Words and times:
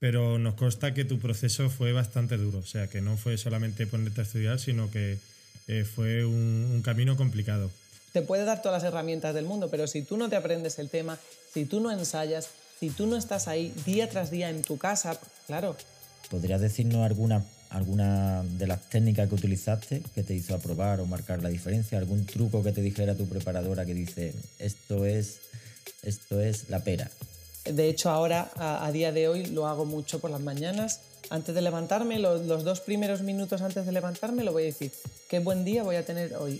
pero 0.00 0.38
nos 0.38 0.54
consta 0.54 0.94
que 0.94 1.04
tu 1.04 1.18
proceso 1.18 1.70
fue 1.70 1.92
bastante 1.92 2.36
duro, 2.36 2.58
o 2.58 2.66
sea, 2.66 2.86
que 2.86 3.00
no 3.00 3.16
fue 3.16 3.36
solamente 3.36 3.86
ponerte 3.86 4.20
a 4.20 4.24
estudiar, 4.24 4.58
sino 4.60 4.90
que 4.90 5.18
eh, 5.66 5.84
fue 5.84 6.24
un, 6.24 6.80
camino 6.84 7.16
complicado. 7.16 7.70
Te 8.12 8.22
puede 8.22 8.44
dar 8.44 8.62
todas 8.62 8.82
las 8.82 8.90
herramientas 8.90 9.34
del 9.34 9.44
mundo, 9.44 9.68
pero 9.70 9.86
si 9.86 10.02
tú 10.02 10.16
no 10.16 10.28
te 10.28 10.36
aprendes 10.36 10.78
el 10.78 10.88
tema, 10.88 11.18
si 11.52 11.64
tú 11.64 11.80
no 11.80 11.90
ensayas, 11.90 12.48
si 12.78 12.90
tú 12.90 13.06
no 13.06 13.16
estás 13.16 13.48
ahí 13.48 13.74
día 13.84 14.08
tras 14.08 14.30
día 14.30 14.50
en 14.50 14.62
tu 14.62 14.78
casa, 14.78 15.18
claro. 15.46 15.76
¿Podrías 16.30 16.60
decirnos 16.60 17.04
alguna, 17.04 17.44
alguna 17.70 18.44
de 18.44 18.66
las 18.66 18.88
técnicas 18.88 19.28
que 19.28 19.34
utilizaste 19.34 20.02
que 20.14 20.22
te 20.22 20.34
hizo 20.34 20.54
aprobar 20.54 21.00
o 21.00 21.06
marcar 21.06 21.42
la 21.42 21.48
diferencia? 21.48 21.98
¿Algún 21.98 22.24
truco 22.24 22.62
que 22.62 22.72
te 22.72 22.80
dijera 22.80 23.14
tu 23.14 23.28
preparadora 23.28 23.84
que 23.84 23.94
dice 23.94 24.34
esto 24.58 25.04
es, 25.04 25.40
esto 26.02 26.40
es 26.40 26.70
la 26.70 26.84
pera? 26.84 27.10
De 27.72 27.88
hecho, 27.88 28.10
ahora, 28.10 28.50
a, 28.56 28.90
día 28.92 29.12
de 29.12 29.28
hoy, 29.28 29.46
lo 29.46 29.66
hago 29.66 29.84
mucho 29.84 30.20
por 30.20 30.30
las 30.30 30.40
mañanas. 30.40 31.00
Antes 31.30 31.54
de 31.54 31.62
levantarme, 31.62 32.18
los, 32.18 32.46
los 32.46 32.64
dos 32.64 32.80
primeros 32.80 33.22
minutos 33.22 33.62
antes 33.62 33.84
de 33.86 33.92
levantarme, 33.92 34.44
lo 34.44 34.52
voy 34.52 34.64
a 34.64 34.66
decir. 34.66 34.92
Qué 35.28 35.40
buen 35.40 35.64
día 35.64 35.82
voy 35.82 35.96
a 35.96 36.04
tener 36.04 36.34
hoy. 36.36 36.58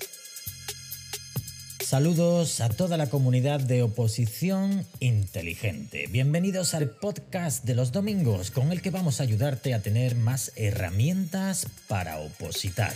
Saludos 1.89 2.61
a 2.61 2.69
toda 2.69 2.99
la 2.99 3.07
comunidad 3.07 3.61
de 3.61 3.83
oposición 3.83 4.85
inteligente. 5.01 6.07
Bienvenidos 6.11 6.75
al 6.75 6.91
podcast 6.91 7.65
de 7.65 7.75
los 7.75 7.93
domingos 7.93 8.51
con 8.51 8.73
el 8.73 8.83
que 8.83 8.91
vamos 8.91 9.21
a 9.21 9.23
ayudarte 9.23 9.73
a 9.73 9.81
tener 9.81 10.15
más 10.15 10.53
herramientas 10.57 11.67
para 11.87 12.19
opositar. 12.19 12.93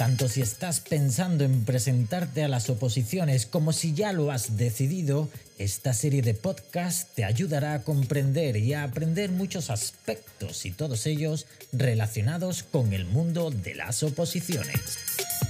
Tanto 0.00 0.30
si 0.30 0.40
estás 0.40 0.80
pensando 0.80 1.44
en 1.44 1.66
presentarte 1.66 2.42
a 2.42 2.48
las 2.48 2.70
oposiciones 2.70 3.44
como 3.44 3.74
si 3.74 3.92
ya 3.92 4.14
lo 4.14 4.30
has 4.30 4.56
decidido, 4.56 5.28
esta 5.58 5.92
serie 5.92 6.22
de 6.22 6.32
podcasts 6.32 7.08
te 7.14 7.26
ayudará 7.26 7.74
a 7.74 7.82
comprender 7.82 8.56
y 8.56 8.72
a 8.72 8.82
aprender 8.82 9.30
muchos 9.30 9.68
aspectos 9.68 10.64
y 10.64 10.70
todos 10.70 11.04
ellos 11.04 11.44
relacionados 11.74 12.62
con 12.62 12.94
el 12.94 13.04
mundo 13.04 13.50
de 13.50 13.74
las 13.74 14.02
oposiciones. 14.02 14.80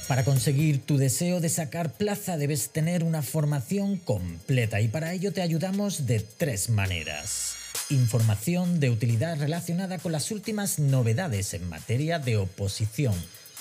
Para 0.08 0.24
conseguir 0.24 0.84
tu 0.84 0.98
deseo 0.98 1.38
de 1.38 1.48
sacar 1.48 1.92
plaza 1.92 2.36
debes 2.36 2.70
tener 2.70 3.04
una 3.04 3.22
formación 3.22 3.98
completa 3.98 4.80
y 4.80 4.88
para 4.88 5.12
ello 5.12 5.32
te 5.32 5.42
ayudamos 5.42 6.08
de 6.08 6.18
tres 6.18 6.70
maneras. 6.70 7.54
Información 7.88 8.80
de 8.80 8.90
utilidad 8.90 9.38
relacionada 9.38 9.98
con 9.98 10.10
las 10.10 10.32
últimas 10.32 10.80
novedades 10.80 11.54
en 11.54 11.68
materia 11.68 12.18
de 12.18 12.36
oposición 12.36 13.14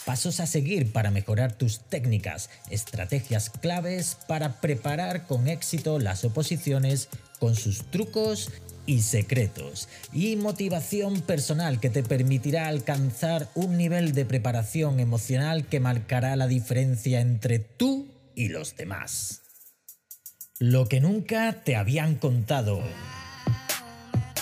pasos 0.10 0.40
a 0.40 0.48
seguir 0.48 0.92
para 0.92 1.12
mejorar 1.12 1.52
tus 1.52 1.82
técnicas, 1.82 2.50
estrategias 2.72 3.52
claves 3.52 4.18
para 4.28 4.60
preparar 4.60 5.28
con 5.28 5.48
éxito 5.48 6.00
las 6.00 6.24
oposiciones 6.24 7.10
con 7.38 7.56
sus 7.56 7.84
trucos 7.92 8.50
y 8.88 9.02
secretos, 9.02 9.88
y 10.12 10.36
motivación 10.36 11.22
personal 11.22 11.80
que 11.80 11.92
te 11.92 12.02
permitirá 12.02 12.70
alcanzar 12.70 13.50
un 13.54 13.78
nivel 13.78 14.14
de 14.14 14.26
preparación 14.26 15.00
emocional 15.00 15.68
que 15.68 15.80
marcará 15.80 16.36
la 16.36 16.48
diferencia 16.48 17.20
entre 17.22 17.60
tú 17.60 18.08
y 18.34 18.50
los 18.50 18.76
demás. 18.76 19.42
Lo 20.58 20.88
que 20.88 21.02
nunca 21.02 21.62
te 21.64 21.76
habían 21.76 22.16
contado. 22.16 22.82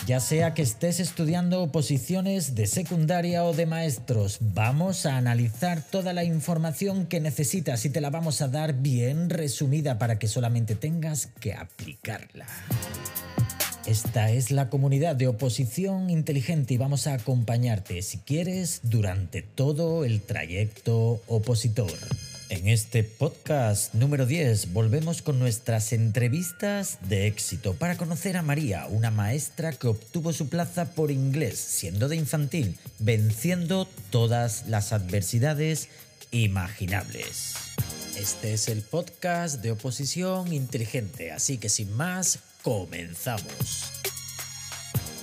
Ya 0.07 0.21
sea 0.21 0.53
que 0.53 0.61
estés 0.61 1.01
estudiando 1.01 1.61
oposiciones 1.61 2.55
de 2.55 2.65
secundaria 2.65 3.43
o 3.43 3.51
de 3.51 3.65
maestros, 3.65 4.37
vamos 4.39 5.05
a 5.05 5.17
analizar 5.17 5.81
toda 5.81 6.13
la 6.13 6.23
información 6.23 7.07
que 7.07 7.19
necesitas 7.19 7.83
y 7.83 7.89
te 7.89 7.99
la 7.99 8.09
vamos 8.09 8.41
a 8.41 8.47
dar 8.47 8.75
bien 8.75 9.29
resumida 9.29 9.99
para 9.99 10.17
que 10.17 10.29
solamente 10.29 10.75
tengas 10.75 11.27
que 11.41 11.53
aplicarla. 11.55 12.45
Esta 13.85 14.31
es 14.31 14.49
la 14.49 14.69
comunidad 14.69 15.17
de 15.17 15.27
oposición 15.27 16.09
inteligente 16.09 16.75
y 16.75 16.77
vamos 16.77 17.05
a 17.07 17.15
acompañarte, 17.15 18.01
si 18.01 18.19
quieres, 18.19 18.79
durante 18.83 19.41
todo 19.41 20.05
el 20.05 20.21
trayecto 20.21 21.21
opositor. 21.27 21.91
En 22.49 22.69
este 22.69 23.03
podcast 23.03 23.93
número 23.93 24.25
10 24.25 24.71
volvemos 24.71 25.21
con 25.21 25.37
nuestras 25.37 25.91
entrevistas 25.91 26.97
de 27.09 27.27
éxito 27.27 27.73
para 27.73 27.97
conocer 27.97 28.37
a 28.37 28.41
María, 28.41 28.87
una 28.89 29.11
maestra 29.11 29.73
que 29.73 29.87
obtuvo 29.87 30.31
su 30.31 30.47
plaza 30.47 30.93
por 30.93 31.11
inglés 31.11 31.59
siendo 31.59 32.07
de 32.07 32.15
infantil, 32.15 32.77
venciendo 32.99 33.85
todas 34.11 34.65
las 34.67 34.93
adversidades 34.93 35.89
imaginables. 36.31 37.53
Este 38.17 38.53
es 38.53 38.69
el 38.69 38.81
podcast 38.81 39.61
de 39.61 39.71
oposición 39.71 40.53
inteligente, 40.53 41.33
así 41.33 41.57
que 41.57 41.67
sin 41.67 41.91
más, 41.97 42.39
comenzamos. 42.63 43.91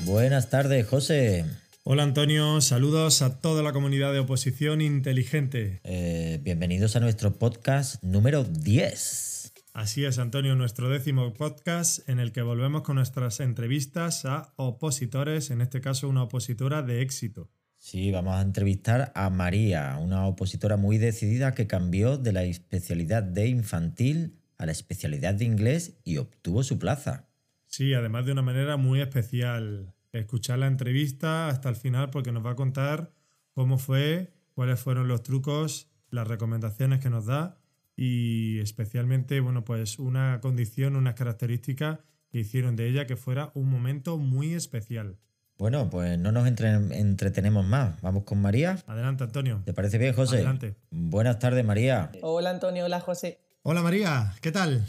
Buenas 0.04 0.50
tardes, 0.50 0.86
José. 0.86 1.46
Hola 1.86 2.02
Antonio, 2.04 2.62
saludos 2.62 3.20
a 3.20 3.42
toda 3.42 3.62
la 3.62 3.74
comunidad 3.74 4.14
de 4.14 4.20
oposición 4.20 4.80
inteligente. 4.80 5.82
Eh, 5.84 6.40
bienvenidos 6.42 6.96
a 6.96 7.00
nuestro 7.00 7.38
podcast 7.38 8.02
número 8.02 8.42
10. 8.42 9.52
Así 9.74 10.06
es, 10.06 10.18
Antonio, 10.18 10.56
nuestro 10.56 10.88
décimo 10.88 11.34
podcast 11.34 12.08
en 12.08 12.20
el 12.20 12.32
que 12.32 12.40
volvemos 12.40 12.80
con 12.80 12.96
nuestras 12.96 13.38
entrevistas 13.40 14.24
a 14.24 14.54
opositores, 14.56 15.50
en 15.50 15.60
este 15.60 15.82
caso 15.82 16.08
una 16.08 16.22
opositora 16.22 16.80
de 16.80 17.02
éxito. 17.02 17.50
Sí, 17.76 18.10
vamos 18.10 18.36
a 18.36 18.40
entrevistar 18.40 19.12
a 19.14 19.28
María, 19.28 19.98
una 20.00 20.26
opositora 20.26 20.78
muy 20.78 20.96
decidida 20.96 21.52
que 21.52 21.66
cambió 21.66 22.16
de 22.16 22.32
la 22.32 22.44
especialidad 22.44 23.22
de 23.22 23.48
infantil 23.48 24.38
a 24.56 24.64
la 24.64 24.72
especialidad 24.72 25.34
de 25.34 25.44
inglés 25.44 26.00
y 26.02 26.16
obtuvo 26.16 26.62
su 26.62 26.78
plaza. 26.78 27.28
Sí, 27.66 27.92
además 27.92 28.24
de 28.24 28.32
una 28.32 28.42
manera 28.42 28.78
muy 28.78 29.02
especial 29.02 29.93
escuchar 30.18 30.58
la 30.58 30.66
entrevista 30.66 31.48
hasta 31.48 31.68
el 31.68 31.76
final 31.76 32.10
porque 32.10 32.32
nos 32.32 32.44
va 32.44 32.52
a 32.52 32.56
contar 32.56 33.12
cómo 33.52 33.78
fue, 33.78 34.32
cuáles 34.54 34.80
fueron 34.80 35.08
los 35.08 35.22
trucos, 35.22 35.88
las 36.10 36.26
recomendaciones 36.26 37.00
que 37.00 37.10
nos 37.10 37.26
da 37.26 37.58
y 37.96 38.58
especialmente, 38.60 39.40
bueno, 39.40 39.64
pues 39.64 39.98
una 39.98 40.40
condición, 40.40 40.96
unas 40.96 41.14
características 41.14 41.98
que 42.30 42.40
hicieron 42.40 42.76
de 42.76 42.88
ella 42.88 43.06
que 43.06 43.16
fuera 43.16 43.52
un 43.54 43.70
momento 43.70 44.18
muy 44.18 44.54
especial. 44.54 45.18
Bueno, 45.56 45.88
pues 45.88 46.18
no 46.18 46.32
nos 46.32 46.46
entretenemos 46.48 47.64
más. 47.64 48.00
Vamos 48.00 48.24
con 48.24 48.42
María. 48.42 48.78
Adelante, 48.88 49.22
Antonio. 49.22 49.62
¿Te 49.64 49.72
parece 49.72 49.98
bien, 49.98 50.12
José? 50.12 50.36
Adelante. 50.36 50.74
Buenas 50.90 51.38
tardes, 51.38 51.64
María. 51.64 52.10
Hola, 52.22 52.50
Antonio. 52.50 52.86
Hola, 52.86 52.98
José. 52.98 53.38
Hola, 53.62 53.80
María. 53.82 54.34
¿Qué 54.40 54.50
tal? 54.50 54.84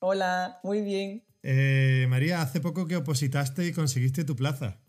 Hola, 0.00 0.58
muy 0.64 0.82
bien. 0.82 1.27
Eh, 1.42 2.06
María, 2.08 2.42
hace 2.42 2.60
poco 2.60 2.86
que 2.86 2.96
opositaste 2.96 3.66
y 3.66 3.72
conseguiste 3.72 4.24
tu 4.24 4.36
plaza. 4.36 4.80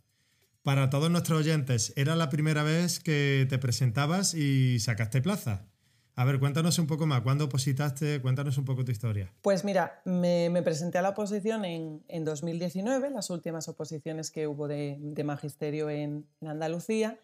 Para 0.63 0.89
todos 0.89 1.09
nuestros 1.09 1.39
oyentes, 1.39 1.93
¿era 1.95 2.15
la 2.15 2.29
primera 2.29 2.63
vez 2.63 2.99
que 2.99 3.47
te 3.49 3.57
presentabas 3.57 4.33
y 4.33 4.79
sacaste 4.79 5.21
plaza? 5.21 5.69
A 6.15 6.25
ver, 6.25 6.37
cuéntanos 6.37 6.77
un 6.79 6.85
poco 6.85 7.05
más. 7.05 7.21
¿Cuándo 7.21 7.45
opositaste? 7.45 8.21
Cuéntanos 8.21 8.57
un 8.57 8.65
poco 8.65 8.83
tu 8.83 8.91
historia. 8.91 9.31
Pues 9.41 9.63
mira, 9.63 10.01
me, 10.03 10.61
presenté 10.63 10.97
a 10.97 11.01
la 11.01 11.09
oposición 11.09 11.63
en, 11.63 12.25
2019, 12.25 13.09
las 13.11 13.29
últimas 13.29 13.69
oposiciones 13.69 14.29
que 14.29 14.45
hubo 14.45 14.67
de, 14.67 14.99
magisterio 15.23 15.89
en, 15.89 16.27
Andalucía. 16.41 17.19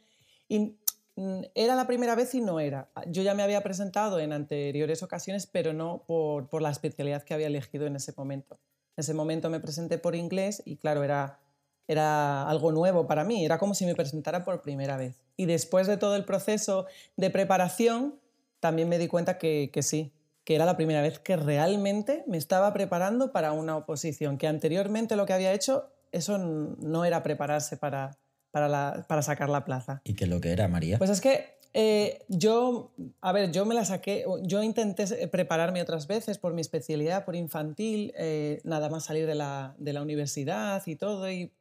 Y 0.48 0.78
mm, 1.18 1.42
era 1.56 1.76
la 1.76 1.88
primera 1.88 2.16
vez 2.16 2.34
y 2.36 2.42
no 2.42 2.62
era. 2.62 2.90
Yo 3.08 3.22
ya 3.22 3.34
me 3.34 3.44
había 3.44 3.62
presentado 3.64 4.18
en 4.20 4.32
anteriores 4.32 5.04
ocasiones, 5.04 5.46
pero 5.46 5.74
no 5.74 6.06
por 6.08 6.62
la 6.62 6.70
especialidad 6.70 7.24
que 7.24 7.34
había 7.34 7.48
elegido 7.48 7.88
en 7.88 7.98
ese 7.98 8.14
momento. 8.16 8.62
En 8.98 9.02
ese 9.02 9.14
momento 9.14 9.50
me 9.50 9.60
presenté 9.60 9.98
por 9.98 10.16
inglés 10.16 10.64
y 10.66 10.78
claro, 10.78 11.04
era, 11.04 11.40
era 11.88 12.48
algo 12.50 12.72
nuevo 12.72 13.08
para 13.08 13.24
mí, 13.24 13.44
era 13.44 13.58
como 13.58 13.74
si 13.74 13.86
me 13.86 13.96
presentara 13.96 14.46
por 14.46 14.62
primera 14.62 14.96
vez. 14.96 15.22
Y 15.36 15.46
después 15.46 15.88
de 15.88 15.98
todo 15.98 16.16
el 16.16 16.24
proceso 16.24 16.86
de 17.18 17.30
preparación, 17.30 18.20
también 18.62 18.88
me 18.88 18.98
di 18.98 19.08
cuenta 19.08 19.38
que, 19.38 19.70
sí, 19.82 20.14
que 20.46 20.56
era 20.56 20.66
la 20.66 20.78
primera 20.78 21.02
vez 21.02 21.20
que 21.20 21.36
realmente 21.36 22.24
me 22.28 22.38
estaba 22.38 22.72
preparando 22.74 23.32
para 23.34 23.52
una 23.52 23.76
oposición, 23.76 24.38
que 24.38 24.48
anteriormente 24.48 25.16
lo 25.16 25.26
que 25.26 25.34
había 25.34 25.54
hecho, 25.54 25.92
eso 26.12 26.38
no 26.38 27.04
era 27.04 27.22
prepararse 27.22 27.76
para, 27.76 28.18
para, 28.52 29.06
para 29.10 29.22
sacar 29.22 29.50
la 29.50 29.66
plaza. 29.66 30.02
¿Y 30.06 30.14
qué 30.14 30.24
es 30.24 30.30
lo 30.30 30.40
que 30.40 30.54
era, 30.54 30.70
María? 30.70 30.98
Pues 30.98 31.10
es 31.10 31.20
que 31.20 31.55
eh, 31.78 32.24
yo, 32.30 32.94
a 33.20 33.34
ver, 33.34 33.52
yo 33.52 33.66
me 33.66 33.76
la 33.76 33.84
saqué, 33.84 34.24
yo 34.44 34.64
intenté 34.64 35.28
prepararme 35.28 35.82
otras 35.82 36.08
veces 36.08 36.38
por 36.38 36.54
mi 36.54 36.62
especialidad, 36.62 37.26
por 37.26 37.36
infantil, 37.36 38.14
eh, 38.16 38.62
nada 38.64 38.88
más 38.88 39.04
salir 39.04 39.28
de 39.28 39.36
la, 39.36 39.76
universidad 40.02 40.82
y 40.86 40.96
todo, 40.96 41.30
y 41.30 41.52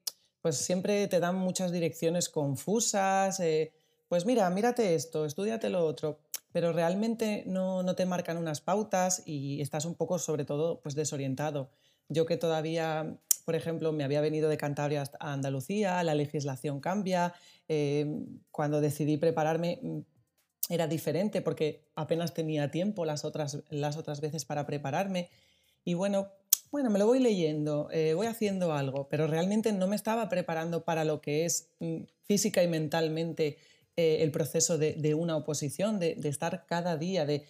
pues 0.40 0.58
siempre 0.58 1.08
te 1.08 1.18
dan 1.18 1.34
muchas 1.34 1.72
direcciones 1.72 2.28
confusas, 2.28 3.40
eh, 3.40 3.72
pues 4.06 4.24
mira, 4.24 4.48
mírate 4.50 4.94
esto, 4.94 5.24
estudiate 5.24 5.68
lo 5.68 5.84
otro, 5.84 6.20
pero 6.52 6.72
realmente 6.72 7.42
no, 7.48 7.82
no, 7.82 7.96
te 7.96 8.06
marcan 8.06 8.36
unas 8.36 8.60
pautas 8.60 9.20
y 9.26 9.60
estás 9.60 9.84
un 9.84 9.96
poco, 9.96 10.20
sobre 10.20 10.44
todo, 10.44 10.78
pues 10.80 10.94
desorientado. 10.94 11.72
Yo 12.08 12.24
que 12.24 12.36
todavía, 12.36 13.18
por 13.44 13.54
ejemplo, 13.54 13.92
me 13.92 14.04
había 14.04 14.20
venido 14.20 14.48
de 14.48 14.56
Cantabria 14.56 15.04
a 15.20 15.32
Andalucía, 15.32 16.02
la 16.02 16.14
legislación 16.14 16.80
cambia, 16.80 17.34
Em, 17.66 18.40
cuando 18.50 18.80
decidí 18.82 19.16
prepararme 19.16 19.78
mm, 19.80 19.98
era 20.68 20.86
diferente 20.86 21.40
porque 21.40 21.88
apenas 21.94 22.34
tenía 22.34 22.70
tiempo 22.70 23.04
las 23.06 23.24
otras, 23.24 23.62
las 23.70 23.96
otras 23.96 24.20
veces 24.20 24.44
para 24.44 24.66
prepararme. 24.66 25.30
Y 25.84 25.94
bueno, 25.94 26.28
bueno, 26.70 26.90
me 26.90 26.98
lo 26.98 27.06
voy 27.06 27.20
leyendo, 27.20 27.88
eh, 27.90 28.14
voy 28.14 28.26
haciendo 28.26 28.72
algo, 28.72 29.08
pero 29.08 29.26
realmente 29.26 29.72
no 29.72 29.86
me 29.86 29.96
estaba 29.96 30.28
preparando 30.28 30.84
para 30.84 31.04
lo 31.04 31.20
que 31.20 31.44
es 31.44 31.70
mm, 31.80 32.02
física 32.24 32.62
y 32.62 32.68
mentalmente 32.68 33.58
eh, 33.96 34.18
el 34.20 34.30
proceso 34.30 34.76
de, 34.76 35.14
una 35.14 35.36
oposición, 35.36 35.98
de, 35.98 36.16
estar 36.24 36.66
cada 36.66 36.96
día, 36.96 37.24
de, 37.24 37.44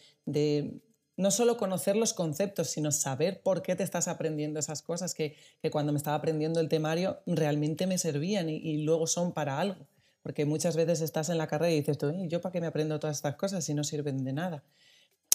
no 1.17 1.31
solo 1.31 1.57
conocer 1.57 1.97
los 1.97 2.13
conceptos, 2.13 2.71
sino 2.71 2.91
saber 2.91 3.41
por 3.43 3.63
qué 3.63 3.77
te 3.77 3.83
estás 3.83 4.09
aprendiendo 4.09 4.59
esas 4.59 4.83
cosas 4.83 5.15
que, 5.15 5.37
cuando 5.71 5.93
me 5.93 5.99
estaba 5.99 6.17
aprendiendo 6.17 6.61
el 6.61 6.69
temario 6.69 7.21
realmente 7.27 7.87
me 7.87 7.99
servían 7.99 8.49
y, 8.49 8.79
luego 8.79 9.07
son 9.07 9.33
para 9.33 9.61
algo. 9.61 9.87
Porque 10.23 10.47
muchas 10.47 10.75
veces 10.77 11.03
estás 11.03 11.29
en 11.29 11.39
la 11.39 11.47
carrera 11.47 11.73
y 11.73 11.81
dices, 11.81 11.99
¿yo 12.29 12.41
para 12.41 12.53
qué 12.53 12.61
me 12.61 12.67
aprendo 12.67 12.99
todas 12.99 13.17
estas 13.17 13.37
cosas 13.37 13.65
si 13.65 13.75
no 13.75 13.85
sirven 13.85 14.25
de 14.25 14.33
nada? 14.33 14.65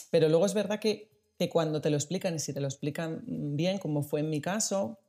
Pero 0.10 0.28
luego 0.30 0.46
es 0.46 0.54
verdad 0.54 0.80
que, 0.80 1.10
cuando 1.52 1.80
te 1.80 1.90
lo 1.90 1.96
explican 1.96 2.36
y 2.36 2.40
si 2.40 2.54
te 2.54 2.60
lo 2.60 2.68
explican 2.68 3.24
bien, 3.26 3.78
como 3.78 4.04
fue 4.04 4.20
en 4.20 4.30
mi 4.30 4.42
caso, 4.42 5.00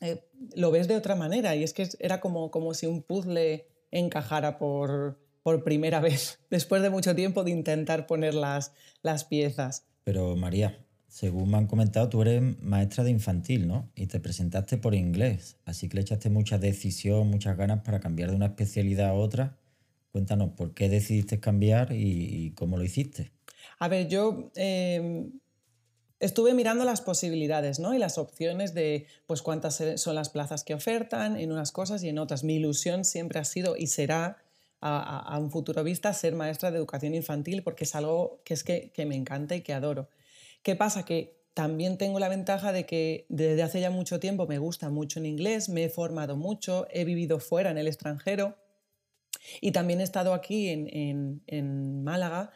eh, 0.00 0.24
lo 0.54 0.70
ves 0.70 0.88
de 0.88 0.96
otra 0.96 1.14
manera 1.14 1.54
y 1.56 1.62
es 1.62 1.74
que 1.74 1.86
era 1.98 2.20
como, 2.20 2.50
como 2.50 2.72
si 2.72 2.86
un 2.86 3.02
puzzle 3.02 3.66
encajara 3.90 4.56
por, 4.56 5.18
por 5.42 5.64
primera 5.64 6.00
vez, 6.02 6.38
después 6.48 6.80
de 6.80 6.88
mucho 6.88 7.14
tiempo 7.14 7.44
de 7.44 7.50
intentar 7.50 8.06
poner 8.06 8.32
las, 8.32 8.72
las 9.02 9.24
piezas. 9.24 9.87
Pero 10.08 10.36
María, 10.36 10.86
según 11.06 11.50
me 11.50 11.58
han 11.58 11.66
comentado, 11.66 12.08
tú 12.08 12.22
eres 12.22 12.40
maestra 12.62 13.04
de 13.04 13.10
infantil, 13.10 13.68
¿no? 13.68 13.90
Y 13.94 14.06
te 14.06 14.20
presentaste 14.20 14.78
por 14.78 14.94
inglés, 14.94 15.58
así 15.66 15.86
que 15.86 15.96
le 15.96 16.00
echaste 16.00 16.30
mucha 16.30 16.56
decisión, 16.56 17.28
muchas 17.28 17.58
ganas 17.58 17.82
para 17.82 18.00
cambiar 18.00 18.30
de 18.30 18.36
una 18.36 18.46
especialidad 18.46 19.10
a 19.10 19.12
otra. 19.12 19.58
Cuéntanos, 20.10 20.52
¿por 20.56 20.72
qué 20.72 20.88
decidiste 20.88 21.40
cambiar 21.40 21.92
y, 21.92 22.54
cómo 22.56 22.78
lo 22.78 22.84
hiciste? 22.84 23.32
A 23.78 23.88
ver, 23.88 24.08
yo 24.08 24.50
em, 24.54 25.30
estuve 26.20 26.54
mirando 26.54 26.86
las 26.86 27.02
posibilidades 27.02 27.78
¿no? 27.78 27.92
y 27.92 27.98
las 27.98 28.16
opciones 28.16 28.72
de 28.72 29.08
pues, 29.26 29.42
cuántas 29.42 29.82
son 29.96 30.14
las 30.14 30.30
plazas 30.30 30.64
que 30.64 30.72
ofertan 30.72 31.36
en 31.36 31.52
unas 31.52 31.70
cosas 31.70 32.02
y 32.02 32.08
en 32.08 32.18
otras. 32.18 32.44
Mi 32.44 32.54
ilusión 32.54 33.04
siempre 33.04 33.40
ha 33.40 33.44
sido 33.44 33.76
y 33.76 33.88
será 33.88 34.38
a, 34.80 35.38
un 35.40 35.50
futuro 35.50 35.82
vista 35.82 36.12
ser 36.12 36.34
maestra 36.34 36.70
de 36.70 36.78
educación 36.78 37.14
infantil 37.14 37.62
porque 37.62 37.84
es 37.84 37.94
algo 37.94 38.40
que 38.44 38.54
es 38.54 38.62
que, 38.62 38.92
me 39.06 39.16
encanta 39.16 39.56
y 39.56 39.62
que 39.62 39.72
adoro. 39.72 40.08
¿Qué 40.62 40.76
pasa? 40.76 41.04
Que 41.04 41.36
también 41.54 41.98
tengo 41.98 42.18
la 42.18 42.28
ventaja 42.28 42.72
de 42.72 42.86
que 42.86 43.26
desde 43.28 43.62
hace 43.62 43.80
ya 43.80 43.90
mucho 43.90 44.20
tiempo 44.20 44.46
me 44.46 44.58
gusta 44.58 44.90
mucho 44.90 45.18
en 45.18 45.26
inglés, 45.26 45.68
me 45.68 45.84
he 45.84 45.88
formado 45.88 46.36
mucho, 46.36 46.86
he 46.90 47.04
vivido 47.04 47.40
fuera 47.40 47.70
en 47.70 47.78
el 47.78 47.88
extranjero 47.88 48.56
y 49.60 49.72
también 49.72 50.00
he 50.00 50.04
estado 50.04 50.34
aquí 50.34 50.68
en, 50.68 52.04
Málaga 52.04 52.52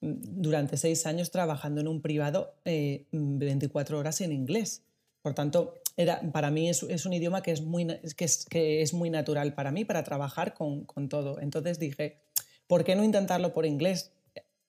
mm, 0.00 0.12
durante 0.40 0.76
seis 0.76 1.06
años 1.06 1.30
trabajando 1.30 1.80
en 1.80 1.88
un 1.88 2.00
privado 2.00 2.54
24 2.64 3.96
eh, 3.96 4.00
horas 4.00 4.20
en 4.20 4.32
inglés. 4.32 4.82
Por 5.22 5.34
tanto, 5.34 5.74
era, 5.96 6.20
para 6.32 6.50
mí 6.50 6.68
es, 6.68 6.82
un 6.82 7.12
idioma 7.12 7.42
que 7.42 7.52
es, 7.52 7.62
muy, 7.62 7.86
que 8.16 8.26
que 8.50 8.82
es 8.82 8.92
muy 8.92 9.08
natural 9.08 9.54
para 9.54 9.72
mí, 9.72 9.84
para 9.84 10.04
trabajar 10.04 10.54
con, 10.54 10.86
todo. 11.08 11.40
Entonces 11.40 11.78
dije, 11.78 12.20
¿por 12.66 12.84
qué 12.84 12.94
no 12.96 13.02
intentarlo 13.02 13.54
por 13.54 13.64
inglés? 13.64 14.12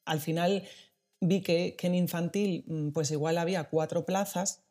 Al 0.05 0.21
final 0.21 0.63
vi 1.19 1.41
que, 1.41 1.75
en 1.81 1.95
infantil 1.95 2.63
mm, 2.67 2.89
pues 2.91 3.11
igual 3.11 3.37
había 3.37 3.65
cuatro 3.65 4.05
plazas 4.05 4.63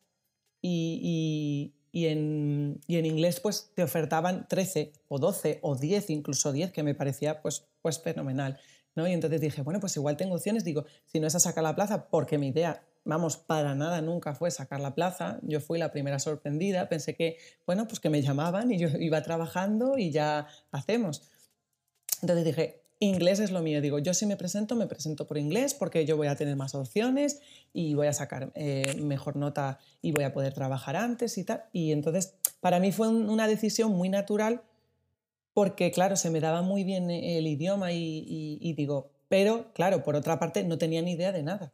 y, 0.61 1.73
en, 1.93 2.81
en, 2.87 3.05
inglés 3.05 3.39
pues 3.39 3.71
te 3.75 3.83
ofertaban 3.83 4.47
13 4.47 4.93
o 5.09 5.19
12 5.19 5.59
o 5.61 5.75
10, 5.75 6.09
incluso 6.09 6.51
10, 6.51 6.71
que 6.71 6.81
me 6.81 6.95
parecía 6.95 7.41
pues, 7.41 7.65
pues 7.81 7.99
fenomenal. 8.01 8.59
¿no? 8.95 9.07
Y 9.07 9.13
entonces 9.13 9.39
dije, 9.41 9.61
bueno, 9.61 9.79
pues 9.79 9.95
igual 9.95 10.17
tengo 10.17 10.33
opciones, 10.33 10.63
digo, 10.63 10.85
si 11.05 11.19
no 11.19 11.27
es 11.27 11.35
a 11.35 11.39
sacar 11.39 11.63
la 11.63 11.75
plaza, 11.75 12.09
porque 12.09 12.39
mi 12.39 12.47
idea 12.47 12.81
vamos, 13.07 13.37
para 13.37 13.73
nada 13.73 14.01
nunca 14.01 14.35
fue 14.35 14.51
sacar 14.51 14.79
la 14.79 14.93
plaza. 14.93 15.39
Yo 15.41 15.59
fui 15.59 15.79
la 15.79 15.91
primera 15.91 16.19
sorprendida, 16.19 16.89
pensé 16.89 17.15
que, 17.15 17.37
bueno, 17.65 17.87
pues 17.87 17.99
que 17.99 18.09
me 18.09 18.21
llamaban 18.21 18.71
y 18.71 18.77
yo 18.77 18.89
iba 18.99 19.21
trabajando 19.23 19.97
y 19.97 20.11
ya 20.11 20.47
hacemos. 20.71 21.23
Entonces 22.21 22.45
dije, 22.45 22.81
inglés 22.99 23.39
es 23.39 23.51
lo 23.51 23.61
mío. 23.61 23.81
Digo, 23.81 23.99
yo 23.99 24.13
si 24.13 24.25
me 24.25 24.37
presento, 24.37 24.75
me 24.75 24.87
presento 24.87 25.25
por 25.25 25.37
inglés 25.37 25.73
porque 25.73 26.05
yo 26.05 26.17
voy 26.17 26.27
a 26.27 26.35
tener 26.35 26.55
más 26.55 26.75
opciones 26.75 27.39
y 27.73 27.93
voy 27.93 28.07
a 28.07 28.13
sacar 28.13 28.51
eh, 28.55 28.95
mejor 29.01 29.35
nota 29.35 29.79
y 30.01 30.11
voy 30.11 30.23
a 30.23 30.33
poder 30.33 30.53
trabajar 30.53 30.95
antes 30.95 31.37
y 31.37 31.43
tal. 31.43 31.63
Y 31.71 31.91
entonces, 31.91 32.35
para 32.59 32.79
mí 32.79 32.91
fue 32.91 33.07
una 33.07 33.47
decisión 33.47 33.91
muy 33.91 34.09
natural 34.09 34.61
porque, 35.53 35.91
claro, 35.91 36.15
se 36.15 36.29
me 36.29 36.39
daba 36.39 36.61
muy 36.61 36.83
bien 36.83 37.09
el 37.09 37.47
idioma 37.47 37.91
y 37.91 38.73
digo, 38.73 39.09
pero, 39.27 39.73
claro, 39.73 40.03
por 40.03 40.15
otra 40.15 40.39
parte, 40.39 40.63
no 40.63 40.77
tenía 40.77 41.01
ni 41.01 41.13
idea 41.13 41.31
de 41.31 41.43
nada. 41.43 41.73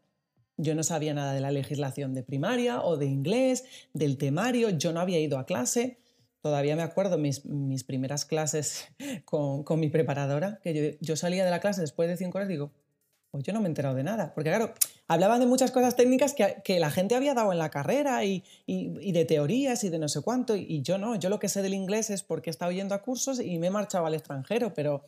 Yo 0.58 0.76
no 0.76 0.84
sabía 0.84 1.14
nada 1.14 1.34
de 1.34 1.42
la 1.42 1.52
legislación 1.52 2.14
de 2.14 2.24
primaria 2.24 2.82
o 2.82 2.98
de 2.98 3.06
inglés, 3.06 3.66
del 3.94 4.18
temario, 4.18 4.70
yo 4.70 4.94
no 4.94 5.00
había 5.00 5.20
ido 5.20 5.40
a 5.40 5.46
clase. 5.46 5.98
Todavía 6.42 6.76
me 6.76 6.84
acuerdo 6.84 7.18
mis, 7.18 7.46
mis 7.46 7.84
primeras 7.84 8.26
clases 8.26 8.86
con, 9.26 9.64
con, 9.64 9.80
mi 9.80 9.90
preparadora, 9.90 10.60
que 10.62 10.98
yo, 11.02 11.16
salía 11.16 11.46
de 11.46 11.52
la 11.52 11.60
clase 11.60 11.82
después 11.82 12.10
de 12.10 12.18
cinco 12.18 12.38
horas 12.38 12.50
y 12.50 12.54
digo, 12.54 12.72
pues 13.32 13.44
yo 13.44 13.54
no 13.54 13.62
me 13.62 13.66
he 13.66 13.70
enterado 13.70 13.96
de 13.96 14.04
nada. 14.04 14.32
Porque 14.36 14.52
claro, 14.52 14.74
hablaban 15.08 15.40
de 15.40 15.48
muchas 15.48 15.72
cosas 15.72 15.96
técnicas 15.96 16.36
que, 16.36 16.58
que 16.64 16.80
la 16.80 16.92
gente 16.92 17.16
había 17.16 17.34
dado 17.34 17.52
en 17.52 17.58
la 17.58 17.72
carrera 17.72 18.24
y, 18.24 18.44
y, 18.68 19.12
de 19.12 19.26
teorías 19.26 19.84
y 19.84 19.90
de 19.90 19.98
no 19.98 20.08
sé 20.08 20.22
cuánto, 20.22 20.56
y 20.56 20.84
yo 20.84 21.00
no, 21.00 21.16
yo 21.16 21.30
lo 21.30 21.40
que 21.40 21.50
sé 21.50 21.64
del 21.64 21.74
inglés 21.74 22.12
es 22.12 22.22
porque 22.22 22.50
he 22.50 22.52
estado 22.52 22.72
yendo 22.72 22.94
a 22.94 23.02
cursos 23.02 23.40
y 23.40 23.58
me 23.58 23.68
he 23.68 23.72
marchado 23.72 24.06
al 24.06 24.14
extranjero, 24.14 24.74
pero 24.76 25.04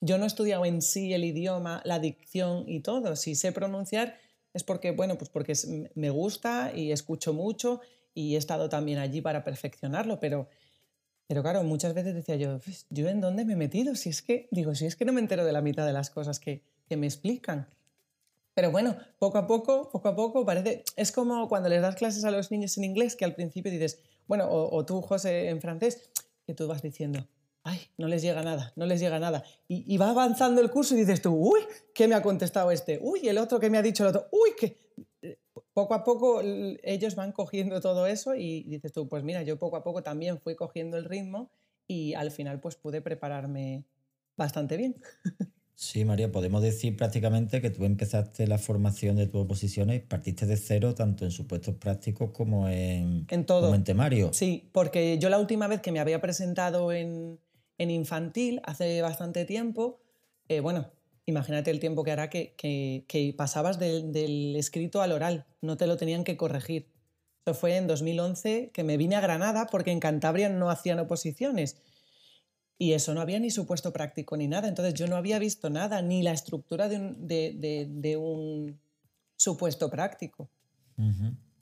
yo 0.00 0.18
no 0.18 0.24
he 0.24 0.26
estudiado 0.26 0.64
en 0.66 0.82
sí 0.82 1.14
el 1.14 1.24
idioma, 1.24 1.80
la 1.84 1.98
dicción 1.98 2.68
y 2.68 2.80
todo. 2.80 3.16
Si 3.16 3.34
sé 3.34 3.52
pronunciar, 3.52 4.18
es 4.54 4.64
porque, 4.64 4.92
bueno, 4.92 5.18
pues 5.18 5.28
porque 5.28 5.52
me 5.94 6.10
gusta 6.10 6.72
y 6.74 6.92
escucho 6.92 7.34
mucho 7.34 7.80
y 8.14 8.36
he 8.36 8.38
estado 8.38 8.68
también 8.68 8.98
allí 8.98 9.20
para 9.20 9.44
perfeccionarlo, 9.44 10.20
pero, 10.20 10.48
pero 11.26 11.42
claro, 11.42 11.64
muchas 11.64 11.92
veces 11.92 12.14
decía 12.14 12.36
yo, 12.36 12.58
pues, 12.60 12.86
¿yo 12.88 13.08
en 13.08 13.20
dónde 13.20 13.44
me 13.44 13.54
he 13.54 13.56
metido? 13.56 13.96
Si 13.96 14.08
es 14.10 14.22
que, 14.22 14.48
digo, 14.52 14.74
si 14.74 14.86
es 14.86 14.94
que 14.94 15.04
no 15.04 15.12
me 15.12 15.20
entero 15.20 15.44
de 15.44 15.52
la 15.52 15.60
mitad 15.60 15.84
de 15.84 15.92
las 15.92 16.08
cosas 16.08 16.38
que, 16.38 16.62
que 16.88 16.96
me 16.96 17.06
explican. 17.06 17.68
Pero 18.54 18.70
bueno, 18.70 18.96
poco 19.18 19.38
a 19.38 19.48
poco, 19.48 19.90
poco 19.90 20.08
a 20.08 20.14
poco, 20.14 20.46
parece, 20.46 20.84
es 20.96 21.10
como 21.10 21.48
cuando 21.48 21.68
les 21.68 21.82
das 21.82 21.96
clases 21.96 22.24
a 22.24 22.30
los 22.30 22.52
niños 22.52 22.78
en 22.78 22.84
inglés, 22.84 23.16
que 23.16 23.24
al 23.24 23.34
principio 23.34 23.72
dices, 23.72 23.98
bueno, 24.28 24.48
o 24.48 24.86
tú, 24.86 25.02
José, 25.02 25.48
en 25.48 25.60
francés, 25.60 26.10
que 26.46 26.54
tú 26.54 26.68
vas 26.68 26.80
diciendo, 26.80 27.26
ay, 27.64 27.80
no 27.98 28.06
les 28.06 28.22
llega 28.22 28.42
nada, 28.42 28.72
no 28.76 28.86
les 28.86 29.00
llega 29.00 29.18
nada. 29.18 29.42
Y, 29.66 29.96
va 29.96 30.10
avanzando 30.10 30.60
el 30.60 30.70
curso 30.70 30.94
y 30.94 30.98
dices 30.98 31.20
tú, 31.20 31.34
uy, 31.34 31.60
¿qué 31.94 32.06
me 32.06 32.14
ha 32.14 32.22
contestado 32.22 32.70
este? 32.70 32.98
Uy, 33.02 33.26
el 33.26 33.38
otro 33.38 33.58
que 33.58 33.70
me 33.70 33.78
ha 33.78 33.82
dicho 33.82 34.04
el 34.04 34.10
otro, 34.10 34.28
uy, 34.30 34.50
que... 34.56 34.84
Poco 35.72 35.94
a 35.94 36.04
poco 36.04 36.40
ellos 36.42 37.16
van 37.16 37.32
cogiendo 37.32 37.80
todo 37.80 38.06
eso 38.06 38.36
y 38.36 38.62
dices 38.62 38.92
tú, 38.92 39.08
pues 39.08 39.24
mira, 39.24 39.42
yo 39.42 39.58
poco 39.58 39.76
a 39.76 39.82
poco 39.82 40.04
también 40.04 40.38
fui 40.40 40.54
cogiendo 40.54 40.96
el 40.96 41.04
ritmo 41.04 41.50
y 41.88 42.14
al 42.14 42.30
final 42.30 42.60
pues 42.60 42.76
pude 42.76 43.00
prepararme 43.00 43.84
bastante 44.36 44.76
bien. 44.76 44.94
Sí, 45.76 46.04
María, 46.04 46.30
podemos 46.30 46.62
decir 46.62 46.96
prácticamente 46.96 47.60
que 47.60 47.70
tú 47.70 47.84
empezaste 47.84 48.46
la 48.46 48.58
formación 48.58 49.16
de 49.16 49.26
tus 49.26 49.42
oposiciones, 49.42 50.02
partiste 50.02 50.46
de 50.46 50.56
cero 50.56 50.94
tanto 50.94 51.24
en 51.24 51.32
supuestos 51.32 51.74
prácticos 51.74 52.30
como 52.30 52.68
en, 52.68 53.26
en 53.28 53.44
todo. 53.44 53.62
Como 53.62 53.74
en 53.74 53.82
temario. 53.82 54.32
Sí, 54.32 54.70
porque 54.70 55.18
yo 55.18 55.28
la 55.30 55.40
última 55.40 55.66
vez 55.66 55.80
que 55.80 55.90
me 55.90 55.98
había 55.98 56.20
presentado 56.20 56.92
en, 56.92 57.40
en 57.78 57.90
infantil 57.90 58.60
hace 58.64 59.02
bastante 59.02 59.44
tiempo, 59.44 60.00
eh, 60.48 60.60
bueno, 60.60 60.90
imagínate 61.26 61.70
el 61.70 61.80
tiempo 61.80 62.04
que 62.04 62.12
hará 62.12 62.30
que, 62.30 62.54
que, 62.56 63.34
pasabas 63.36 63.78
del, 63.78 64.54
escrito 64.56 65.02
al 65.02 65.12
oral, 65.12 65.46
no 65.60 65.76
te 65.76 65.86
lo 65.86 65.96
tenían 65.96 66.24
que 66.24 66.36
corregir. 66.36 66.88
Eso 67.44 67.54
fue 67.54 67.76
en 67.76 67.86
2011 67.86 68.70
que 68.72 68.84
me 68.84 68.96
vine 68.96 69.16
a 69.16 69.20
Granada 69.20 69.66
porque 69.70 69.90
en 69.90 70.00
Cantabria 70.00 70.48
no 70.48 70.70
hacían 70.70 70.98
oposiciones. 70.98 71.82
Y 72.76 72.92
eso 72.92 73.14
no 73.14 73.20
había 73.20 73.38
ni 73.38 73.50
supuesto 73.50 73.92
práctico 73.92 74.36
ni 74.36 74.48
nada. 74.48 74.68
Entonces 74.68 74.94
yo 74.94 75.06
no 75.06 75.16
había 75.16 75.38
visto 75.38 75.70
nada, 75.70 76.02
ni 76.02 76.22
la 76.22 76.32
estructura 76.32 76.88
de 76.88 76.96
un, 76.96 77.26
de, 77.26 78.16
un 78.16 78.80
supuesto 79.36 79.90
práctico. 79.90 80.50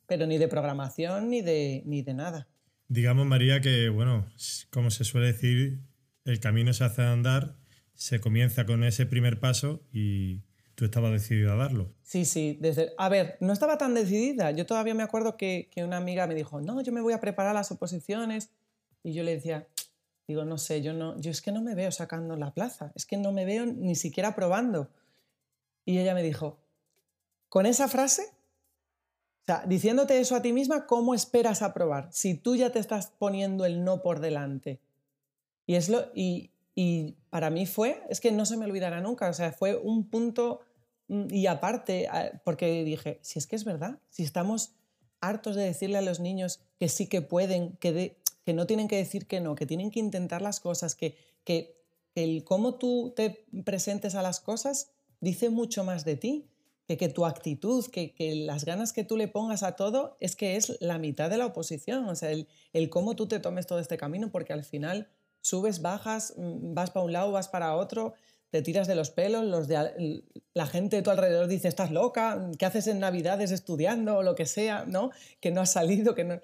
Pero 0.06 0.26
ni 0.26 0.38
de 0.38 0.48
programación 0.48 1.30
ni 1.30 1.42
de, 1.42 1.82
ni 1.84 2.02
de 2.02 2.14
nada. 2.14 2.48
Digamos, 2.88 3.26
María, 3.26 3.60
que, 3.60 3.88
bueno, 3.88 4.26
como 4.70 4.90
se 4.90 5.04
suele 5.04 5.28
decir, 5.28 5.80
el 6.24 6.40
camino 6.40 6.72
se 6.72 6.84
hace 6.84 7.02
andar, 7.02 7.56
se 7.94 8.20
comienza 8.20 8.66
con 8.66 8.84
ese 8.84 9.06
primer 9.06 9.40
paso 9.40 9.82
y 9.92 10.42
tú 10.74 10.84
estabas 10.84 11.12
decidida 11.12 11.52
a 11.52 11.56
darlo. 11.56 11.92
Sí, 12.02 12.24
sí. 12.24 12.58
Desde, 12.60 12.92
a 12.98 13.08
ver, 13.08 13.36
no 13.40 13.52
estaba 13.52 13.78
tan 13.78 13.94
decidida. 13.94 14.50
Yo 14.50 14.66
todavía 14.66 14.94
me 14.94 15.02
acuerdo 15.02 15.36
que, 15.36 15.70
una 15.76 15.98
amiga 15.98 16.26
me 16.26 16.34
dijo, 16.34 16.60
no, 16.60 16.80
yo 16.82 16.92
me 16.92 17.00
voy 17.00 17.12
a 17.12 17.20
preparar 17.20 17.54
las 17.54 17.70
oposiciones. 17.70 18.50
Y 19.02 19.12
yo 19.12 19.22
le 19.22 19.34
decía, 19.34 19.66
digo, 20.26 20.44
no 20.44 20.58
sé, 20.58 20.82
yo, 20.82 20.92
no, 20.92 21.18
yo 21.20 21.30
es 21.30 21.42
que 21.42 21.52
no 21.52 21.62
me 21.62 21.74
veo 21.74 21.90
sacando 21.90 22.36
la 22.36 22.54
plaza, 22.54 22.92
es 22.94 23.04
que 23.04 23.16
no 23.16 23.32
me 23.32 23.44
veo 23.44 23.66
ni 23.66 23.94
siquiera 23.94 24.34
probando. 24.34 24.90
Y 25.84 25.98
ella 25.98 26.14
me 26.14 26.22
dijo, 26.22 26.60
con 27.48 27.66
esa 27.66 27.88
frase, 27.88 28.22
o 29.42 29.44
sea, 29.44 29.64
diciéndote 29.66 30.20
eso 30.20 30.36
a 30.36 30.42
ti 30.42 30.52
misma, 30.52 30.86
¿cómo 30.86 31.14
esperas 31.14 31.62
aprobar? 31.62 32.08
Si 32.12 32.34
tú 32.34 32.54
ya 32.54 32.70
te 32.70 32.78
estás 32.78 33.08
poniendo 33.18 33.64
el 33.64 33.84
no 33.84 34.02
por 34.02 34.20
delante. 34.20 34.80
Y, 35.66 35.74
es 35.74 35.88
lo, 35.88 36.06
y, 36.14 36.50
para 37.30 37.50
mí 37.50 37.66
fue, 37.66 38.02
es 38.08 38.20
que 38.20 38.32
no 38.32 38.46
se 38.46 38.56
me 38.56 38.64
olvidará 38.64 39.00
nunca, 39.00 39.28
o 39.28 39.34
sea, 39.34 39.52
fue 39.52 39.76
un 39.76 40.08
punto 40.08 40.60
mm, 41.08 41.26
y 41.30 41.46
aparte, 41.46 42.08
porque 42.44 42.84
dije, 42.84 43.18
si 43.22 43.38
es 43.38 43.46
que 43.46 43.56
es 43.56 43.64
verdad, 43.64 43.98
si 44.10 44.22
estamos 44.22 44.74
hartos 45.20 45.56
de 45.56 45.62
decirle 45.62 45.98
a 45.98 46.02
los 46.02 46.20
niños 46.20 46.60
que 46.78 46.88
sí 46.88 47.06
que 47.06 47.22
pueden, 47.22 47.76
que, 47.76 48.16
que 48.44 48.52
no 48.52 48.66
tienen 48.66 48.88
que 48.88 48.96
decir 48.96 49.26
que 49.26 49.40
no, 49.40 49.54
que 49.54 49.66
tienen 49.66 49.90
que 49.90 50.00
intentar 50.00 50.42
las 50.42 50.60
cosas, 50.60 50.94
que, 50.94 51.16
que 51.44 51.76
el 52.14 52.44
cómo 52.44 52.74
tú 52.74 53.12
te 53.16 53.46
presentes 53.64 54.14
a 54.14 54.22
las 54.22 54.40
cosas 54.40 54.90
dice 55.20 55.48
mucho 55.50 55.84
más 55.84 56.04
de 56.04 56.16
ti, 56.16 56.48
que, 56.86 56.96
que 56.96 57.08
tu 57.08 57.24
actitud, 57.24 57.86
que, 57.86 58.12
que, 58.12 58.34
las 58.34 58.64
ganas 58.64 58.92
que 58.92 59.04
tú 59.04 59.16
le 59.16 59.28
pongas 59.28 59.62
a 59.62 59.76
todo 59.76 60.16
es 60.20 60.34
que 60.34 60.56
es 60.56 60.76
la 60.80 60.98
mitad 60.98 61.30
de 61.30 61.38
la 61.38 61.46
oposición, 61.46 62.08
o 62.08 62.16
sea, 62.16 62.30
el, 62.30 62.48
el 62.72 62.90
cómo 62.90 63.14
tú 63.14 63.28
te 63.28 63.38
tomes 63.38 63.66
todo 63.66 63.78
este 63.78 63.96
camino, 63.96 64.30
porque 64.30 64.52
al 64.52 64.64
final 64.64 65.08
subes, 65.42 65.82
bajas, 65.82 66.34
mm, 66.36 66.72
vas 66.74 66.90
para 66.90 67.04
un 67.04 67.12
lado, 67.12 67.32
vas 67.32 67.48
para 67.48 67.76
otro, 67.76 68.14
te 68.50 68.62
tiras 68.62 68.86
de 68.86 68.94
los 68.94 69.10
pelos, 69.10 69.44
los 69.44 69.68
de, 69.68 70.24
la 70.54 70.66
gente 70.66 70.96
de 70.96 71.02
tu 71.02 71.10
alrededor 71.10 71.48
dice, 71.48 71.68
estás 71.68 71.90
loca, 71.90 72.50
¿qué 72.58 72.66
haces 72.66 72.86
en 72.86 73.00
Navidades 73.00 73.50
estudiando 73.50 74.16
o 74.18 74.22
lo 74.22 74.34
que 74.34 74.46
sea? 74.46 74.84
¿no? 74.86 75.10
Que 75.40 75.50
no 75.50 75.60
has 75.60 75.72
salido, 75.72 76.14
que 76.14 76.24
no... 76.24 76.40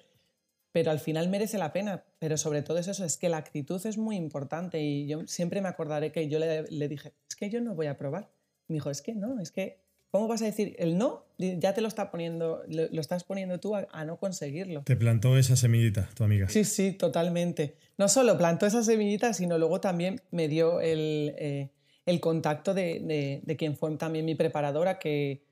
Pero 0.73 0.90
al 0.90 1.00
final 1.00 1.28
merece 1.28 1.59
la 1.59 1.73
pena, 1.73 2.05
pero 2.19 2.37
sobre 2.37 2.62
todo 2.62 2.78
es 2.78 2.88
eso, 2.88 3.05
es 3.05 3.17
que 3.17 3.28
la 3.28 3.38
actitud 3.38 3.85
es 3.87 3.97
muy 3.97 4.17
importante 4.17 4.81
y 4.81 5.07
yo 5.07 5.26
siempre 5.26 5.61
me 5.61 5.69
acordaré 5.69 6.12
que 6.12 6.28
yo 6.28 6.38
le, 6.38 6.62
le 6.64 6.88
dije, 6.88 7.14
es 7.28 7.37
que 7.37 7.50
yo 7.50 7.61
no 7.61 7.75
voy 7.75 7.87
a 7.87 7.97
probar. 7.97 8.31
Me 8.69 8.75
dijo, 8.75 8.90
es 8.90 9.00
que 9.00 9.14
no, 9.14 9.40
es 9.40 9.50
que, 9.50 9.81
¿cómo 10.11 10.29
vas 10.29 10.43
a 10.43 10.47
decir 10.47 10.75
el 10.79 10.99
no? 10.99 11.27
Ya 11.38 11.75
te 11.75 11.81
lo, 11.81 11.88
está 11.88 12.11
poniendo, 12.11 12.62
lo, 12.69 12.88
lo 12.91 13.00
estás 13.00 13.25
poniendo 13.25 13.61
tú 13.61 13.77
a, 13.77 13.87
a, 13.93 14.05
no 14.05 14.19
conseguirlo. 14.19 14.83
Te 14.83 14.97
plantó 14.97 15.37
esa 15.37 15.57
semillita, 15.57 16.09
tu 16.15 16.25
amiga. 16.25 16.49
Sí, 16.49 16.65
sí, 16.65 16.93
totalmente. 16.93 17.77
No 17.97 18.09
solo 18.09 18.37
plantó 18.37 18.67
esa 18.67 18.83
semillita, 18.83 19.33
sino 19.33 19.59
luego 19.59 19.81
también 19.81 20.21
me 20.31 20.49
dio 20.49 20.81
el... 20.81 21.35
Eh, 21.38 21.71
el 22.09 22.21
contacto 22.21 22.73
de, 22.73 23.00
de, 23.00 23.43
de, 23.45 23.57
quien 23.59 23.77
fue 23.77 23.95
también 23.99 24.25
mi 24.25 24.35
preparadora, 24.35 24.99
que, 24.99 25.45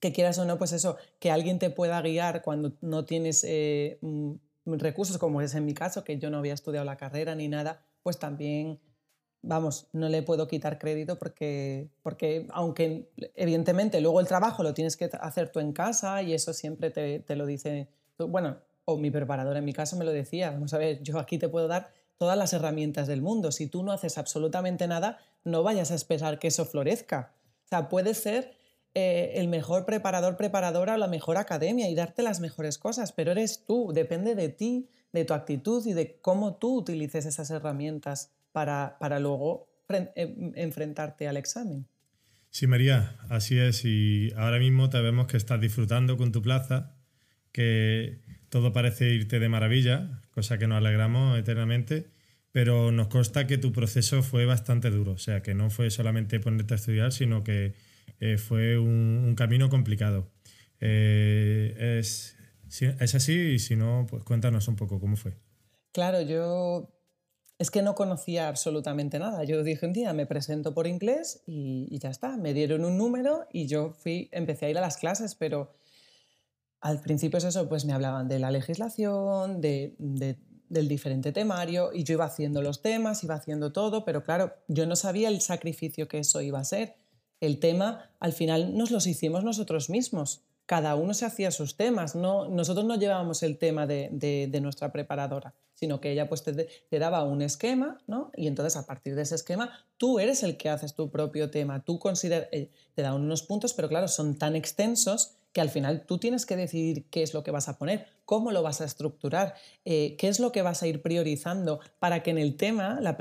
que 0.00 0.12
quieras 0.12 0.36
o 0.38 0.44
no, 0.44 0.58
pues 0.58 0.72
eso, 0.72 0.96
que 1.20 1.30
alguien 1.30 1.60
te 1.60 1.70
pueda 1.70 2.02
guiar 2.02 2.42
cuando 2.42 2.76
no 2.80 3.04
tienes 3.04 3.44
eh, 3.48 4.00
recursos, 4.66 5.16
como 5.16 5.40
es 5.40 5.54
en 5.54 5.64
mi 5.64 5.72
caso, 5.72 6.02
que 6.02 6.18
yo 6.18 6.28
no 6.28 6.38
había 6.38 6.54
estudiado 6.54 6.84
la 6.84 6.96
carrera 6.96 7.36
ni 7.36 7.46
nada, 7.46 7.86
pues 8.02 8.18
también, 8.18 8.80
vamos, 9.46 9.88
no 9.92 10.08
le 10.08 10.22
puedo 10.22 10.48
quitar 10.48 10.78
crédito 10.78 11.18
porque, 11.18 11.88
porque 12.02 12.46
aunque 12.50 13.10
evidentemente 13.34 14.00
luego 14.00 14.20
el 14.20 14.26
trabajo 14.26 14.62
lo 14.62 14.74
tienes 14.74 14.96
que 14.96 15.10
hacer 15.20 15.50
tú 15.50 15.60
en 15.60 15.72
casa 15.72 16.22
y 16.22 16.34
eso 16.34 16.52
siempre 16.52 16.90
te, 16.90 17.20
te 17.20 17.36
lo 17.36 17.46
dice, 17.46 17.88
bueno, 18.18 18.58
o 18.84 18.96
mi 18.96 19.10
preparadora 19.10 19.58
en 19.58 19.64
mi 19.64 19.72
caso 19.72 19.96
me 19.96 20.04
lo 20.04 20.12
decía, 20.12 20.50
vamos 20.50 20.74
a 20.74 20.78
ver, 20.78 21.02
yo 21.02 21.18
aquí 21.18 21.38
te 21.38 21.48
puedo 21.48 21.68
dar 21.68 21.90
todas 22.16 22.36
las 22.36 22.52
herramientas 22.52 23.06
del 23.06 23.22
mundo. 23.22 23.52
Si 23.52 23.66
tú 23.66 23.82
no 23.82 23.92
haces 23.92 24.18
absolutamente 24.18 24.86
nada, 24.86 25.18
no 25.44 25.62
vayas 25.62 25.90
a 25.90 25.94
esperar 25.94 26.38
que 26.38 26.48
eso 26.48 26.64
florezca. 26.64 27.32
O 27.64 27.68
sea, 27.68 27.88
puedes 27.88 28.18
ser 28.18 28.56
eh, 28.94 29.32
el 29.36 29.48
mejor 29.48 29.84
preparador, 29.84 30.36
preparadora 30.36 30.94
o 30.94 30.98
la 30.98 31.08
mejor 31.08 31.36
academia 31.36 31.88
y 31.88 31.94
darte 31.94 32.22
las 32.22 32.40
mejores 32.40 32.78
cosas, 32.78 33.12
pero 33.12 33.32
eres 33.32 33.64
tú, 33.66 33.92
depende 33.92 34.34
de 34.34 34.48
ti, 34.48 34.88
de 35.12 35.24
tu 35.24 35.34
actitud 35.34 35.84
y 35.86 35.92
de 35.92 36.18
cómo 36.20 36.56
tú 36.56 36.76
utilices 36.76 37.26
esas 37.26 37.50
herramientas 37.50 38.30
para, 38.54 38.96
para 39.00 39.18
luego 39.18 39.68
eh, 39.88 40.52
enfrentarte 40.54 41.26
al 41.26 41.36
examen. 41.36 41.88
Sí, 42.50 42.68
María, 42.68 43.16
así 43.28 43.58
es. 43.58 43.84
Y 43.84 44.32
ahora 44.36 44.60
mismo 44.60 44.88
te 44.90 45.00
vemos 45.00 45.26
que 45.26 45.36
estás 45.36 45.60
disfrutando 45.60 46.16
con 46.16 46.30
tu 46.30 46.40
plaza, 46.40 46.94
que 47.50 48.20
todo 48.50 48.72
parece 48.72 49.10
irte 49.10 49.40
de 49.40 49.48
maravilla, 49.48 50.22
cosa 50.30 50.56
que 50.56 50.68
nos 50.68 50.78
alegramos 50.78 51.36
eternamente, 51.36 52.12
pero 52.52 52.92
nos 52.92 53.08
consta 53.08 53.48
que 53.48 53.58
tu 53.58 53.72
proceso 53.72 54.22
fue 54.22 54.46
bastante 54.46 54.90
duro, 54.90 55.12
o 55.12 55.18
sea, 55.18 55.42
que 55.42 55.54
no 55.54 55.68
fue 55.68 55.90
solamente 55.90 56.38
ponerte 56.38 56.74
a 56.74 56.76
estudiar, 56.76 57.10
sino 57.10 57.42
que 57.42 57.74
eh, 58.20 58.38
fue 58.38 58.78
un, 58.78 59.24
un, 59.26 59.34
camino 59.34 59.68
complicado. 59.68 60.30
Eh, 60.78 61.98
es, 61.98 62.36
¿Es 63.00 63.14
así? 63.16 63.32
Y 63.32 63.58
si 63.58 63.74
no, 63.74 64.06
pues 64.08 64.22
cuéntanos 64.22 64.68
un 64.68 64.76
poco 64.76 65.00
cómo 65.00 65.16
fue. 65.16 65.32
Claro, 65.92 66.20
yo 66.22 66.94
es 67.58 67.70
que 67.70 67.82
no 67.82 67.94
conocía 67.94 68.48
absolutamente 68.48 69.18
nada. 69.18 69.44
Yo 69.44 69.62
dije 69.62 69.86
un 69.86 69.92
día, 69.92 70.12
me 70.12 70.26
presento 70.26 70.74
por 70.74 70.86
inglés 70.86 71.42
y, 71.46 71.98
ya 71.98 72.10
está. 72.10 72.36
Me 72.36 72.52
dieron 72.52 72.84
un 72.84 72.98
número 72.98 73.46
y 73.52 73.66
yo 73.66 73.92
fui, 73.92 74.28
empecé 74.32 74.66
a 74.66 74.70
ir 74.70 74.78
a 74.78 74.80
las 74.80 74.96
clases, 74.96 75.34
pero 75.34 75.72
al 76.80 77.00
principio 77.00 77.38
es 77.38 77.44
eso, 77.44 77.68
pues 77.68 77.84
me 77.84 77.92
hablaban 77.92 78.28
de 78.28 78.38
la 78.38 78.50
legislación, 78.50 79.60
de, 79.60 79.94
del 80.68 80.88
diferente 80.88 81.32
temario, 81.32 81.92
y 81.94 82.04
yo 82.04 82.14
iba 82.14 82.24
haciendo 82.24 82.60
los 82.60 82.82
temas, 82.82 83.24
iba 83.24 83.36
haciendo 83.36 83.72
todo, 83.72 84.04
pero 84.04 84.22
claro, 84.22 84.52
yo 84.68 84.84
no 84.84 84.96
sabía 84.96 85.28
el 85.28 85.40
sacrificio 85.40 86.08
que 86.08 86.18
eso 86.18 86.42
iba 86.42 86.58
a 86.58 86.64
ser. 86.64 86.96
El 87.40 87.58
tema, 87.58 88.10
al 88.20 88.32
final, 88.32 88.76
nos 88.76 88.90
los 88.90 89.06
hicimos 89.06 89.44
nosotros 89.44 89.88
mismos. 89.88 90.42
Cada 90.66 90.94
uno 90.94 91.12
se 91.14 91.26
hacía 91.26 91.50
sus 91.50 91.76
temas. 91.76 92.14
No, 92.14 92.48
nosotros 92.48 92.86
no 92.86 92.96
llevábamos 92.96 93.42
el 93.42 93.58
tema 93.58 93.86
de, 93.86 94.58
nuestra 94.62 94.92
preparadora, 94.92 95.54
sino 95.74 96.00
que 96.00 96.12
ella 96.12 96.28
pues 96.28 96.42
te, 96.42 96.98
daba 96.98 97.24
un 97.24 97.42
esquema, 97.42 97.98
¿no? 98.06 98.30
Y 98.34 98.46
entonces 98.46 98.76
a 98.76 98.86
partir 98.86 99.14
de 99.14 99.22
ese 99.22 99.34
esquema, 99.34 99.70
tú 99.98 100.18
eres 100.18 100.42
el 100.42 100.56
que 100.56 100.70
haces 100.70 100.94
tu 100.94 101.10
propio 101.10 101.50
tema. 101.50 101.84
Tú 101.84 101.98
consideras, 101.98 102.48
eh, 102.52 102.70
te 102.94 103.02
dan 103.02 103.14
unos 103.14 103.42
puntos, 103.42 103.74
pero 103.74 103.88
claro, 103.88 104.08
son 104.08 104.36
tan 104.36 104.56
extensos 104.56 105.36
que 105.54 105.60
al 105.60 105.70
final 105.70 106.04
tú 106.04 106.18
tienes 106.18 106.46
que 106.46 106.56
decidir 106.56 107.04
qué 107.10 107.22
es 107.22 107.32
lo 107.32 107.44
que 107.44 107.52
vas 107.52 107.68
a 107.68 107.78
poner, 107.78 108.08
cómo 108.24 108.50
lo 108.50 108.62
vas 108.62 108.80
a 108.80 108.84
estructurar, 108.84 109.54
eh, 109.84 110.16
qué 110.16 110.28
es 110.28 110.40
lo 110.40 110.50
que 110.50 110.62
vas 110.62 110.82
a 110.82 110.88
ir 110.88 111.00
priorizando 111.00 111.78
para 112.00 112.22
que 112.22 112.30
en 112.30 112.38
el 112.38 112.56
tema, 112.56 112.98
la 113.00 113.16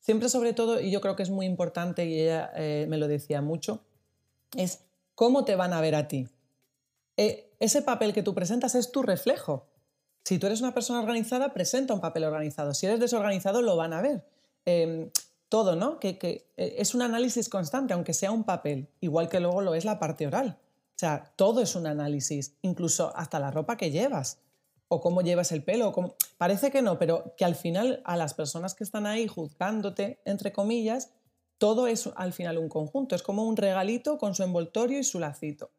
siempre 0.00 0.28
sobre 0.28 0.52
todo, 0.54 0.80
y 0.80 0.90
yo 0.90 1.00
creo 1.00 1.16
que 1.16 1.22
es 1.22 1.30
muy 1.30 1.46
importante, 1.46 2.06
y 2.06 2.20
ella 2.20 2.50
eh, 2.56 2.86
me 2.88 2.96
lo 2.96 3.06
decía 3.06 3.42
mucho, 3.42 3.84
es 4.56 4.80
cómo 5.14 5.44
te 5.44 5.54
van 5.54 5.72
a 5.72 5.80
ver 5.80 5.94
a 5.94 6.08
ti. 6.08 6.28
Eh, 7.16 7.54
ese 7.60 7.82
papel 7.82 8.12
que 8.12 8.22
tú 8.22 8.34
presentas 8.34 8.74
es 8.74 8.92
tu 8.92 9.02
reflejo. 9.02 9.66
Si 10.24 10.38
tú 10.38 10.46
eres 10.46 10.60
una 10.60 10.74
persona 10.74 11.00
organizada, 11.00 11.52
presenta 11.52 11.94
un 11.94 12.00
papel 12.00 12.24
organizado. 12.24 12.74
Si 12.74 12.86
eres 12.86 13.00
desorganizado, 13.00 13.62
lo 13.62 13.76
van 13.76 13.92
a 13.92 14.02
ver. 14.02 14.26
Eh, 14.64 15.10
todo, 15.48 15.76
¿no? 15.76 16.00
Que, 16.00 16.18
que 16.18 16.50
es 16.56 16.94
un 16.94 17.02
análisis 17.02 17.48
constante, 17.48 17.94
aunque 17.94 18.12
sea 18.12 18.32
un 18.32 18.42
papel, 18.42 18.88
igual 19.00 19.28
que 19.28 19.38
luego 19.38 19.62
lo 19.62 19.74
es 19.74 19.84
la 19.84 20.00
parte 20.00 20.26
oral. 20.26 20.58
O 20.96 20.98
sea, 20.98 21.32
todo 21.36 21.60
es 21.60 21.76
un 21.76 21.86
análisis, 21.86 22.56
incluso 22.62 23.12
hasta 23.14 23.38
la 23.38 23.50
ropa 23.50 23.76
que 23.76 23.90
llevas 23.90 24.38
o 24.88 25.00
cómo 25.00 25.20
llevas 25.20 25.52
el 25.52 25.62
pelo. 25.62 25.94
Parece 26.38 26.70
que 26.70 26.82
no, 26.82 26.98
pero 26.98 27.34
que 27.36 27.44
al 27.44 27.54
final 27.54 28.00
a 28.04 28.16
las 28.16 28.34
personas 28.34 28.74
que 28.74 28.84
están 28.84 29.06
ahí 29.06 29.26
juzgándote, 29.26 30.20
entre 30.24 30.52
comillas, 30.52 31.10
todo 31.58 31.86
es 31.86 32.08
al 32.16 32.32
final 32.32 32.58
un 32.58 32.68
conjunto. 32.68 33.14
Es 33.14 33.22
como 33.22 33.44
un 33.44 33.56
regalito 33.56 34.18
con 34.18 34.34
su 34.34 34.42
envoltorio 34.42 34.98
y 34.98 35.04
su 35.04 35.18
lacito. 35.18 35.70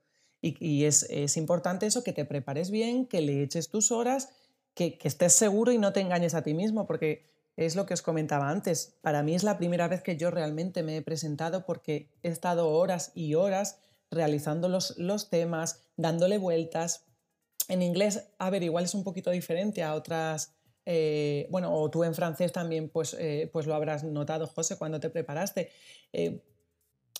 Y, 0.41 0.85
es, 0.85 1.03
es, 1.09 1.35
importante 1.35 1.87
eso, 1.87 2.03
que 2.03 2.13
te 2.13 2.23
prepares 2.23 2.69
bien, 2.69 3.07
que 3.07 3.21
le 3.21 3.41
eches 3.41 3.69
tus 3.69 3.91
horas, 3.91 4.29
que, 4.75 4.97
que 4.97 5.07
estés 5.07 5.33
seguro 5.33 5.71
y 5.71 5.77
no 5.77 5.93
te 5.93 5.99
engañes 5.99 6.35
a 6.35 6.43
ti 6.43 6.53
mismo, 6.53 6.85
porque 6.85 7.25
es 7.57 7.75
lo 7.75 7.85
que 7.85 7.95
os 7.95 8.03
comentaba 8.03 8.49
antes. 8.49 8.97
Para 9.01 9.23
mí 9.23 9.33
es 9.33 9.43
la 9.43 9.57
primera 9.57 9.87
vez 9.87 10.03
que 10.03 10.15
yo 10.15 10.29
realmente 10.29 10.83
me 10.83 10.97
he 10.97 11.01
presentado 11.01 11.65
porque 11.65 12.11
he 12.21 12.29
estado 12.29 12.69
horas 12.69 13.11
y 13.15 13.33
horas 13.33 13.79
realizando 14.11 14.69
los, 14.69 14.97
los 14.97 15.29
temas, 15.29 15.81
dándole 15.97 16.37
vueltas. 16.37 17.05
En 17.67 17.81
inglés, 17.81 18.29
a 18.37 18.49
ver, 18.49 18.63
igual 18.63 18.85
es 18.85 18.93
un 18.93 19.03
poquito 19.03 19.31
diferente 19.31 19.83
a 19.83 19.95
otras, 19.95 20.53
eh, 20.85 21.47
bueno, 21.49 21.75
o 21.75 21.89
tú 21.89 22.05
en 22.05 22.15
francés 22.15 22.53
también, 22.53 22.89
pues, 22.89 23.13
eh, 23.19 23.49
pues 23.51 23.65
lo 23.65 23.75
habrás 23.75 24.05
notado, 24.05 24.47
José, 24.47 24.77
cuando 24.77 24.99
te 25.01 25.09
preparaste. 25.09 25.69
Eh, 26.13 26.41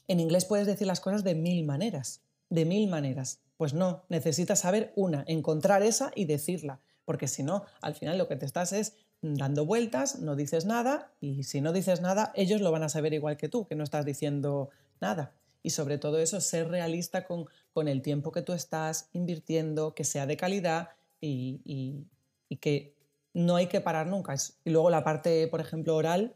en 0.08 0.20
inglés 0.22 0.46
puedes 0.46 0.68
decir 0.68 0.88
las 0.88 1.02
cosas 1.02 1.26
de 1.26 1.36
mil 1.36 1.66
maneras, 1.66 2.22
de 2.50 2.66
mil 2.66 2.90
maneras. 2.90 3.42
Pues 3.58 3.74
no, 3.74 4.04
necesitas 4.10 4.60
saber 4.60 4.94
una, 4.96 5.24
encontrar 5.28 5.82
esa 5.82 6.12
y 6.16 6.26
decirla, 6.26 6.80
porque 7.06 7.28
si 7.28 7.44
no, 7.44 7.64
al 7.82 7.96
final 7.96 8.18
lo 8.18 8.28
que 8.28 8.36
te 8.36 8.46
estás 8.46 8.74
es 8.74 8.96
dando 9.22 9.66
vueltas, 9.66 10.20
no 10.20 10.36
dices 10.36 10.66
nada 10.66 11.12
y 11.20 11.44
si 11.44 11.62
no 11.62 11.74
dices 11.74 12.02
nada, 12.02 12.32
ellos 12.36 12.62
lo 12.62 12.72
van 12.72 12.84
a 12.84 12.90
saber 12.90 13.14
igual 13.14 13.38
que 13.38 13.50
tú, 13.50 13.66
que 13.66 13.76
no 13.76 13.84
estás 13.84 14.06
diciendo 14.06 14.70
nada 15.02 15.34
y 15.64 15.72
sobre 15.72 15.98
todo 15.98 16.20
eso, 16.20 16.40
ser 16.40 16.70
realista 16.70 17.26
con, 17.26 17.46
con 17.74 17.88
el 17.88 18.02
tiempo 18.02 18.32
que 18.32 18.42
tú 18.42 18.54
estás 18.54 19.10
invirtiendo, 19.12 19.96
que 19.96 20.04
sea 20.04 20.26
de 20.26 20.38
calidad 20.38 20.90
y, 21.20 21.62
y, 21.66 22.06
y 22.48 22.58
que 22.58 22.96
no 23.34 23.56
hay 23.56 23.68
que 23.68 23.82
parar 23.82 24.08
nunca. 24.08 24.36
Y 24.64 24.70
luego 24.70 24.90
la 24.90 25.04
parte, 25.04 25.48
por 25.48 25.60
ejemplo, 25.60 25.96
oral, 25.96 26.36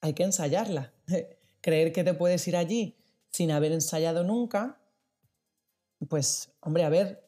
hay 0.00 0.12
que 0.12 0.24
ensayarla. 0.24 0.92
Creer 1.60 1.92
que 1.92 2.04
te 2.04 2.12
puedes 2.12 2.46
ir 2.46 2.56
allí 2.56 2.94
sin 3.34 3.50
haber 3.50 3.72
ensayado 3.72 4.22
nunca, 4.22 4.80
pues, 6.08 6.52
hombre, 6.60 6.84
a 6.84 6.88
ver, 6.88 7.26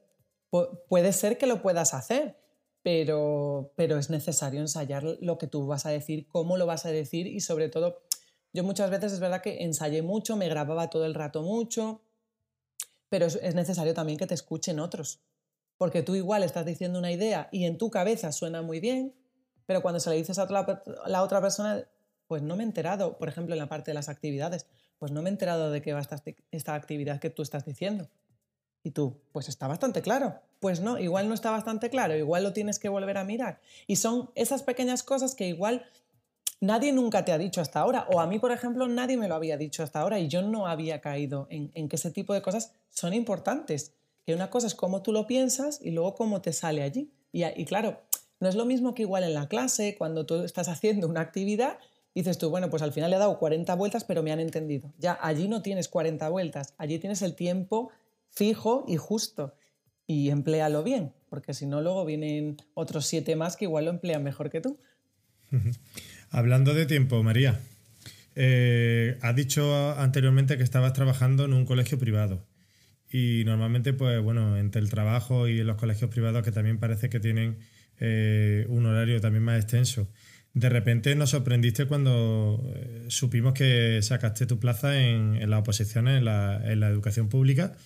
puede 0.89 1.13
ser 1.13 1.37
que 1.37 1.49
lo 1.49 1.63
puedas 1.63 1.95
hacer, 1.95 2.39
pero, 2.81 3.73
pero 3.75 3.99
es 3.99 4.09
necesario 4.09 4.61
ensayar 4.61 5.03
lo 5.03 5.37
que 5.37 5.49
tú 5.49 5.67
vas 5.67 5.85
a 5.85 5.91
decir, 5.91 6.29
cómo 6.29 6.59
lo 6.59 6.65
vas 6.65 6.87
a 6.87 6.91
decir 6.91 7.27
y 7.27 7.41
sobre 7.41 7.69
todo 7.69 8.05
yo 8.53 8.63
muchas 8.63 8.89
veces 8.89 9.15
es 9.15 9.19
verdad 9.19 9.43
que 9.43 9.65
ensayé 9.65 10.03
mucho, 10.03 10.37
me 10.37 10.49
grababa 10.49 10.91
todo 10.91 11.07
el 11.07 11.15
rato 11.15 11.43
mucho, 11.43 12.03
pero 13.09 13.27
es 13.27 13.55
necesario 13.57 13.93
también 13.93 14.17
que 14.17 14.29
te 14.29 14.35
escuchen 14.35 14.79
otros. 14.79 15.19
Porque 15.77 16.05
tú 16.05 16.15
igual 16.15 16.45
estás 16.45 16.65
diciendo 16.65 17.01
una 17.01 17.11
idea 17.11 17.49
y 17.51 17.65
en 17.65 17.79
tu 17.79 17.91
cabeza 17.91 18.31
suena 18.31 18.63
muy 18.63 18.79
bien, 18.79 19.13
pero 19.67 19.83
cuando 19.83 19.99
se 19.99 20.11
le 20.11 20.17
dices 20.17 20.39
a 20.39 20.47
la 21.09 21.23
otra 21.25 21.41
persona, 21.41 21.85
pues 22.29 22.43
no 22.43 22.55
me 22.55 22.63
he 22.63 22.67
enterado, 22.67 23.19
por 23.19 23.29
ejemplo, 23.29 23.57
en 23.57 23.59
la 23.59 23.69
parte 23.69 23.91
de 23.91 23.95
las 23.97 24.09
actividades, 24.09 24.69
pues 24.99 25.13
no 25.13 25.23
me 25.23 25.29
he 25.29 25.33
enterado 25.33 25.71
de 25.71 25.83
qué 25.83 25.93
va 25.93 26.01
esta, 26.01 26.23
esta 26.51 26.75
actividad 26.75 27.21
que 27.21 27.31
tú 27.31 27.43
estás 27.43 27.65
diciendo. 27.65 28.09
Y 28.83 28.93
tú, 28.93 29.21
pues 29.33 29.49
está 29.49 29.67
bastante 29.67 30.01
claro. 30.01 30.41
Pues 30.61 30.81
no, 30.81 30.99
igual 30.99 31.29
no 31.29 31.35
está 31.35 31.51
bastante 31.51 31.91
claro, 31.91 32.17
igual 32.17 32.43
lo 32.43 32.53
tienes 32.53 32.79
que 32.79 32.89
volver 32.89 33.19
a 33.19 33.25
mirar. 33.25 33.61
Y 33.87 33.97
son 33.97 34.31
esas 34.35 34.63
pequeñas 34.63 35.03
cosas 35.03 35.35
que 35.35 35.49
igual 35.49 35.85
nadie 36.61 36.93
nunca 36.93 37.25
te 37.25 37.33
ha 37.33 37.39
dicho 37.39 37.61
hasta 37.61 37.81
ahora, 37.81 38.07
o 38.13 38.21
a 38.21 38.27
mí, 38.27 38.39
por 38.39 38.53
ejemplo, 38.53 38.89
nadie 38.89 39.17
me 39.17 39.29
lo 39.29 39.35
había 39.35 39.57
dicho 39.57 39.83
hasta 39.83 40.01
ahora 40.01 40.19
y 40.19 40.29
yo 40.29 40.43
no 40.43 40.67
había 40.67 41.01
caído 41.01 41.47
en, 41.51 41.71
en 41.75 41.89
que 41.89 41.97
ese 41.97 42.11
tipo 42.11 42.33
de 42.33 42.43
cosas 42.43 42.73
son 42.91 43.13
importantes. 43.13 43.93
Que 44.25 44.35
una 44.35 44.51
cosa 44.51 44.67
es 44.67 44.75
cómo 44.75 45.03
tú 45.03 45.13
lo 45.13 45.27
piensas 45.27 45.81
y 45.83 45.91
luego 45.91 46.15
cómo 46.15 46.41
te 46.41 46.53
sale 46.53 46.83
allí. 46.83 47.13
Y, 47.33 47.45
y 47.45 47.65
claro, 47.65 48.01
no 48.41 48.49
es 48.49 48.55
lo 48.55 48.65
mismo 48.65 48.95
que 48.95 49.03
igual 49.03 49.25
en 49.25 49.35
la 49.35 49.49
clase, 49.49 49.97
cuando 49.97 50.27
tú 50.27 50.43
estás 50.43 50.69
haciendo 50.69 51.09
una 51.09 51.21
actividad, 51.21 51.79
dices 52.21 52.39
tú, 52.39 52.51
bueno, 52.51 52.71
pues 52.71 52.83
al 52.83 52.93
final 52.93 53.11
le 53.11 53.17
he 53.17 53.19
dado 53.19 53.39
40 53.39 53.75
vueltas, 53.75 54.05
pero 54.05 54.23
me 54.23 54.33
han 54.33 54.41
entendido. 54.41 54.93
Ya, 54.99 55.19
allí 55.21 55.49
no 55.49 55.63
tienes 55.63 55.89
40 55.89 56.29
vueltas, 56.31 56.75
allí 56.79 56.99
tienes 56.99 57.23
el 57.23 57.35
tiempo 57.35 57.91
fijo 58.31 58.85
y 58.89 58.97
justo. 58.97 59.55
Y 60.07 60.31
empléalo 60.31 60.83
bien, 60.83 61.13
porque 61.29 61.53
si 61.53 61.67
no, 61.67 61.83
luego 61.83 62.05
vienen 62.05 62.57
otros 62.75 63.07
siete 63.07 63.37
más 63.37 63.57
que 63.57 63.67
igual 63.67 63.85
lo 63.85 63.91
emplean 63.91 64.23
mejor 64.23 64.51
que 64.51 64.61
tú. 64.61 64.79
Hablando 66.31 66.75
de 66.75 66.87
tiempo, 66.87 67.23
María, 67.23 67.61
eh, 68.35 69.19
has 69.23 69.37
dicho 69.37 69.93
anteriormente 69.99 70.57
que 70.57 70.63
estabas 70.63 70.93
trabajando 70.93 71.45
en 71.45 71.53
un 71.53 71.67
colegio 71.67 71.99
privado. 71.99 72.47
Y 73.11 73.43
normalmente, 73.45 73.93
pues 73.93 74.23
bueno, 74.23 74.57
entre 74.57 74.81
el 74.81 74.91
trabajo 74.91 75.49
y 75.49 75.63
los 75.63 75.77
colegios 75.77 76.11
privados 76.11 76.43
que 76.43 76.53
también 76.53 76.79
parece 76.79 77.09
que 77.09 77.21
tienen 77.21 77.59
eh, 77.99 78.67
un 78.69 78.87
horario 78.87 79.21
también 79.21 79.45
más 79.45 79.57
extenso. 79.57 80.09
De 80.57 80.71
repente 80.71 81.15
nos 81.15 81.29
sorprendiste 81.31 81.85
cuando 81.85 82.63
eh, 82.75 83.05
supimos 83.09 83.53
que 83.53 84.01
sacaste 84.01 84.47
tu 84.47 84.59
plaza 84.59 84.99
en, 84.99 85.51
las 85.51 85.61
oposiciones 85.61 86.17
en 86.17 86.25
la, 86.25 86.89
educación 86.89 87.29
pública. 87.29 87.77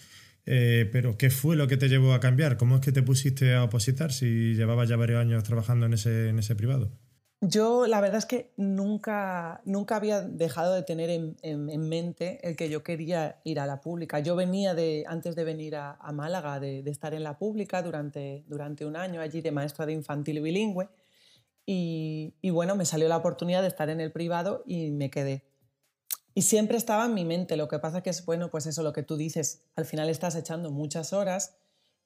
Eh, 0.46 0.88
pero, 0.92 1.18
¿qué 1.18 1.30
fue 1.30 1.56
lo 1.56 1.66
que 1.66 1.76
te 1.76 1.88
llevó 1.88 2.14
a 2.14 2.20
cambiar? 2.20 2.56
¿Cómo 2.56 2.76
es 2.76 2.80
que 2.80 2.92
te 2.92 3.02
pusiste 3.02 3.54
a 3.54 3.64
opositar 3.64 4.12
si 4.12 4.54
llevabas 4.54 4.88
ya 4.88 4.94
varios 4.94 5.20
años 5.20 5.42
trabajando 5.42 5.86
en 5.86 5.94
ese, 5.94 6.28
en 6.28 6.38
ese 6.38 6.54
privado? 6.54 6.92
Yo 7.40 7.88
la 7.88 8.00
verdad 8.00 8.18
es 8.18 8.26
que 8.26 8.52
nunca, 8.56 9.62
nunca 9.64 9.96
había 9.96 10.20
dejado 10.20 10.72
de 10.72 10.84
tener 10.84 11.10
en, 11.10 11.88
mente 11.88 12.38
el 12.48 12.54
que 12.54 12.70
yo 12.70 12.84
quería 12.84 13.40
ir 13.42 13.58
a 13.58 13.66
la 13.66 13.80
pública. 13.80 14.20
Yo 14.20 14.36
venía 14.36 14.74
de, 14.74 15.04
antes 15.08 15.34
de 15.34 15.42
venir 15.42 15.74
a, 15.74 15.98
Málaga, 16.12 16.60
de, 16.60 16.88
estar 16.88 17.14
en 17.14 17.24
la 17.24 17.36
pública 17.36 17.82
durante, 17.82 18.44
durante 18.46 18.86
un 18.86 18.94
año 18.94 19.20
allí 19.20 19.40
de 19.40 19.50
maestra 19.50 19.86
de 19.86 19.94
infantil 19.94 20.40
bilingüe. 20.40 20.88
Y, 21.72 22.34
y, 22.40 22.50
bueno, 22.50 22.74
me 22.74 22.84
salió 22.84 23.08
la 23.08 23.16
oportunidad 23.16 23.62
de 23.62 23.68
estar 23.68 23.90
en 23.90 24.00
el 24.00 24.10
privado 24.10 24.64
y 24.66 24.90
me 24.90 25.10
quedé. 25.10 25.44
Y 26.34 26.42
siempre 26.42 26.76
estaba 26.76 27.04
en 27.04 27.14
mi 27.14 27.24
mente. 27.24 27.56
Lo 27.56 27.68
que 27.68 27.78
pasa 27.78 28.02
que 28.02 28.10
es, 28.10 28.24
bueno, 28.24 28.50
pues 28.50 28.66
eso, 28.66 28.82
lo 28.82 28.92
que 28.92 29.02
tú 29.02 29.16
dices, 29.16 29.62
al 29.76 29.84
final 29.84 30.08
estás 30.08 30.34
echando 30.34 30.70
muchas 30.70 31.12
horas 31.12 31.54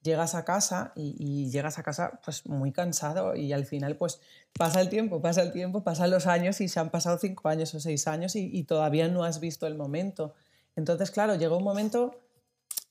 llegas 0.04 0.34
a 0.34 0.44
casa 0.44 0.92
y, 0.94 1.50
llegas 1.50 1.78
a 1.78 1.82
casa 1.82 2.20
pues 2.24 2.46
muy 2.46 2.72
cansado 2.72 3.34
y 3.34 3.52
al 3.52 3.64
final 3.64 3.96
pues 3.96 4.20
pasa 4.56 4.80
el 4.80 4.90
tiempo, 4.90 5.20
pasa 5.20 5.42
el 5.42 5.50
tiempo, 5.50 5.82
pasan 5.82 6.10
los 6.10 6.26
años 6.26 6.60
y 6.60 6.68
se 6.68 6.78
han 6.78 6.90
pasado 6.90 7.18
cinco 7.18 7.48
años 7.48 7.74
o 7.74 7.80
seis 7.80 8.06
años 8.06 8.36
y, 8.36 8.62
todavía 8.64 9.08
no 9.08 9.24
has 9.24 9.40
visto 9.40 9.66
el 9.66 9.74
momento. 9.76 10.34
Entonces, 10.76 11.10
claro, 11.10 11.34
llegó 11.36 11.56
un 11.56 11.64
momento 11.64 12.20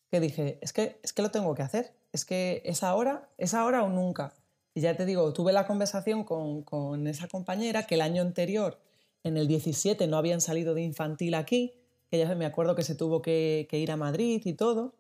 que 0.10 0.20
dije, 0.20 0.60
es 0.62 0.74
que, 0.74 1.00
es 1.04 1.14
que 1.14 1.22
lo 1.22 1.32
tengo 1.32 1.54
que 1.54 1.62
hacer, 1.62 1.94
es 2.12 2.26
que 2.26 2.62
es 2.66 2.84
ahora, 2.84 3.30
es 3.38 3.54
ahora 3.54 3.84
o 3.84 3.90
nunca. 3.90 4.34
Y 4.74 4.82
ya 4.82 4.96
te 4.96 5.06
digo, 5.06 5.34
tuve 5.34 5.54
la 5.54 5.68
conversación 5.68 6.24
con, 6.24 6.64
con 6.64 7.08
esa 7.08 7.28
compañera 7.28 7.84
que 7.84 7.96
el 7.96 8.02
año 8.02 8.22
anterior, 8.22 8.80
en 9.24 9.38
el 9.38 9.48
17, 9.48 10.08
no 10.08 10.18
habían 10.18 10.42
salido 10.42 10.74
de 10.74 10.82
infantil 10.82 11.36
aquí, 11.36 11.74
que 12.10 12.20
ya 12.20 12.36
me 12.36 12.46
acuerdo 12.46 12.76
que 12.76 12.84
se 12.84 12.94
tuvo 12.94 13.24
que, 13.24 13.68
ir 13.72 13.92
a 13.92 13.98
Madrid 13.98 14.42
y 14.46 14.54
todo. 14.54 14.94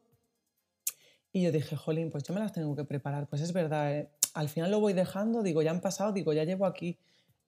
Y 1.32 1.44
yo 1.44 1.51
dije, 1.51 1.75
jolín, 1.75 2.10
pues 2.10 2.24
yo 2.24 2.34
me 2.34 2.39
las 2.39 2.53
tengo 2.53 2.75
que 2.75 2.86
preparar. 2.86 3.27
Pues 3.27 3.42
es 3.42 3.53
verdad, 3.53 3.96
¿eh? 3.96 4.10
al 4.34 4.50
final 4.50 4.72
lo 4.72 4.80
voy 4.80 4.94
dejando, 4.94 5.44
digo, 5.44 5.62
ya 5.62 5.70
han 5.70 5.82
pasado, 5.82 6.12
digo, 6.12 6.34
ya 6.34 6.44
llevo 6.44 6.65
aquí 6.65 6.98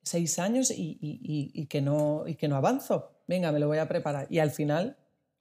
seis 0.03 0.37
años 0.37 0.69
y, 0.69 0.99
y, 1.01 1.51
y, 1.53 1.65
que 1.65 1.81
no, 1.81 2.25
y 2.27 2.35
que 2.35 2.47
no 2.47 2.57
avanzo. 2.57 3.09
Venga, 3.27 3.51
me 3.51 3.59
lo 3.59 3.67
voy 3.67 3.79
a 3.79 3.87
preparar. 3.87 4.27
Y 4.29 4.37
al 4.37 4.51
final, 4.51 4.97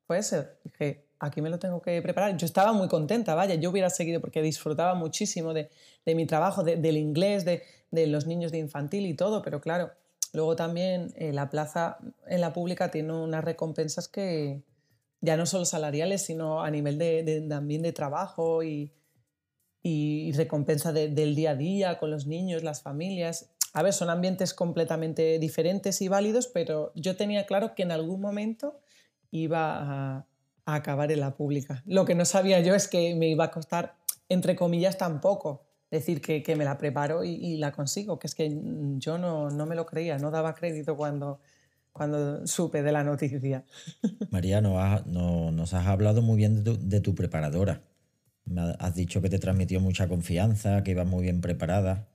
puede 0.07 0.23
ser, 0.23 0.59
dije, 0.65 1.04
aquí 1.25 1.41
me 1.43 1.51
lo 1.51 1.59
tengo 1.59 1.81
que 1.83 2.01
preparar. 2.03 2.37
Yo 2.37 2.47
estaba 2.47 2.73
muy 2.73 2.89
contenta, 2.89 3.35
vaya, 3.35 3.55
yo 3.55 3.71
hubiera 3.71 3.91
seguido 3.91 4.21
porque 4.21 4.43
disfrutaba 4.43 4.95
muchísimo 4.95 5.53
de, 5.55 5.71
mi 6.07 6.27
trabajo, 6.27 6.63
de, 6.63 6.77
del 6.77 6.97
inglés, 6.97 7.45
de, 7.45 7.63
de, 7.91 8.07
los 8.07 8.27
niños 8.27 8.53
de 8.53 8.59
infantil 8.59 9.07
y 9.07 9.15
todo, 9.15 9.43
pero 9.43 9.61
claro, 9.61 9.91
luego 10.33 10.57
también 10.57 11.13
eh, 11.17 11.33
la 11.33 11.51
plaza 11.51 11.99
en 12.27 12.41
la 12.41 12.53
pública 12.53 12.91
tiene 12.91 13.13
unas 13.13 13.45
recompensas 13.45 14.09
que, 14.09 14.63
ya 15.25 15.39
no 15.39 15.47
solo 15.47 15.65
salariales, 15.65 16.23
sino 16.23 16.63
a 16.63 16.71
nivel 16.71 16.99
de, 16.99 17.47
también 17.49 17.81
de 17.81 17.93
trabajo 17.93 18.63
y, 18.63 18.93
y 19.83 20.33
recompensa 20.33 20.93
del 20.93 21.35
día 21.35 21.53
a 21.53 21.55
día 21.55 21.99
con 21.99 22.11
los 22.11 22.27
niños, 22.27 22.63
las 22.63 22.83
familias. 22.83 23.51
A 23.73 23.83
ver, 23.83 23.95
son 23.95 24.11
ambientes 24.11 24.53
completamente 24.53 25.39
diferentes 25.39 26.03
y 26.03 26.09
válidos, 26.09 26.47
pero 26.47 26.93
yo 26.95 27.17
tenía 27.17 27.47
claro 27.47 27.75
que 27.75 27.83
en 27.83 27.93
algún 27.93 28.21
momento 28.21 28.81
iba 29.31 30.19
a, 30.19 30.27
acabar 30.67 31.13
en 31.13 31.21
la 31.21 31.35
pública. 31.35 31.83
Lo 31.87 32.05
que 32.05 32.15
no 32.15 32.25
sabía 32.25 32.61
yo 32.61 32.75
es 32.75 32.89
que 32.89 33.15
me 33.15 33.29
iba 33.29 33.45
a 33.45 33.51
costar, 33.51 33.97
entre 34.29 34.57
comillas, 34.57 34.99
tampoco 34.99 35.65
decir 35.91 36.21
que, 36.21 36.43
que 36.43 36.57
me 36.57 36.65
la 36.65 36.79
preparo 36.79 37.25
y, 37.25 37.31
y, 37.31 37.57
la 37.59 37.73
consigo, 37.73 38.19
que 38.19 38.27
es 38.27 38.35
que 38.35 38.51
yo 38.99 39.19
no, 39.19 39.51
no 39.51 39.67
me 39.67 39.77
lo 39.77 39.87
creía, 39.87 40.19
no 40.19 40.31
daba 40.31 40.55
crédito 40.55 40.97
cuando, 40.97 41.41
cuando 41.95 42.45
supe 42.47 42.83
de 42.83 42.91
la 42.91 43.05
noticia. 43.05 43.65
María, 44.31 44.61
nos 44.61 45.75
has 45.75 45.87
hablado 45.87 46.23
muy 46.23 46.37
bien 46.37 46.65
de 46.65 47.01
tu, 47.01 47.15
preparadora. 47.15 47.83
Me 48.45 48.61
has 48.79 48.95
dicho 48.97 49.23
que 49.23 49.31
te 49.31 49.39
transmitió 49.39 49.81
mucha 49.81 50.09
confianza, 50.09 50.83
que 50.83 50.91
ibas 50.91 51.07
muy 51.07 51.23
bien 51.23 51.41
preparada. 51.41 52.09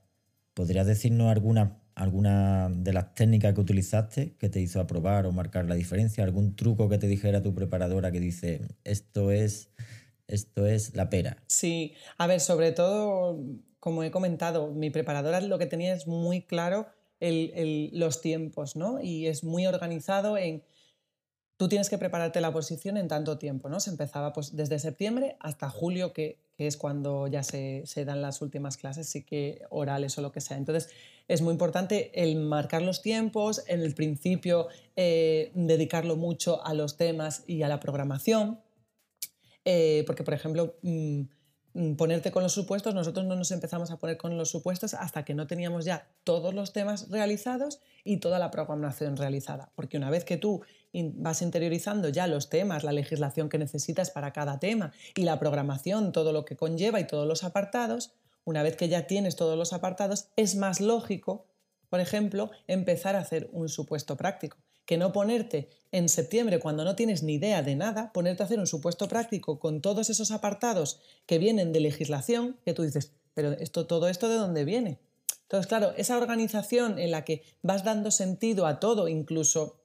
¿Podrías 0.54 0.86
decirnos 0.86 1.32
alguna, 1.32 1.80
alguna 2.00 2.70
de 2.70 2.94
las 2.94 3.14
técnicas 3.14 3.54
que 3.54 3.60
utilizaste 3.60 4.36
que 4.38 4.48
te 4.48 4.62
hizo 4.62 4.80
aprobar 4.80 5.26
o 5.26 5.34
marcar 5.34 5.66
la 5.66 5.76
diferencia? 5.76 6.24
¿Algún 6.24 6.56
truco 6.56 6.88
que 6.88 6.98
te 6.98 7.08
dijera 7.08 7.44
tu 7.44 7.54
preparadora 7.54 8.12
que 8.12 8.22
dice, 8.22 8.62
esto 8.86 9.32
es, 9.32 9.70
esto 10.28 10.66
es 10.66 10.96
la 10.96 11.10
pera? 11.10 11.44
Sí, 11.48 11.94
a 12.18 12.26
ver, 12.26 12.40
sobre 12.40 12.72
todo, 12.72 13.38
como 13.82 14.04
he 14.04 14.12
comentado, 14.12 14.72
mi 14.72 14.90
preparadora 14.90 15.42
lo 15.42 15.60
que 15.60 15.66
tenía 15.66 15.94
es 15.94 16.08
muy 16.08 16.42
claro 16.42 16.88
los 17.20 18.22
tiempos, 18.22 18.78
¿no? 18.78 19.02
Y 19.02 19.28
es 19.28 19.44
muy 19.44 19.68
organizado 19.68 20.38
en... 20.38 20.64
Tú 21.60 21.68
tienes 21.68 21.90
que 21.90 21.98
prepararte 21.98 22.40
la 22.40 22.54
posición 22.54 22.96
en 22.96 23.10
tanto 23.10 23.38
tiempo, 23.38 23.68
¿no? 23.68 23.82
Se 23.82 23.90
empezaba 23.90 24.32
pues, 24.32 24.56
desde 24.56 24.80
septiembre 24.80 25.36
hasta 25.42 25.70
julio, 25.70 26.14
que, 26.14 26.38
es 26.58 26.78
cuando 26.78 27.28
ya 27.28 27.44
se, 27.44 27.84
dan 28.06 28.22
las 28.22 28.42
últimas 28.42 28.78
clases, 28.78 29.10
sí 29.10 29.24
que 29.24 29.64
orales 29.70 30.18
o 30.18 30.22
lo 30.22 30.32
que 30.32 30.40
sea. 30.40 30.56
Entonces, 30.56 30.90
es 31.28 31.42
muy 31.42 31.52
importante 31.52 32.12
el 32.14 32.38
marcar 32.38 32.82
los 32.82 33.02
tiempos, 33.02 33.62
en 33.68 33.82
el 33.82 33.94
principio 33.94 34.70
eh, 34.96 35.52
dedicarlo 35.54 36.16
mucho 36.16 36.66
a 36.66 36.74
los 36.74 36.96
temas 36.96 37.44
y 37.46 37.62
a 37.64 37.68
la 37.68 37.82
programación, 37.82 38.62
eh, 39.66 40.06
porque, 40.08 40.24
por 40.24 40.36
ejemplo, 40.36 40.78
mm, 40.82 41.24
ponerte 41.98 42.32
con 42.32 42.44
los 42.44 42.54
supuestos, 42.54 42.96
nosotros 42.96 43.26
no 43.26 43.36
nos 43.36 43.52
empezamos 43.52 43.92
a 43.92 43.98
poner 43.98 44.18
con 44.18 44.38
los 44.38 44.50
supuestos 44.50 44.94
hasta 44.94 45.24
que 45.24 45.34
no 45.34 45.48
teníamos 45.48 45.86
ya 45.86 46.08
todos 46.24 46.54
los 46.54 46.74
temas 46.74 47.10
realizados 47.10 47.80
y 48.04 48.18
toda 48.18 48.40
la 48.40 48.52
programación 48.52 49.18
realizada. 49.18 49.72
Porque 49.76 49.98
una 49.98 50.10
vez 50.10 50.26
que 50.26 50.38
tú 50.38 50.62
vas 50.94 51.42
interiorizando 51.42 52.10
ya 52.10 52.28
los 52.28 52.50
temas, 52.50 52.84
la 52.84 52.92
legislación 52.92 53.50
que 53.50 53.58
necesitas 53.58 54.10
para 54.10 54.34
cada 54.34 54.60
tema 54.60 54.92
y 55.16 55.24
la 55.24 55.40
programación, 55.40 56.12
todo 56.12 56.34
lo 56.34 56.46
que 56.46 56.56
conlleva 56.56 57.00
y 57.00 57.08
todos 57.08 57.28
los 57.28 57.44
apartados, 57.44 58.14
una 58.46 58.64
vez 58.64 58.76
que 58.76 58.90
ya 58.90 59.06
tienes 59.06 59.36
todos 59.36 59.58
los 59.58 59.74
apartados, 59.74 60.30
es 60.36 60.56
más 60.56 60.82
lógico, 60.82 61.46
por 61.90 62.00
ejemplo, 62.00 62.52
empezar 62.68 63.16
a 63.16 63.20
hacer 63.20 63.50
un 63.52 63.70
supuesto 63.70 64.18
práctico 64.18 64.58
que 64.90 64.98
no 64.98 65.14
ponerte 65.14 65.70
en 65.92 66.10
septiembre 66.10 66.60
cuando 66.60 66.84
no 66.84 66.96
tienes 66.96 67.22
ni 67.22 67.34
idea 67.34 67.62
de 67.62 67.76
nada, 67.76 68.12
ponerte 68.12 68.42
a 68.42 68.48
hacer 68.48 68.58
un 68.58 68.66
supuesto 68.66 69.08
práctico 69.08 69.60
con 69.60 69.82
todos 69.82 70.10
esos 70.10 70.32
apartados 70.32 71.00
que 71.28 71.38
vienen 71.38 71.72
de 71.72 71.80
legislación, 71.80 72.58
que 72.66 72.74
tú 72.74 72.82
dices, 72.82 73.12
pero 73.36 73.52
esto, 73.52 73.86
todo 73.86 74.08
esto 74.08 74.30
de 74.30 74.38
dónde 74.38 74.66
viene. 74.66 74.98
Entonces, 75.44 75.68
claro, 75.68 75.94
esa 75.96 76.18
organización 76.18 76.98
en 76.98 77.12
la 77.12 77.24
que 77.24 77.44
vas 77.62 77.84
dando 77.84 78.10
sentido 78.10 78.66
a 78.66 78.80
todo, 78.80 79.08
incluso 79.08 79.76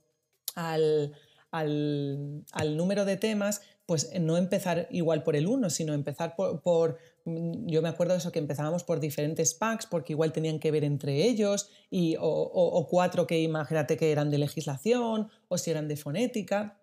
al, 0.55 1.13
al, 1.51 2.43
número 2.75 3.05
de 3.05 3.19
temas, 3.19 3.61
pues 3.85 4.09
no 4.19 4.39
empezar 4.39 4.89
igual 4.91 5.23
por 5.23 5.37
el 5.37 5.47
uno, 5.47 5.69
sino 5.69 5.93
empezar 5.93 6.35
por, 6.35 6.97
yo 7.25 7.83
me 7.83 7.89
acuerdo 7.89 8.13
de 8.13 8.19
eso, 8.19 8.33
que 8.33 8.39
empezábamos 8.39 8.85
por 8.85 9.01
diferentes 9.01 9.55
packs, 9.55 9.87
porque 9.87 10.13
igual 10.13 10.33
tenían 10.33 10.59
que 10.59 10.71
ver 10.71 10.85
entre 10.85 11.25
ellos, 11.25 11.71
y, 11.91 12.17
o, 12.21 12.87
cuatro 12.91 13.27
que 13.27 13.41
imagínate 13.41 13.97
que 13.97 14.13
eran 14.13 14.31
de 14.31 14.39
legislación, 14.39 15.31
o 15.49 15.59
si 15.59 15.71
eran 15.71 15.89
de 15.89 15.97
fonética, 15.97 16.79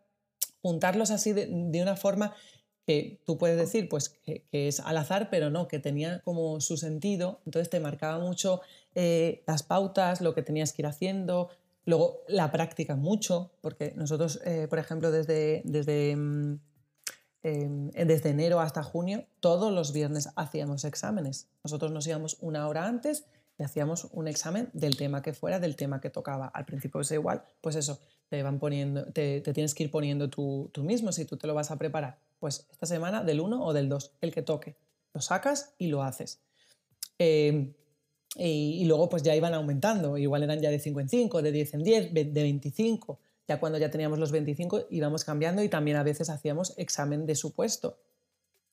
juntarlos 0.62 1.12
así 1.12 1.34
de, 1.34 1.82
una 1.82 1.96
forma 1.96 2.34
que 2.86 3.22
tú 3.26 3.38
puedes 3.38 3.58
decir 3.58 3.88
pues 3.88 4.10
que, 4.10 4.48
es 4.52 4.80
al 4.80 4.98
azar, 4.98 5.30
pero 5.30 5.50
no, 5.50 5.68
que 5.68 5.80
tenía 5.80 6.22
como 6.22 6.60
su 6.62 6.78
sentido, 6.78 7.42
entonces 7.46 7.70
te 7.70 7.80
marcaba 7.80 8.20
mucho 8.20 8.62
eh, 8.96 9.44
las 9.46 9.64
pautas, 9.64 10.22
lo 10.22 10.34
que 10.34 10.42
tenías 10.42 10.74
que 10.74 10.82
ir 10.82 10.88
haciendo, 10.88 11.50
Luego 11.86 12.24
la 12.28 12.52
práctica 12.52 12.96
mucho, 12.96 13.52
porque 13.62 13.94
nosotros, 13.96 14.40
eh, 14.46 14.68
por 14.70 14.78
ejemplo, 14.78 15.10
desde, 15.12 15.64
desde 15.66 16.16
em, 17.44 17.90
desde 17.92 18.30
enero 18.30 18.60
hasta 18.60 18.84
junio, 18.84 19.26
todos 19.40 19.72
los 19.74 19.94
viernes 19.94 20.30
hacíamos 20.36 20.86
exámenes. 20.86 21.48
Nosotros 21.64 21.92
nos 21.92 22.08
íbamos 22.08 22.38
una 22.42 22.68
hora 22.68 22.86
antes 22.86 23.26
y 23.58 23.64
hacíamos 23.64 24.08
un 24.12 24.28
examen 24.28 24.70
del 24.74 24.98
tema 24.98 25.22
que 25.22 25.34
fuera, 25.34 25.60
del 25.60 25.76
tema 25.76 26.02
que 26.02 26.10
tocaba. 26.10 26.48
Al 26.48 26.66
principio 26.66 27.02
es 27.02 27.12
igual, 27.12 27.44
pues 27.62 27.76
eso, 27.76 28.00
te 28.30 28.42
van 28.44 28.60
poniendo, 28.60 29.06
te, 29.12 29.42
tienes 29.42 29.76
que 29.76 29.84
ir 29.84 29.92
poniendo 29.92 30.30
tú, 30.30 30.70
tú, 30.72 30.84
mismo 30.84 31.12
si 31.12 31.26
tú 31.26 31.38
te 31.38 31.48
lo 31.48 31.54
vas 31.54 31.70
a 31.72 31.78
preparar. 31.78 32.18
Pues 32.40 32.66
esta 32.72 32.86
semana 32.86 33.24
del 33.24 33.40
1 33.42 33.64
o 33.64 33.74
del 33.74 33.90
2, 33.90 34.14
el 34.22 34.34
que 34.34 34.42
toque. 34.42 34.76
Lo 35.14 35.22
sacas 35.22 35.74
y 35.78 35.88
lo 35.88 36.02
haces. 36.02 36.40
Em, 37.20 37.74
y, 38.36 38.86
luego 38.86 39.10
pues 39.10 39.24
ya 39.24 39.36
iban 39.36 39.54
aumentando, 39.54 40.18
igual 40.18 40.44
eran 40.44 40.60
ya 40.60 40.70
de 40.70 40.80
5 40.80 41.02
en 41.02 41.10
5, 41.10 41.42
de 41.42 41.52
10 41.52 41.74
en 41.74 41.84
10, 41.84 42.14
de 42.14 42.24
25. 42.24 43.20
Ya 43.52 43.60
cuando 43.60 43.78
ya 43.78 43.92
teníamos 43.92 44.18
los 44.18 44.32
25 44.32 44.88
íbamos 44.92 45.26
cambiando 45.26 45.62
y 45.62 45.68
también 45.68 45.98
a 45.98 46.04
veces 46.04 46.30
hacíamos 46.30 46.74
examen 46.78 47.26
de 47.26 47.36
supuesto. 47.36 48.00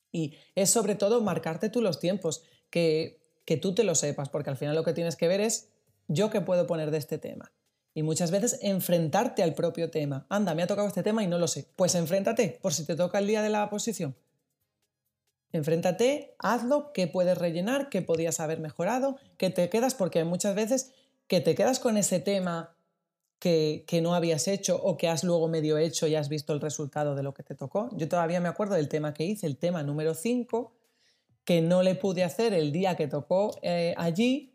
Y 0.09 0.37
es 0.55 0.69
sobre 0.69 0.95
todo 0.95 1.21
marcarte 1.21 1.67
tú 1.67 1.81
los 1.81 1.99
tiempos, 1.99 2.43
que, 2.69 3.19
que 3.43 3.57
tú 3.57 3.75
te 3.75 3.83
lo 3.83 3.93
sepas, 3.93 4.29
porque 4.29 4.49
al 4.49 4.55
final 4.55 4.77
lo 4.77 4.85
que 4.85 4.93
tienes 4.93 5.17
que 5.17 5.27
ver 5.27 5.41
es 5.41 5.67
yo 6.07 6.29
qué 6.29 6.39
puedo 6.39 6.65
poner 6.65 6.91
de 6.91 6.97
este 6.97 7.17
tema. 7.17 7.51
Y 7.93 8.03
muchas 8.03 8.31
veces 8.31 8.59
enfrentarte 8.61 9.43
al 9.43 9.53
propio 9.53 9.91
tema. 9.91 10.25
Anda, 10.29 10.55
me 10.55 10.63
ha 10.63 10.67
tocado 10.67 10.87
este 10.87 11.03
tema 11.03 11.25
y 11.25 11.27
no 11.27 11.39
lo 11.39 11.49
sé. 11.49 11.67
Pues 11.75 11.93
enfréntate, 11.95 12.57
por 12.61 12.73
si 12.73 12.85
te 12.85 12.95
toca 12.95 13.19
el 13.19 13.27
día 13.27 13.41
de 13.41 13.49
la 13.49 13.69
posición. 13.69 14.15
Enfréntate, 15.51 16.35
hazlo, 16.39 16.93
qué 16.93 17.07
puedes 17.07 17.37
rellenar, 17.37 17.89
qué 17.89 18.01
podías 18.01 18.39
haber 18.39 18.61
mejorado, 18.61 19.17
qué 19.35 19.49
te 19.49 19.67
quedas, 19.67 19.93
porque 19.93 20.19
hay 20.19 20.25
muchas 20.25 20.55
veces 20.55 20.93
que 21.27 21.41
te 21.41 21.53
quedas 21.53 21.81
con 21.81 21.97
ese 21.97 22.21
tema 22.21 22.77
que, 23.39 23.99
no 24.01 24.13
habías 24.13 24.47
hecho 24.47 24.75
o 24.81 24.97
que 24.97 25.07
has 25.07 25.23
luego 25.23 25.47
medio 25.47 25.77
hecho 25.77 26.07
y 26.07 26.15
has 26.15 26.29
visto 26.29 26.53
el 26.53 26.61
resultado 26.61 27.15
de 27.15 27.23
lo 27.23 27.33
que 27.33 27.43
te 27.43 27.55
tocó. 27.55 27.89
Yo 27.93 28.07
todavía 28.07 28.39
me 28.39 28.49
acuerdo 28.49 28.75
del 28.75 28.89
tema 28.89 29.13
que 29.13 29.25
hice, 29.25 29.47
el 29.47 29.57
tema 29.57 29.81
número 29.83 30.13
5, 30.13 30.73
que 31.45 31.61
no 31.61 31.81
le 31.81 31.95
pude 31.95 32.23
hacer 32.23 32.53
el 32.53 32.71
día 32.71 32.95
que 32.95 33.07
tocó 33.07 33.57
eh, 33.61 33.95
allí, 33.97 34.53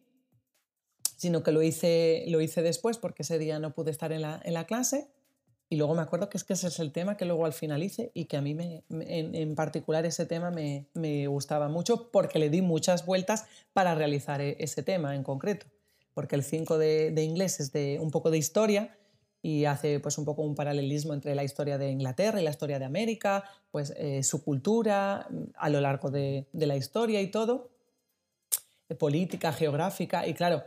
sino 1.16 1.42
que 1.42 1.52
lo 1.52 1.62
hice, 1.62 2.24
lo 2.28 2.40
hice 2.40 2.62
después 2.62 2.98
porque 2.98 3.22
ese 3.22 3.38
día 3.38 3.58
no 3.58 3.74
pude 3.74 3.90
estar 3.90 4.12
en 4.12 4.22
la, 4.22 4.40
en 4.44 4.54
la 4.54 4.66
clase 4.66 5.08
y 5.74 5.76
luego 5.76 5.94
me 5.94 6.02
acuerdo 6.02 6.28
que 6.28 6.36
es 6.36 6.44
que 6.44 6.52
ese 6.52 6.68
es 6.68 6.78
el 6.78 6.92
tema 6.92 7.16
que 7.16 7.24
luego 7.24 7.46
al 7.46 7.52
final 7.52 7.82
hice 7.82 8.10
y 8.14 8.26
que 8.26 8.36
a 8.36 8.40
mí 8.40 8.54
me, 8.54 8.84
en, 8.90 9.54
particular 9.54 10.04
ese 10.04 10.26
tema 10.26 10.50
me, 10.50 11.26
gustaba 11.26 11.68
mucho 11.68 12.10
porque 12.12 12.38
le 12.38 12.50
di 12.50 12.62
muchas 12.62 13.06
vueltas 13.06 13.46
para 13.72 13.94
realizar 13.94 14.40
e, 14.40 14.56
ese 14.60 14.82
tema 14.82 15.16
en 15.16 15.22
concreto. 15.22 15.66
Porque 16.14 16.36
el 16.36 16.42
5 16.42 16.78
de, 16.78 17.22
inglés 17.22 17.60
es 17.60 17.72
de 17.72 17.98
un 18.00 18.10
poco 18.10 18.30
de 18.30 18.38
historia 18.38 18.96
y 19.42 19.66
hace 19.66 20.00
pues 20.00 20.16
un 20.16 20.24
poco 20.24 20.42
un 20.42 20.54
paralelismo 20.54 21.12
entre 21.12 21.34
la 21.34 21.44
historia 21.44 21.76
de 21.76 21.90
Inglaterra 21.90 22.40
y 22.40 22.44
la 22.44 22.50
historia 22.50 22.78
de 22.78 22.86
América, 22.86 23.44
pues 23.70 23.92
eh, 23.96 24.22
su 24.22 24.42
cultura 24.42 25.28
a 25.56 25.68
lo 25.68 25.80
largo 25.80 26.10
de, 26.10 26.46
de 26.52 26.66
la 26.66 26.76
historia 26.76 27.20
y 27.20 27.30
todo, 27.30 27.70
política, 28.98 29.52
geográfica. 29.52 30.26
Y 30.26 30.34
claro, 30.34 30.62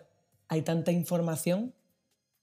hay 0.47 0.61
tanta 0.61 0.91
información 0.91 1.73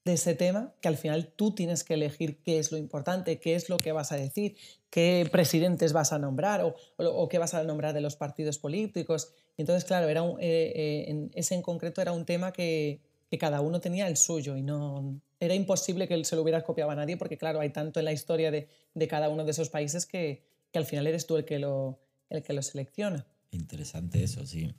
de 0.05 0.13
ese 0.15 0.35
tema 0.35 0.75
que 0.81 0.89
al 0.89 0.99
final 0.99 1.33
tú 1.35 1.55
tienes 1.55 1.83
que 1.83 1.95
elegir 1.95 2.39
qué 2.43 2.59
es 2.59 2.71
lo 2.71 2.79
importante, 2.79 3.39
qué 3.39 3.55
es 3.55 3.71
lo 3.71 3.79
que 3.79 3.93
vas 3.93 4.13
a 4.13 4.17
decir, 4.17 4.57
qué 4.91 5.27
presidentes 5.33 5.93
vas 5.93 6.13
a 6.13 6.19
nombrar 6.19 6.63
o, 6.99 7.29
qué 7.29 7.39
vas 7.39 7.55
a 7.55 7.65
nombrar 7.65 7.95
de 7.95 8.03
los 8.03 8.15
partidos 8.15 8.59
políticos. 8.59 9.31
Y 9.57 9.63
entonces, 9.63 9.85
claro, 9.85 10.09
era 10.09 10.23
eh, 10.41 10.73
eh, 10.75 11.05
en, 11.09 11.31
ese 11.35 11.55
en 11.55 11.63
concreto 11.63 12.03
era 12.03 12.13
un 12.13 12.25
tema 12.25 12.53
que, 12.53 13.01
cada 13.41 13.63
uno 13.63 13.81
tenía 13.81 14.07
el 14.07 14.17
suyo 14.17 14.57
y 14.57 14.63
no 14.63 15.21
era 15.41 15.57
imposible 15.57 16.07
que 16.07 16.25
se 16.25 16.37
lo 16.37 16.43
hubiera 16.43 16.63
copiado 16.63 16.93
a 16.93 16.95
nadie 16.95 17.17
porque, 17.17 17.37
claro, 17.37 17.59
hay 17.59 17.71
tanto 17.71 17.99
en 17.99 18.05
la 18.05 18.13
historia 18.13 18.53
de, 18.53 18.69
cada 19.09 19.29
uno 19.29 19.45
de 19.45 19.51
esos 19.51 19.71
países 19.71 20.07
que, 20.07 20.45
al 20.73 20.85
final 20.85 21.09
eres 21.09 21.27
tú 21.27 21.37
el 21.37 21.45
que 21.45 21.59
lo, 21.59 21.99
el 22.31 22.45
que 22.45 22.53
lo 22.53 22.63
selecciona. 22.63 23.27
Interesante 23.51 24.23
eso, 24.23 24.47
sí. 24.47 24.73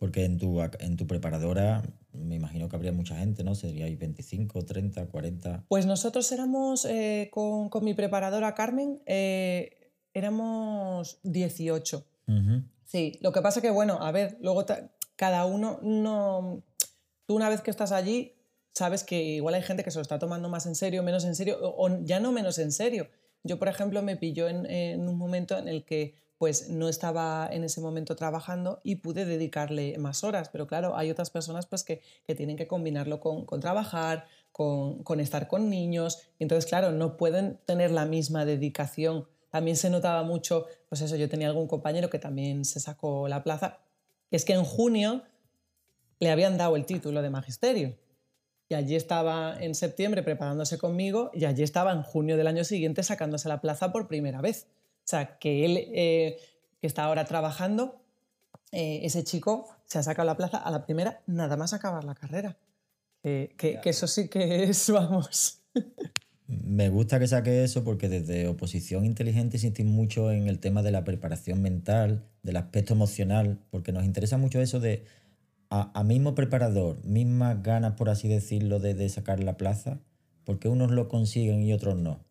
Porque 0.00 0.24
en 0.24 0.38
tu, 0.38 0.62
en 0.62 0.96
tu 0.96 1.06
preparadora 1.06 1.82
me 2.14 2.34
imagino 2.34 2.70
que 2.70 2.76
habría 2.76 2.90
mucha 2.90 3.16
gente, 3.16 3.44
¿no? 3.44 3.54
¿Seríais 3.54 3.98
25, 3.98 4.64
30, 4.64 5.06
40? 5.06 5.66
Pues 5.68 5.84
nosotros 5.84 6.32
éramos, 6.32 6.86
eh, 6.86 7.28
con, 7.30 7.68
con, 7.68 7.84
mi 7.84 7.92
preparadora 7.92 8.54
Carmen, 8.54 9.02
eh, 9.04 9.92
éramos 10.14 11.20
18. 11.22 12.06
Sí, 12.86 13.18
lo 13.20 13.30
que 13.30 13.42
pasa 13.42 13.60
que, 13.60 13.68
bueno, 13.68 13.98
a 14.00 14.10
ver, 14.10 14.38
luego 14.40 14.64
cada 15.16 15.44
uno 15.44 15.78
no... 15.82 16.64
Tú 17.26 17.36
una 17.36 17.50
vez 17.50 17.60
que 17.60 17.70
estás 17.70 17.92
allí, 17.92 18.32
sabes 18.72 19.04
que 19.04 19.22
igual 19.22 19.54
hay 19.54 19.62
gente 19.62 19.84
que 19.84 19.90
se 19.90 19.98
lo 19.98 20.02
está 20.02 20.18
tomando 20.18 20.48
más 20.48 20.64
en 20.64 20.76
serio, 20.76 21.02
menos 21.02 21.26
en 21.26 21.34
serio, 21.34 21.58
o, 21.60 22.02
ya 22.04 22.20
no 22.20 22.32
menos 22.32 22.58
en 22.58 22.72
serio. 22.72 23.10
Yo, 23.42 23.58
por 23.58 23.68
ejemplo, 23.68 24.00
me 24.00 24.16
pilló 24.16 24.48
en, 24.48 24.64
en 24.64 25.06
un 25.06 25.18
momento 25.18 25.58
en 25.58 25.68
el 25.68 25.84
que 25.84 26.14
pues 26.40 26.70
no 26.70 26.88
estaba 26.88 27.46
en 27.52 27.64
ese 27.64 27.82
momento 27.82 28.16
trabajando 28.16 28.80
y 28.82 28.96
pude 28.96 29.26
dedicarle 29.26 29.98
más 29.98 30.24
horas. 30.24 30.48
Pero 30.48 30.66
claro, 30.66 30.96
hay 30.96 31.10
otras 31.10 31.28
personas 31.28 31.66
pues 31.66 31.84
que, 31.84 32.00
tienen 32.34 32.56
que 32.56 32.66
combinarlo 32.66 33.20
con, 33.20 33.60
trabajar, 33.60 34.24
con, 34.50 35.20
estar 35.20 35.48
con 35.48 35.68
niños. 35.68 36.22
entonces, 36.38 36.64
claro, 36.64 36.92
no 36.92 37.18
pueden 37.18 37.60
tener 37.66 37.90
la 37.90 38.06
misma 38.06 38.46
dedicación. 38.46 39.28
También 39.50 39.76
se 39.76 39.90
notaba 39.90 40.22
mucho, 40.22 40.64
pues 40.88 41.02
eso, 41.02 41.14
yo 41.14 41.28
tenía 41.28 41.48
algún 41.48 41.66
compañero 41.66 42.08
que 42.08 42.18
también 42.18 42.64
se 42.64 42.80
sacó 42.80 43.28
la 43.28 43.44
plaza, 43.44 43.80
es 44.30 44.46
que 44.46 44.54
en 44.54 44.64
junio 44.64 45.24
le 46.20 46.30
habían 46.30 46.56
dado 46.56 46.74
el 46.76 46.86
título 46.86 47.20
de 47.20 47.28
magisterio. 47.28 47.98
Y 48.70 48.76
allí 48.76 48.96
estaba 48.96 49.58
en 49.60 49.74
septiembre 49.74 50.22
preparándose 50.22 50.78
conmigo 50.78 51.32
y 51.34 51.44
allí 51.44 51.62
estaba 51.62 51.92
en 51.92 52.02
junio 52.02 52.38
del 52.38 52.46
año 52.46 52.64
siguiente 52.64 53.02
sacándose 53.02 53.46
la 53.50 53.60
plaza 53.60 53.92
por 53.92 54.08
primera 54.08 54.40
vez. 54.40 54.68
O 55.04 55.08
sea, 55.10 55.38
que 55.38 55.64
él, 55.64 55.76
eh, 55.92 56.38
que 56.80 56.86
está 56.86 57.04
ahora 57.04 57.24
trabajando, 57.24 58.00
eh, 58.72 59.00
ese 59.02 59.24
chico 59.24 59.68
se 59.86 59.98
ha 59.98 60.02
sacado 60.02 60.26
la 60.26 60.36
plaza 60.36 60.58
a 60.58 60.70
la 60.70 60.84
primera, 60.86 61.22
nada 61.26 61.56
más 61.56 61.72
acabar 61.72 62.04
la 62.04 62.14
carrera. 62.14 62.56
que, 63.22 63.80
eso 63.84 64.06
sí 64.06 64.28
que 64.28 64.64
es, 64.64 64.90
vamos. 64.90 65.62
Me 66.46 66.88
gusta 66.88 67.20
que 67.20 67.28
saque 67.28 67.62
eso 67.62 67.84
porque 67.84 68.08
desde 68.08 68.48
oposición 68.48 69.04
inteligente 69.04 69.56
insistís 69.56 69.86
mucho 69.86 70.32
en 70.32 70.48
el 70.48 70.58
tema 70.58 70.82
de 70.82 70.90
la 70.90 71.04
preparación 71.04 71.62
mental, 71.62 72.24
del 72.42 72.56
aspecto 72.56 72.94
emocional, 72.94 73.60
porque 73.70 73.92
nos 73.92 74.04
interesa 74.04 74.36
mucho 74.36 74.60
eso 74.60 74.80
de 74.80 75.04
a, 75.70 76.02
mismo 76.02 76.34
preparador, 76.34 77.04
mismas 77.04 77.62
ganas, 77.62 77.92
por 77.92 78.08
así 78.10 78.26
decirlo, 78.26 78.80
de, 78.80 78.94
de 78.94 79.08
sacar 79.08 79.40
la 79.40 79.56
plaza, 79.56 80.00
porque 80.44 80.68
unos 80.68 80.90
lo 80.90 81.08
consiguen 81.08 81.62
y 81.62 81.72
otros 81.72 81.96
no. 81.96 82.24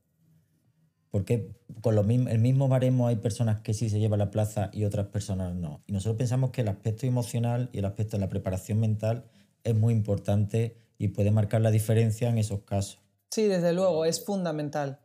Porque 1.11 1.55
con 1.81 1.95
lo 1.95 2.03
mismo, 2.03 2.29
el 2.29 2.39
mismo 2.39 2.67
baremo 2.67 3.07
hay 3.07 3.15
personas 3.15 3.61
que 3.61 3.73
sí 3.73 3.89
se 3.89 3.99
llevan 3.99 4.19
la 4.19 4.31
plaza 4.31 4.69
y 4.73 4.85
otras 4.85 5.07
personas 5.07 5.55
no. 5.55 5.81
Y 5.87 5.93
nosotros 5.93 6.17
pensamos 6.17 6.51
que 6.51 6.61
el 6.61 6.67
aspecto 6.67 7.07
emocional 7.07 7.69
y 7.73 7.79
el 7.79 7.85
aspecto 7.85 8.17
de 8.17 8.21
la 8.21 8.29
preparación 8.29 8.79
mental 8.79 9.25
es 9.63 9.75
muy 9.75 9.93
importante 9.93 10.77
y 10.97 11.09
puede 11.09 11.31
marcar 11.31 11.61
la 11.61 11.71
diferencia 11.71 12.29
en 12.29 12.37
esos 12.37 12.61
casos. 12.61 12.99
Sí, 13.31 13.47
desde 13.47 13.73
luego, 13.73 14.05
es 14.05 14.23
fundamental. 14.23 14.99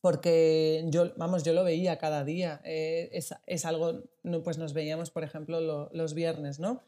Porque 0.00 0.84
yo, 0.88 1.12
vamos, 1.16 1.42
yo 1.42 1.52
lo 1.52 1.64
veía 1.64 1.98
cada 1.98 2.24
día. 2.24 2.60
Eh, 2.64 3.10
es, 3.12 3.64
algo, 3.64 4.04
pues 4.44 4.58
nos 4.58 4.72
veíamos, 4.72 5.10
por 5.10 5.24
ejemplo, 5.24 5.88
los 5.90 6.14
viernes, 6.14 6.60
¿no? 6.60 6.82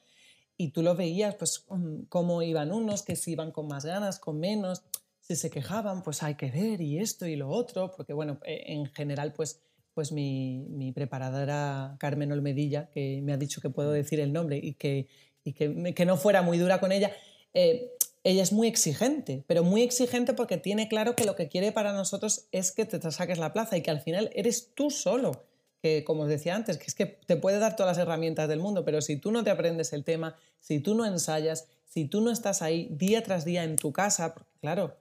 Y 0.56 0.70
tú 0.70 0.82
lo 0.82 0.94
veías, 0.94 1.36
pues, 1.36 1.64
mm, 1.68 2.02
cómo 2.08 2.42
iban 2.42 2.72
unos, 2.72 3.02
que 3.02 3.16
si 3.16 3.32
iban 3.32 3.52
con 3.52 3.68
más 3.68 3.84
ganas, 3.84 4.18
con 4.18 4.38
menos 4.38 4.82
si 5.28 5.36
se 5.36 5.50
quejaban, 5.50 6.02
pues 6.02 6.22
hay 6.22 6.36
que 6.36 6.50
ver 6.50 6.80
y 6.80 6.98
esto 6.98 7.26
y 7.26 7.36
lo 7.36 7.50
otro, 7.50 7.90
porque 7.94 8.14
bueno, 8.14 8.40
eh, 8.46 8.64
en 8.68 8.86
general 8.86 9.34
pues, 9.34 9.60
pues 9.92 10.10
mi, 10.10 10.90
preparadora 10.94 11.96
Carmen 11.98 12.32
Olmedilla, 12.32 12.88
que 12.88 13.20
me 13.22 13.34
ha 13.34 13.36
dicho 13.36 13.60
que 13.60 13.68
puedo 13.68 13.92
decir 13.92 14.20
el 14.20 14.32
nombre 14.32 14.58
y 14.62 14.72
que, 14.72 15.06
y 15.44 15.52
que, 15.52 15.92
que 15.94 16.06
no 16.06 16.16
fuera 16.16 16.40
muy 16.40 16.56
dura 16.56 16.80
con 16.80 16.92
ella, 16.92 17.12
eh, 17.52 17.92
ella 18.24 18.42
es 18.42 18.52
muy 18.52 18.68
exigente, 18.68 19.44
pero 19.46 19.62
muy 19.62 19.82
exigente 19.82 20.32
porque 20.32 20.56
tiene 20.56 20.88
claro 20.88 21.14
que 21.14 21.26
lo 21.26 21.36
que 21.36 21.48
quiere 21.48 21.72
para 21.72 21.92
nosotros 21.92 22.46
es 22.50 22.72
que 22.72 22.86
te 22.86 22.98
saques 23.10 23.38
la 23.38 23.52
plaza 23.52 23.76
y 23.76 23.82
que 23.82 23.90
al 23.90 24.00
final 24.00 24.30
eres 24.34 24.72
tú 24.74 24.90
solo. 24.90 25.44
Que 25.82 26.04
como 26.04 26.22
os 26.22 26.28
decía 26.28 26.56
antes, 26.56 26.78
que 26.78 26.86
es 26.86 26.94
que 26.94 27.06
te 27.06 27.36
puede 27.36 27.58
dar 27.58 27.76
todas 27.76 27.96
las 27.96 28.02
herramientas 28.02 28.48
del 28.48 28.58
mundo, 28.60 28.84
pero 28.84 29.00
si 29.00 29.16
tú 29.16 29.30
no 29.30 29.44
te 29.44 29.50
aprendes 29.50 29.92
el 29.92 30.04
tema, 30.04 30.36
si 30.58 30.80
tú 30.80 30.94
no 30.94 31.04
ensayas, 31.04 31.68
si 31.84 32.06
tú 32.06 32.20
no 32.20 32.30
estás 32.30 32.62
ahí 32.62 32.88
día 32.90 33.22
tras 33.22 33.44
día 33.44 33.62
en 33.62 33.76
tu 33.76 33.92
casa, 33.92 34.34
porque 34.34 34.58
claro, 34.60 34.96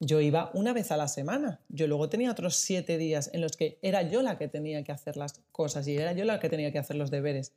yo 0.00 0.20
iba 0.20 0.50
una 0.54 0.72
vez 0.72 0.90
a 0.92 0.96
la 0.96 1.08
semana. 1.08 1.60
Yo 1.68 1.86
luego 1.86 2.08
tenía 2.08 2.30
otros 2.30 2.56
siete 2.56 2.98
días 2.98 3.30
en 3.32 3.40
los 3.40 3.56
que 3.56 3.78
era 3.82 4.02
yo 4.02 4.22
la 4.22 4.38
que 4.38 4.48
tenía 4.48 4.84
que 4.84 4.92
hacer 4.92 5.16
las 5.16 5.40
cosas 5.50 5.88
y 5.88 5.96
era 5.96 6.12
yo 6.12 6.24
la 6.24 6.38
que 6.38 6.48
tenía 6.48 6.70
que 6.70 6.78
hacer 6.78 6.96
los 6.96 7.10
deberes. 7.10 7.52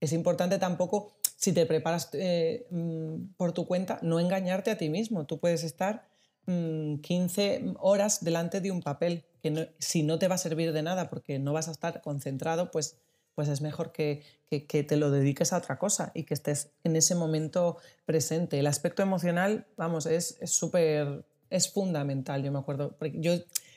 Es 0.00 0.12
importante 0.12 0.58
tampoco, 0.58 1.12
si 1.36 1.52
te 1.52 1.66
preparas 1.66 2.08
eh, 2.14 2.66
mm, 2.70 3.34
por 3.36 3.52
tu 3.52 3.66
cuenta, 3.66 3.98
no 4.02 4.18
engañarte 4.18 4.70
a 4.70 4.78
ti 4.78 4.88
mismo. 4.88 5.26
Tú 5.26 5.38
puedes 5.38 5.62
estar 5.62 6.08
15 6.46 7.60
mm, 7.60 7.76
horas 7.78 8.24
delante 8.24 8.60
de 8.60 8.72
un 8.72 8.82
papel 8.82 9.24
que 9.42 9.72
si 9.78 10.02
no 10.02 10.18
te 10.18 10.26
va 10.26 10.34
a 10.34 10.38
servir 10.38 10.72
de 10.72 10.82
nada 10.82 11.08
porque 11.08 11.38
no 11.38 11.52
vas 11.52 11.68
a 11.68 11.72
estar 11.72 12.00
concentrado, 12.00 12.70
pues, 12.70 12.96
pues 13.34 13.48
es 13.48 13.60
mejor 13.60 13.92
que, 13.92 14.22
que 14.48 14.82
te 14.82 14.96
lo 14.96 15.10
dediques 15.10 15.52
a 15.52 15.58
otra 15.58 15.78
cosa 15.78 16.10
y 16.14 16.24
que 16.24 16.34
estés 16.34 16.70
en 16.82 16.96
ese 16.96 17.14
momento 17.14 17.76
presente. 18.06 18.58
El 18.58 18.66
aspecto 18.66 19.02
emocional, 19.02 19.66
vamos, 19.76 20.06
es 20.06 20.38
súper 20.44 21.24
es 21.50 21.70
fundamental. 21.70 22.42
Yo 22.42 22.52
me 22.52 22.58
acuerdo, 22.58 22.96
yo 23.14 23.34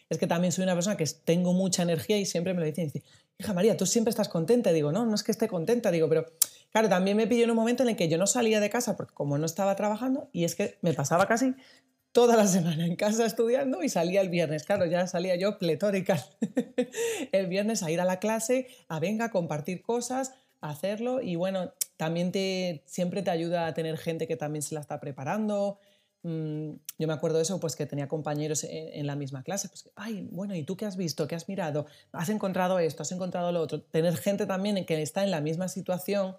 es 0.09 0.17
que 0.17 0.27
también 0.27 0.51
soy 0.51 0.63
una 0.63 0.75
persona 0.75 0.95
que 0.95 1.05
tengo 1.25 1.53
mucha 1.53 1.83
energía 1.83 2.17
y 2.17 2.25
siempre 2.25 2.53
me 2.53 2.59
lo 2.59 2.65
dicen. 2.65 2.85
Dice, 2.85 3.03
hija 3.37 3.53
María, 3.53 3.75
tú 3.75 3.85
siempre 3.85 4.09
estás 4.09 4.29
contenta. 4.29 4.71
digo, 4.71 4.91
no, 4.91 5.05
no 5.05 5.15
es 5.15 5.23
que 5.23 5.31
esté 5.31 5.47
contenta. 5.47 5.91
Digo, 5.91 6.07
pero 6.07 6.25
claro, 6.71 6.89
también 6.89 7.17
me 7.17 7.27
pilló 7.27 7.45
en 7.45 7.49
un 7.49 7.55
momento 7.55 7.83
en 7.83 7.89
el 7.89 7.95
que 7.95 8.07
yo 8.07 8.17
no 8.17 8.27
salía 8.27 8.59
de 8.59 8.69
casa 8.69 8.95
porque 8.95 9.13
como 9.13 9.37
no 9.37 9.45
estaba 9.45 9.75
trabajando 9.75 10.29
y 10.31 10.43
es 10.43 10.55
que 10.55 10.77
me 10.81 10.93
pasaba 10.93 11.27
casi 11.27 11.55
toda 12.11 12.35
la 12.37 12.47
semana 12.47 12.85
en 12.85 12.95
casa 12.95 13.25
estudiando 13.25 13.83
y 13.83 13.89
salía 13.89 14.21
el 14.21 14.29
viernes. 14.29 14.63
Claro, 14.63 14.85
ya 14.85 15.07
salía 15.07 15.35
yo 15.35 15.57
pletórica 15.57 16.23
el 17.31 17.47
viernes 17.47 17.83
a 17.83 17.91
ir 17.91 17.99
a 17.99 18.05
la 18.05 18.19
clase, 18.19 18.67
a 18.87 18.99
venga, 18.99 19.25
a 19.25 19.31
compartir 19.31 19.81
cosas, 19.81 20.33
a 20.61 20.69
hacerlo 20.69 21.21
y 21.21 21.35
bueno, 21.35 21.73
también 21.97 22.31
te, 22.31 22.83
siempre 22.85 23.21
te 23.23 23.31
ayuda 23.31 23.65
a 23.65 23.73
tener 23.73 23.97
gente 23.97 24.27
que 24.27 24.35
también 24.35 24.61
se 24.61 24.75
la 24.75 24.81
está 24.81 24.99
preparando. 24.99 25.79
Mm, 26.23 26.75
yo 26.97 27.07
me 27.07 27.13
acuerdo 27.13 27.37
de 27.37 27.43
eso, 27.43 27.59
pues 27.59 27.75
que 27.75 27.85
tenía 27.85 28.07
compañeros 28.07 28.63
en, 28.63 29.05
la 29.05 29.15
misma 29.15 29.43
clase, 29.43 29.67
pues, 29.67 29.89
ay, 29.95 30.27
bueno, 30.31 30.55
¿y 30.55 30.63
tú 30.63 30.77
qué 30.77 30.85
has 30.85 30.95
visto? 30.95 31.27
¿Qué 31.27 31.35
has 31.35 31.49
mirado? 31.49 31.85
¿Has 32.13 32.29
encontrado 32.29 32.79
esto? 32.79 33.03
¿Has 33.03 33.11
encontrado 33.11 33.51
lo 33.51 33.61
otro? 33.61 33.81
Tener 33.81 34.15
gente 34.15 34.45
también 34.45 34.85
que 34.85 35.01
está 35.01 35.23
en 35.23 35.31
la 35.31 35.41
misma 35.41 35.67
situación 35.67 36.37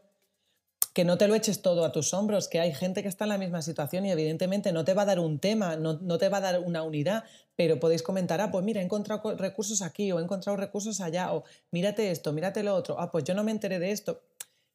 que 0.94 1.04
no 1.04 1.18
te 1.18 1.26
lo 1.26 1.34
eches 1.34 1.60
todo 1.60 1.84
a 1.84 1.90
tus 1.90 2.14
hombros, 2.14 2.46
que 2.46 2.60
hay 2.60 2.72
gente 2.72 3.02
que 3.02 3.08
está 3.08 3.24
en 3.24 3.30
la 3.30 3.38
misma 3.38 3.62
situación 3.62 4.06
y 4.06 4.12
evidentemente 4.12 4.72
no 4.72 4.84
te 4.84 4.94
va 4.94 5.02
a 5.02 5.06
dar 5.06 5.18
un 5.18 5.40
tema, 5.40 5.74
no, 5.74 6.18
te 6.18 6.28
va 6.28 6.36
a 6.38 6.40
dar 6.40 6.60
una 6.60 6.84
unidad, 6.84 7.24
pero 7.56 7.80
podéis 7.80 8.04
comentar, 8.04 8.40
ah, 8.40 8.52
pues 8.52 8.64
mira, 8.64 8.80
he 8.80 8.84
encontrado 8.84 9.36
recursos 9.36 9.82
aquí 9.82 10.12
o 10.12 10.20
he 10.20 10.22
encontrado 10.22 10.56
recursos 10.56 11.00
allá, 11.00 11.34
o 11.34 11.42
mírate 11.72 12.12
esto, 12.12 12.32
mírate 12.32 12.62
lo 12.62 12.76
otro, 12.76 13.00
ah, 13.00 13.10
pues 13.10 13.24
yo 13.24 13.34
no 13.34 13.42
me 13.42 13.50
enteré 13.50 13.80
de 13.80 13.90
esto, 13.90 14.22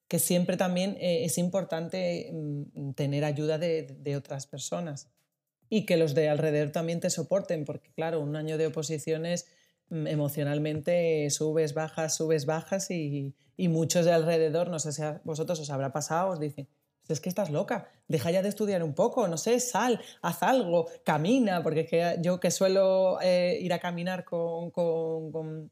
que 0.09 0.19
siempre 0.19 0.57
también 0.57 0.97
eh, 0.99 1.23
es 1.23 1.37
importante 1.37 2.31
mm, 2.33 2.93
tener 2.93 3.23
ayuda 3.23 3.57
de, 3.59 4.15
otras 4.17 4.47
personas 4.47 5.07
y 5.69 5.85
que 5.85 5.97
los 5.97 6.15
de 6.15 6.29
alrededor 6.29 6.71
también 6.71 6.99
te 6.99 7.11
soporten, 7.11 7.63
porque 7.63 7.91
claro, 7.93 8.19
un 8.19 8.35
año 8.35 8.57
de 8.57 8.67
oposiciones 8.67 9.45
mm, 9.89 10.07
emocionalmente 10.07 11.29
subes, 11.29 11.75
bajas, 11.75 12.15
subes, 12.17 12.47
bajas 12.47 12.91
y, 12.91 13.35
muchos 13.57 14.05
de 14.05 14.13
alrededor, 14.13 14.69
no 14.69 14.79
sé 14.79 14.93
si 14.93 15.03
a 15.03 15.21
vosotros 15.25 15.59
os 15.59 15.69
habrá 15.69 15.91
pasado, 15.91 16.31
os 16.31 16.39
dicen, 16.39 16.67
pues 17.01 17.17
es 17.17 17.21
que 17.21 17.29
estás 17.29 17.51
loca, 17.51 17.89
deja 18.07 18.31
ya 18.31 18.41
de 18.41 18.49
estudiar 18.49 18.83
un 18.83 18.95
poco, 18.95 19.27
no 19.27 19.37
sé, 19.37 19.59
sal, 19.59 20.01
haz 20.21 20.41
algo, 20.41 20.87
camina, 21.03 21.61
porque 21.61 21.85
que 21.85 22.17
yo 22.21 22.39
que 22.39 22.51
suelo 22.51 23.19
eh, 23.21 23.59
ir 23.61 23.73
a 23.73 23.79
caminar 23.79 24.23
con, 24.23 24.71
con, 24.71 25.69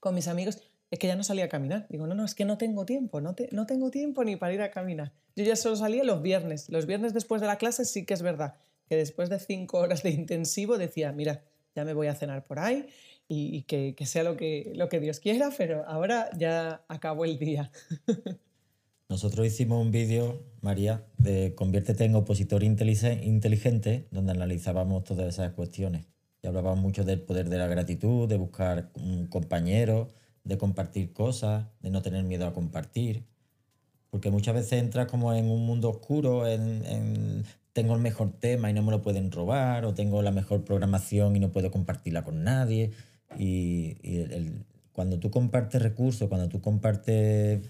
con, 0.00 0.14
mis 0.14 0.26
amigos, 0.26 0.67
es 0.90 0.98
que 0.98 1.06
ya 1.06 1.16
no 1.16 1.24
salía 1.24 1.44
a 1.44 1.48
caminar. 1.48 1.86
Digo, 1.88 2.06
no, 2.06 2.14
no, 2.14 2.24
es 2.24 2.34
que 2.34 2.44
no 2.44 2.58
tengo 2.58 2.84
tiempo, 2.86 3.20
no, 3.20 3.34
te, 3.34 3.48
no 3.52 3.66
tengo 3.66 3.90
tiempo 3.90 4.24
ni 4.24 4.36
para 4.36 4.54
ir 4.54 4.62
a 4.62 4.70
caminar. 4.70 5.12
Yo 5.36 5.44
ya 5.44 5.56
solo 5.56 5.76
salía 5.76 6.04
los 6.04 6.22
viernes. 6.22 6.68
Los 6.68 6.86
viernes 6.86 7.14
después 7.14 7.40
de 7.40 7.46
la 7.46 7.56
clase 7.56 7.84
sí 7.84 8.04
que 8.04 8.14
es 8.14 8.22
verdad 8.22 8.56
que 8.88 8.96
después 8.96 9.28
de 9.28 9.38
cinco 9.38 9.78
horas 9.82 10.02
de 10.02 10.10
intensivo 10.10 10.78
decía, 10.78 11.12
mira, 11.12 11.42
ya 11.74 11.84
me 11.84 11.94
voy 11.94 12.08
a 12.08 12.14
cenar 12.14 12.46
por 12.46 12.58
ahí 12.58 12.86
y, 13.28 13.62
que, 13.62 13.94
sea 14.06 14.22
lo 14.22 14.36
que, 14.36 14.72
lo 14.74 14.88
que 14.88 15.00
Dios 15.00 15.20
quiera, 15.20 15.50
pero 15.56 15.86
ahora 15.86 16.30
ya 16.36 16.82
acabó 16.88 17.24
el 17.24 17.38
día. 17.38 17.70
Nosotros 19.10 19.46
hicimos 19.46 19.80
un 19.80 19.90
vídeo, 19.90 20.42
María, 20.60 21.06
de 21.18 21.54
Conviértete 21.54 22.04
en 22.04 22.14
opositor 22.14 22.62
inteligente, 22.62 24.06
donde 24.10 24.32
analizábamos 24.32 25.04
todas 25.04 25.28
esas 25.28 25.52
cuestiones. 25.52 26.06
Y 26.42 26.46
hablábamos 26.46 26.78
mucho 26.78 27.04
del 27.04 27.20
poder 27.20 27.48
de 27.48 27.58
la 27.58 27.66
gratitud, 27.66 28.28
de 28.28 28.36
buscar 28.36 28.90
un 28.94 29.26
compañero, 29.26 30.12
de 30.48 30.58
compartir 30.58 31.12
cosas, 31.12 31.66
de 31.80 31.90
no 31.90 32.02
tener 32.02 32.24
miedo 32.24 32.46
a 32.46 32.52
compartir. 32.52 33.24
Porque 34.10 34.30
muchas 34.30 34.54
veces 34.54 34.72
entras 34.72 35.06
como 35.06 35.34
en 35.34 35.50
un 35.50 35.66
mundo 35.66 35.90
oscuro, 35.90 36.48
en 36.48 37.44
tengo 37.78 37.94
el 37.94 38.00
mejor 38.00 38.32
tema 38.40 38.68
y 38.68 38.72
no 38.72 38.82
me 38.82 38.90
lo 38.90 39.02
pueden 39.02 39.30
robar, 39.30 39.84
o 39.84 39.94
tengo 39.94 40.20
la 40.20 40.32
mejor 40.32 40.64
programación 40.64 41.36
y 41.36 41.38
no 41.38 41.52
puedo 41.52 41.70
compartirla 41.70 42.24
con 42.24 42.42
nadie. 42.42 42.90
Y, 43.38 43.94
cuando 44.92 45.20
tú 45.20 45.30
compartes 45.30 45.80
recursos, 45.80 46.28
cuando 46.28 46.48
tú 46.48 46.60
compartes 46.60 47.64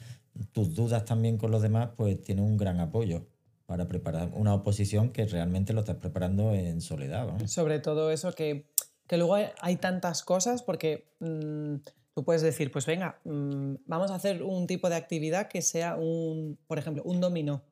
tus 0.52 0.74
dudas 0.74 1.04
también 1.04 1.36
con 1.36 1.50
los 1.50 1.60
demás, 1.60 1.90
pues 1.94 2.22
tienes 2.22 2.42
un 2.42 2.56
gran 2.56 2.80
apoyo 2.80 3.26
para 3.66 3.86
preparar 3.86 4.30
una 4.32 4.54
oposición 4.54 5.10
que 5.10 5.26
realmente 5.26 5.74
lo 5.74 5.80
estás 5.80 5.96
preparando 5.96 6.54
en 6.54 6.80
soledad. 6.80 7.28
Sobre 7.46 7.78
todo 7.78 8.10
eso, 8.10 8.32
que, 8.32 8.72
que 9.06 9.18
luego 9.18 9.36
hay, 9.60 9.76
tantas 9.76 10.22
cosas, 10.22 10.62
porque 10.62 11.12
mm, 11.20 11.74
tú 12.18 12.24
puedes 12.24 12.42
decir, 12.42 12.72
pues 12.72 12.84
venga, 12.84 13.20
mm, 13.22 13.74
vamos 13.86 14.10
a 14.10 14.16
hacer 14.16 14.42
un 14.42 14.66
tipo 14.66 14.88
de 14.88 14.96
actividad 14.96 15.46
que 15.46 15.62
sea 15.62 15.94
un, 15.94 16.58
por 16.66 16.76
ejemplo, 16.76 17.04
un 17.04 17.20
dominó. 17.20 17.62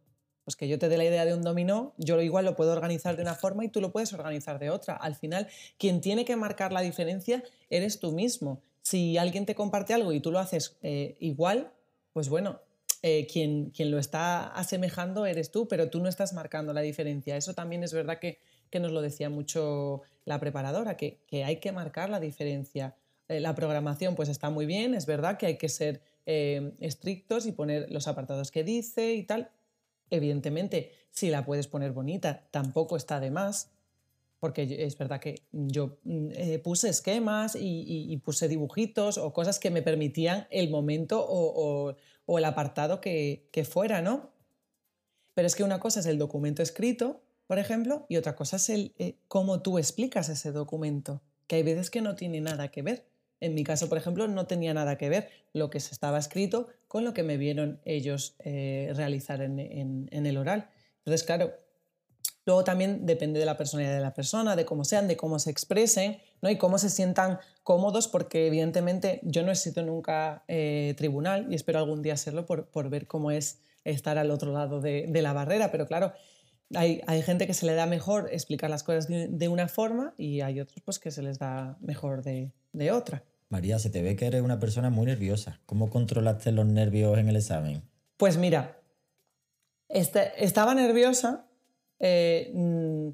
Pues 0.44 0.54
que 0.54 0.68
yo 0.68 0.78
te 0.78 0.88
dé 0.88 0.96
la 0.96 1.04
idea 1.04 1.24
de 1.24 1.35
un 1.35 1.42
dominó, 1.42 1.94
yo 1.96 2.22
igual 2.22 2.44
lo 2.44 2.54
puedo 2.54 2.70
organizar 2.70 3.16
de 3.16 3.22
una 3.22 3.35
forma 3.35 3.64
y 3.64 3.70
tú 3.70 3.80
lo 3.80 3.90
puedes 3.90 4.12
organizar 4.12 4.61
de 4.61 4.70
otra. 4.70 4.94
Al 4.94 5.16
final, 5.16 5.48
quien 5.78 6.00
tiene 6.00 6.24
que 6.24 6.37
marcar 6.37 6.72
la 6.72 6.80
diferencia 6.80 7.42
eres 7.70 7.98
tú 7.98 8.12
mismo. 8.12 8.62
Si 8.82 9.18
alguien 9.18 9.46
te 9.46 9.56
comparte 9.56 9.94
algo 9.94 10.12
y 10.12 10.20
tú 10.20 10.30
lo 10.30 10.38
haces 10.38 10.76
eh, 10.80 11.16
igual, 11.18 11.72
pues 12.12 12.28
bueno, 12.28 12.61
eh, 13.02 13.26
quien, 13.26 13.70
quien, 13.70 13.90
lo 13.90 13.98
está 13.98 14.46
asemejando 14.46 15.26
eres 15.26 15.50
tú, 15.50 15.66
pero 15.66 15.90
tú 15.90 16.00
no 16.00 16.09
estás 16.09 16.35
marcando 16.35 16.72
la 16.72 16.82
diferencia. 16.82 17.37
Eso 17.37 17.52
también 17.52 17.82
es 17.82 17.92
verdad 17.92 18.20
que, 18.20 18.38
nos 18.78 18.92
lo 18.92 19.02
decía 19.02 19.28
mucho 19.28 20.02
la 20.24 20.38
preparadora, 20.38 20.96
que, 20.96 21.18
hay 21.44 21.56
que 21.56 21.72
marcar 21.72 22.11
la 22.11 22.20
diferencia. 22.20 22.94
Eh, 23.28 23.40
la 23.40 23.54
programación 23.54 24.14
pues 24.14 24.28
está 24.28 24.50
muy 24.50 24.66
bien, 24.66 24.94
es 24.94 25.06
verdad 25.06 25.36
que 25.38 25.46
hay 25.46 25.58
que 25.58 25.68
ser 25.68 26.02
estrictos 26.26 27.46
y 27.46 27.52
poner 27.52 27.88
los 27.92 28.08
apartados 28.08 28.50
que 28.50 28.64
dice 28.64 29.14
y 29.14 29.22
tal, 29.22 29.52
Evidentemente, 30.10 30.92
si 31.10 31.30
la 31.30 31.44
puedes 31.44 31.66
poner 31.66 31.92
bonita, 31.92 32.46
tampoco 32.50 32.96
está 32.96 33.18
de 33.18 33.30
más, 33.30 33.72
porque 34.38 34.84
es 34.84 34.96
verdad 34.96 35.20
que 35.20 35.42
yo 35.50 35.98
mm, 36.04 36.28
eh, 36.32 36.58
puse 36.58 36.88
esquemas 36.88 37.56
y, 37.58 38.16
puse 38.24 38.48
dibujitos 38.48 39.18
o 39.18 39.32
cosas 39.32 39.58
que 39.58 39.70
me 39.70 39.82
permitían 39.82 40.46
el 40.50 40.70
momento 40.70 41.24
o, 41.26 41.96
el 42.38 42.44
apartado 42.44 43.00
que, 43.00 43.68
fuera, 43.68 44.02
¿no? 44.02 44.30
Pero 45.34 45.46
es 45.46 45.54
que 45.54 45.64
una 45.64 45.80
cosa 45.80 46.00
es 46.00 46.06
el 46.06 46.18
documento 46.18 46.62
escrito, 46.62 47.22
por 47.46 47.58
ejemplo, 47.58 48.06
y 48.08 48.16
otra 48.16 48.34
cosa 48.34 48.56
es 48.56 48.68
el, 48.68 48.94
eh, 48.98 49.16
cómo 49.28 49.62
tú 49.62 49.78
explicas 49.78 50.28
ese 50.28 50.52
documento, 50.52 51.22
que 51.46 51.56
hay 51.56 51.62
veces 51.62 51.90
que 51.90 52.00
no 52.00 52.14
tiene 52.16 52.40
nada 52.40 52.70
que 52.70 52.82
ver. 52.82 53.06
En 53.40 53.55
mi 53.55 53.64
caso, 53.64 53.88
por 53.88 53.99
ejemplo, 53.99 54.29
no 54.29 54.46
tenía 54.46 54.72
nada 54.72 54.96
que 54.96 55.09
ver 55.09 55.29
lo 55.53 55.70
que 55.70 55.79
estaba 55.79 56.18
escrito 56.18 56.68
con 56.88 57.05
lo 57.05 57.12
que 57.12 57.22
me 57.22 57.37
vieron 57.37 57.81
ellos 57.85 58.35
eh, 58.38 58.92
realizar 58.94 59.42
en, 59.42 60.09
el 60.11 60.37
oral. 60.37 60.68
Entonces, 60.99 61.25
claro, 61.25 61.53
luego 62.46 62.64
también 62.64 63.05
depende 63.05 63.38
de 63.38 63.46
la 63.46 63.57
personalidad 63.57 63.94
de 63.94 64.01
la 64.01 64.14
persona, 64.14 64.57
de 64.57 64.64
cómo 64.64 64.85
sean, 64.85 65.09
de 65.09 65.16
cómo 65.16 65.38
se 65.38 65.51
expresen 65.51 66.18
¿no? 66.40 66.49
y 66.49 66.57
cómo 66.57 66.79
se 66.79 66.88
sientan 66.88 67.38
cómodos, 67.62 68.09
porque 68.09 68.46
evidentemente 68.46 69.20
yo 69.22 69.42
no 69.42 69.53
he 69.53 69.57
sido 69.57 69.83
nunca 69.83 70.44
eh, 70.49 70.94
tribunal 70.96 71.46
y 71.51 71.55
espero 71.55 71.81
algún 71.81 72.03
día 72.03 72.16
serlo 72.16 72.46
por, 72.46 72.88
ver 72.88 73.07
cómo 73.07 73.31
es 73.31 73.61
estar 73.85 74.18
al 74.18 74.31
otro 74.31 74.53
lado 74.53 74.81
de, 74.81 75.09
la 75.12 75.33
barrera, 75.33 75.70
pero 75.70 75.87
claro, 75.87 76.12
hay, 76.75 77.01
gente 77.22 77.46
que 77.46 77.55
se 77.55 77.66
le 77.66 77.75
da 77.75 77.87
mejor 77.87 78.29
explicar 78.33 78.70
las 78.70 78.83
cosas 78.83 79.07
de, 79.09 79.49
una 79.49 79.68
forma 79.68 80.14
y 80.16 80.40
hay 80.40 80.61
otros 80.61 80.81
pues, 80.85 80.99
que 80.99 81.11
se 81.11 81.22
les 81.22 81.38
da 81.38 81.77
mejor 81.81 82.22
de, 82.22 82.53
de 82.76 82.92
otra. 82.92 83.24
María, 83.48 83.78
se 83.78 83.90
te 83.90 84.02
ve 84.02 84.16
que 84.16 84.26
eres 84.26 84.42
una 84.42 84.58
persona 84.58 84.90
muy 84.90 85.06
nerviosa. 85.06 85.60
¿Cómo 85.66 85.88
controlaste 85.88 86.52
los 86.52 86.66
nervios 86.66 87.16
en 87.18 87.28
el 87.28 87.36
examen? 87.36 87.82
Pues 88.16 88.36
mira, 88.36 88.80
este, 89.88 90.44
estaba 90.44 90.74
nerviosa. 90.74 91.46
Eh, 91.98 92.50
mm, 92.54 93.08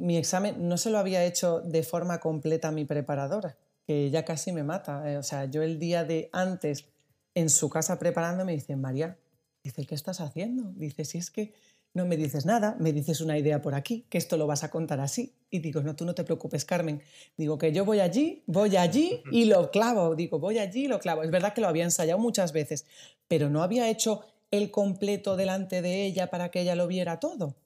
mi 0.00 0.16
examen 0.16 0.68
no 0.68 0.76
se 0.76 0.90
lo 0.90 0.98
había 0.98 1.24
hecho 1.24 1.60
de 1.60 1.82
forma 1.82 2.20
completa 2.20 2.68
a 2.68 2.72
mi 2.72 2.84
preparadora, 2.84 3.56
que 3.86 4.10
ya 4.10 4.24
casi 4.24 4.52
me 4.52 4.62
mata. 4.62 5.10
Eh, 5.10 5.16
o 5.16 5.22
sea, 5.22 5.46
yo 5.46 5.62
el 5.62 5.78
día 5.78 6.04
de 6.04 6.28
antes 6.32 6.86
en 7.34 7.48
su 7.48 7.70
casa 7.70 7.98
preparando 7.98 8.44
me 8.44 8.52
dice, 8.52 8.76
María, 8.76 9.18
dice, 9.64 9.86
¿qué 9.86 9.94
estás 9.94 10.20
haciendo? 10.20 10.72
Dice, 10.74 11.04
si 11.04 11.18
es 11.18 11.30
que 11.30 11.54
no 11.94 12.06
me 12.06 12.16
dices 12.16 12.46
nada, 12.46 12.76
me 12.78 12.92
dices 12.92 13.20
una 13.20 13.36
idea 13.36 13.60
por 13.60 13.74
aquí, 13.74 14.06
que 14.08 14.16
esto 14.16 14.36
lo 14.38 14.46
vas 14.46 14.64
a 14.64 14.70
contar 14.70 15.00
así. 15.00 15.34
Y 15.50 15.58
digo, 15.58 15.82
no, 15.82 15.94
tú 15.94 16.06
no 16.06 16.14
te 16.14 16.24
preocupes, 16.24 16.64
Carmen. 16.64 17.02
Digo 17.36 17.58
que 17.58 17.72
yo 17.72 17.84
voy 17.84 18.00
allí, 18.00 18.42
voy 18.46 18.76
allí 18.76 19.22
y 19.30 19.44
lo 19.44 19.70
clavo. 19.70 20.14
Digo, 20.16 20.38
voy 20.38 20.58
allí 20.58 20.84
y 20.84 20.88
lo 20.88 20.98
clavo. 20.98 21.22
Es 21.22 21.30
verdad 21.30 21.52
que 21.52 21.60
lo 21.60 21.68
había 21.68 21.84
ensayado 21.84 22.18
muchas 22.18 22.52
veces, 22.52 22.86
pero 23.28 23.50
no 23.50 23.62
había 23.62 23.90
hecho 23.90 24.22
el 24.50 24.70
completo 24.70 25.36
delante 25.36 25.82
de 25.82 26.06
ella 26.06 26.30
para 26.30 26.50
que 26.50 26.62
ella 26.62 26.74
lo 26.74 26.86
viera 26.86 27.20
todo. 27.20 27.56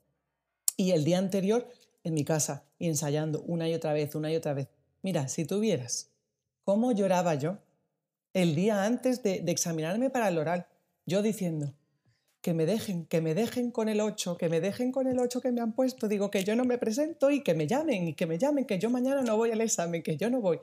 Y 0.76 0.90
el 0.90 1.04
día 1.04 1.18
anterior, 1.18 1.68
en 2.02 2.14
mi 2.14 2.24
casa, 2.24 2.64
y 2.78 2.88
ensayando 2.88 3.42
una 3.42 3.68
y 3.68 3.74
otra 3.74 3.92
vez, 3.92 4.14
una 4.16 4.32
y 4.32 4.36
otra 4.36 4.54
vez. 4.54 4.68
Mira, 5.02 5.28
si 5.28 5.44
tú 5.44 5.60
vieras 5.60 6.10
cómo 6.64 6.90
lloraba 6.90 7.36
yo 7.36 7.58
el 8.34 8.56
día 8.56 8.84
antes 8.84 9.22
de, 9.22 9.40
de 9.40 9.52
examinarme 9.52 10.10
para 10.10 10.28
el 10.28 10.38
oral, 10.38 10.66
yo 11.06 11.22
diciendo, 11.22 11.72
que 12.46 12.54
me 12.54 12.64
dejen, 12.64 13.06
que 13.06 13.20
me 13.20 13.34
dejen 13.34 13.72
con 13.72 13.88
el 13.88 14.00
8, 14.00 14.36
que 14.36 14.48
me 14.48 14.60
dejen 14.60 14.92
con 14.92 15.08
el 15.08 15.18
8 15.18 15.40
que 15.40 15.50
me 15.50 15.60
han 15.60 15.72
puesto, 15.72 16.06
digo 16.06 16.30
que 16.30 16.44
yo 16.44 16.54
no 16.54 16.64
me 16.64 16.78
presento 16.78 17.32
y 17.32 17.42
que 17.42 17.54
me 17.54 17.66
llamen, 17.66 18.06
y 18.06 18.14
que 18.14 18.24
me 18.24 18.38
llamen, 18.38 18.66
que 18.66 18.78
yo 18.78 18.88
mañana 18.88 19.22
no 19.22 19.36
voy 19.36 19.50
al 19.50 19.60
examen, 19.62 20.00
que 20.00 20.16
yo 20.16 20.30
no 20.30 20.40
voy. 20.40 20.60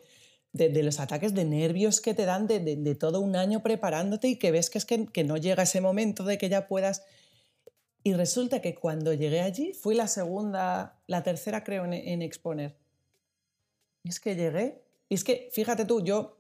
De, 0.54 0.82
los 0.82 1.02
ataques 1.02 1.34
de 1.34 1.44
nervios 1.44 2.00
que 2.00 2.14
te 2.14 2.24
dan 2.24 2.48
de, 2.48 2.96
todo 2.96 3.20
un 3.20 3.36
año 3.36 3.62
preparándote 3.62 4.30
y 4.30 4.38
que 4.38 4.52
ves 4.52 4.70
que 4.70 4.78
es 4.78 4.86
que, 4.86 5.24
no 5.26 5.36
llega 5.36 5.64
ese 5.64 5.82
momento 5.82 6.24
de 6.24 6.38
que 6.38 6.48
ya 6.48 6.70
puedas... 6.70 7.04
Y 8.02 8.14
resulta 8.14 8.62
que 8.62 8.76
cuando 8.76 9.12
llegué 9.14 9.42
allí 9.42 9.74
fui 9.74 9.94
la 9.94 10.08
segunda, 10.08 11.02
la 11.08 11.22
tercera 11.22 11.66
creo 11.66 11.84
en, 11.84 11.92
en 11.92 12.22
exponer. 12.22 12.78
Y 14.06 14.10
es 14.10 14.22
que 14.22 14.38
llegué 14.38 14.86
Y 15.10 15.16
es 15.16 15.26
que, 15.26 15.50
fíjate 15.52 15.84
tú, 15.84 16.02
yo 16.02 16.38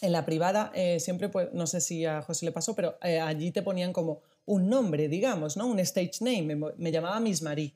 en 0.00 0.12
la 0.12 0.24
privada 0.24 0.72
eh, 0.74 0.98
siempre, 0.98 1.28
pues, 1.28 1.52
no 1.52 1.66
sé 1.66 1.82
si 1.82 2.06
a 2.06 2.22
José 2.22 2.46
le 2.46 2.52
pasó, 2.52 2.74
pero 2.74 2.96
eh, 3.02 3.20
allí 3.20 3.50
te 3.50 3.60
ponían 3.60 3.92
como 3.92 4.22
un 4.48 4.68
nombre, 4.68 5.08
digamos, 5.08 5.56
¿no? 5.56 5.66
Un 5.66 5.78
stage 5.80 6.20
name. 6.20 6.56
Me, 6.76 6.90
llamaba 6.90 7.20
Miss 7.20 7.42
Marie. 7.42 7.74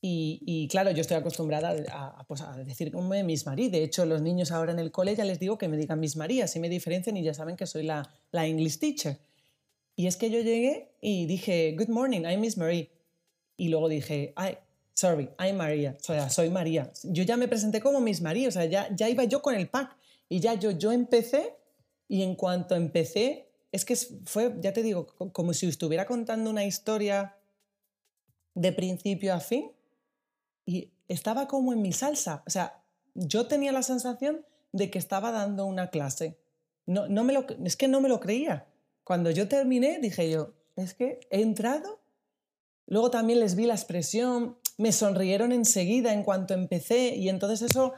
Y, 0.00 0.40
y, 0.46 0.68
claro, 0.68 0.90
yo 0.92 1.00
estoy 1.00 1.16
acostumbrada 1.16 1.74
a, 1.90 2.24
pues, 2.26 2.40
a 2.40 2.56
decir 2.56 2.92
Miss 3.24 3.46
Marie. 3.46 3.68
De 3.68 3.82
hecho, 3.82 4.06
los 4.06 4.22
niños 4.22 4.52
ahora 4.52 4.72
en 4.72 4.78
el 4.78 4.90
cole 4.90 5.14
ya 5.14 5.24
les 5.24 5.38
digo 5.38 5.58
que 5.58 5.68
me 5.68 5.76
digan 5.76 6.00
Miss 6.00 6.16
María, 6.16 6.44
así 6.44 6.58
me 6.60 6.68
diferencian 6.68 7.16
y 7.16 7.22
ya 7.22 7.34
saben 7.34 7.56
que 7.56 7.66
soy 7.66 7.82
la, 7.82 8.08
la 8.30 8.46
English 8.46 8.78
teacher. 8.78 9.18
Y 9.94 10.06
es 10.06 10.16
que 10.16 10.30
yo 10.30 10.40
llegué 10.40 10.94
y 11.00 11.26
dije, 11.26 11.74
Good 11.76 11.88
morning, 11.88 12.22
I'm 12.22 12.40
Miss 12.40 12.56
Marie. 12.56 12.90
Y 13.56 13.68
luego 13.68 13.88
dije, 13.88 14.34
sorry, 14.94 15.30
I'm 15.38 15.56
María. 15.56 15.96
O 16.00 16.04
sea, 16.04 16.30
soy 16.30 16.50
María. 16.50 16.92
Yo 17.02 17.24
ya 17.24 17.36
me 17.36 17.48
presenté 17.48 17.80
como 17.80 18.00
Miss 18.00 18.20
María, 18.20 18.48
o 18.48 18.52
sea, 18.52 18.64
ya, 18.66 18.88
ya 18.94 19.08
iba 19.08 19.24
yo 19.24 19.42
con 19.42 19.54
el 19.54 19.68
pack. 19.68 19.96
Y 20.28 20.40
ya 20.40 20.54
yo, 20.54 20.70
yo 20.70 20.92
empecé 20.92 21.56
y 22.08 22.22
en 22.22 22.34
cuanto 22.36 22.76
empecé, 22.76 23.51
es 23.72 23.86
que 23.86 23.96
fue, 23.96 24.54
ya 24.60 24.72
te 24.72 24.82
digo, 24.82 25.06
como 25.32 25.54
si 25.54 25.66
estuviera 25.66 26.06
contando 26.06 26.50
una 26.50 26.64
historia 26.64 27.36
de 28.54 28.72
principio 28.72 29.34
a 29.34 29.40
fin 29.40 29.72
y 30.66 30.92
estaba 31.08 31.48
como 31.48 31.72
en 31.72 31.80
mi 31.80 31.92
salsa. 31.92 32.42
O 32.46 32.50
sea, 32.50 32.84
yo 33.14 33.46
tenía 33.46 33.72
la 33.72 33.82
sensación 33.82 34.44
de 34.72 34.90
que 34.90 34.98
estaba 34.98 35.32
dando 35.32 35.64
una 35.64 35.88
clase. 35.88 36.38
No, 36.84 37.08
no 37.08 37.24
me 37.24 37.32
lo, 37.32 37.46
es 37.64 37.76
que 37.76 37.88
no 37.88 38.00
me 38.02 38.10
lo 38.10 38.20
creía. 38.20 38.66
Cuando 39.04 39.30
yo 39.30 39.48
terminé, 39.48 39.98
dije 40.00 40.30
yo, 40.30 40.52
es 40.76 40.94
que 40.94 41.20
he 41.30 41.40
entrado. 41.40 42.00
Luego 42.86 43.10
también 43.10 43.40
les 43.40 43.54
vi 43.54 43.64
la 43.64 43.74
expresión, 43.74 44.58
me 44.76 44.92
sonrieron 44.92 45.50
enseguida 45.52 46.12
en 46.12 46.24
cuanto 46.24 46.52
empecé 46.52 47.14
y 47.16 47.30
entonces 47.30 47.62
eso 47.62 47.94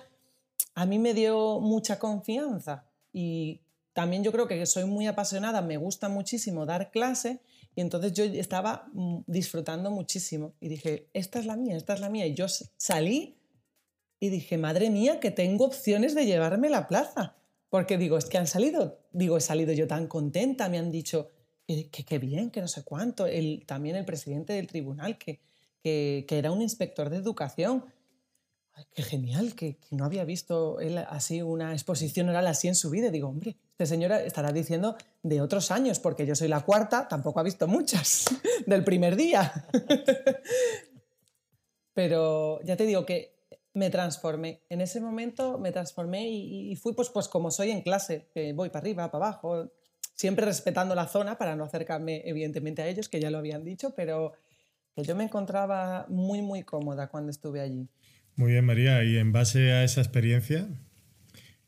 a 0.74 0.86
mí 0.86 0.98
me 0.98 1.14
dio 1.14 1.60
mucha 1.60 1.98
confianza 1.98 2.86
y 3.12 3.63
también 3.94 4.24
yo 4.24 4.32
creo 4.32 4.48
que 4.48 4.66
soy 4.66 4.84
muy 4.84 5.06
apasionada, 5.06 5.62
me 5.62 5.76
gusta 5.76 6.08
muchísimo 6.08 6.66
dar 6.66 6.90
clase 6.90 7.40
y 7.76 7.80
entonces 7.80 8.12
yo 8.12 8.24
estaba 8.24 8.88
mm, 8.92 9.20
disfrutando 9.26 9.90
muchísimo 9.90 10.54
y 10.60 10.68
dije, 10.68 11.08
esta 11.14 11.38
es 11.38 11.46
la 11.46 11.56
mía, 11.56 11.76
esta 11.76 11.94
es 11.94 12.00
la 12.00 12.10
mía. 12.10 12.26
Y 12.26 12.34
yo 12.34 12.46
salí 12.76 13.38
y 14.18 14.30
dije, 14.30 14.58
madre 14.58 14.90
mía, 14.90 15.20
que 15.20 15.30
tengo 15.30 15.64
opciones 15.64 16.14
de 16.14 16.26
llevarme 16.26 16.70
la 16.70 16.88
plaza. 16.88 17.36
Porque 17.70 17.96
digo, 17.96 18.18
es 18.18 18.26
que 18.26 18.36
han 18.36 18.46
salido, 18.46 19.00
digo, 19.12 19.36
he 19.36 19.40
salido 19.40 19.72
yo 19.72 19.86
tan 19.86 20.08
contenta, 20.08 20.68
me 20.68 20.78
han 20.78 20.90
dicho 20.90 21.30
que 21.66 22.04
qué 22.04 22.18
bien, 22.18 22.50
que 22.50 22.60
no 22.60 22.68
sé 22.68 22.84
cuánto. 22.84 23.26
El, 23.26 23.64
también 23.64 23.96
el 23.96 24.04
presidente 24.04 24.52
del 24.52 24.66
tribunal, 24.66 25.18
que, 25.18 25.40
que, 25.80 26.24
que 26.28 26.38
era 26.38 26.50
un 26.50 26.62
inspector 26.62 27.10
de 27.10 27.16
educación, 27.16 27.84
qué 28.92 29.02
genial, 29.02 29.54
que, 29.54 29.78
no 29.90 30.04
había 30.04 30.24
visto 30.24 30.80
él 30.80 30.98
así 30.98 31.42
una 31.42 31.72
exposición 31.72 32.28
oral 32.28 32.46
así 32.46 32.68
en 32.68 32.74
su 32.74 32.90
vida. 32.90 33.10
digo, 33.10 33.28
hombre, 33.28 33.56
este 33.74 33.86
señor 33.86 34.12
estará 34.12 34.52
diciendo 34.52 34.96
de 35.24 35.40
otros 35.40 35.72
años, 35.72 35.98
porque 35.98 36.24
yo 36.24 36.36
soy 36.36 36.46
la 36.46 36.60
cuarta, 36.60 37.08
tampoco 37.08 37.40
ha 37.40 37.42
visto 37.42 37.66
muchas 37.66 38.24
del 38.66 38.84
primer 38.84 39.16
día. 39.16 39.52
Pero 41.92 42.60
ya 42.62 42.76
te 42.76 42.86
digo 42.86 43.04
que 43.04 43.34
me 43.72 43.90
transformé. 43.90 44.62
En 44.68 44.80
ese 44.80 45.00
momento 45.00 45.58
me 45.58 45.72
transformé 45.72 46.28
y, 46.28 46.76
fui 46.76 46.92
pues, 46.92 47.08
pues 47.08 47.26
como 47.26 47.50
soy 47.50 47.72
en 47.72 47.82
clase, 47.82 48.28
que 48.32 48.52
voy 48.52 48.68
para 48.68 48.78
arriba, 48.78 49.10
para 49.10 49.26
abajo, 49.26 49.72
siempre 50.14 50.46
respetando 50.46 50.94
la 50.94 51.08
zona 51.08 51.36
para 51.36 51.56
no 51.56 51.64
acercarme 51.64 52.22
evidentemente 52.26 52.80
a 52.80 52.86
ellos, 52.86 53.08
que 53.08 53.18
ya 53.18 53.30
lo 53.30 53.38
habían 53.38 53.64
dicho, 53.64 53.92
pero 53.96 54.34
que 54.94 55.02
yo 55.02 55.16
me 55.16 55.24
encontraba 55.24 56.06
muy, 56.08 56.42
muy 56.42 56.62
cómoda 56.62 57.08
cuando 57.08 57.30
estuve 57.30 57.60
allí. 57.60 57.88
Muy 58.36 58.52
bien, 58.52 58.64
María. 58.64 59.02
Y 59.02 59.16
en 59.16 59.32
base 59.32 59.72
a 59.72 59.82
esa 59.82 60.00
experiencia, 60.00 60.68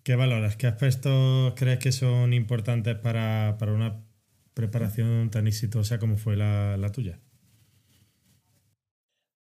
¿qué 0.06 0.14
valoras? 0.14 0.54
¿Qué 0.54 0.68
aspectos 0.68 1.54
crees 1.56 1.80
que 1.80 1.90
son 1.90 2.32
importantes 2.32 2.96
para, 2.96 3.56
una 3.60 4.04
preparación 4.54 5.32
tan 5.32 5.48
exitosa 5.48 5.98
como 5.98 6.16
fue 6.16 6.36
la, 6.36 6.92
tuya? 6.92 7.18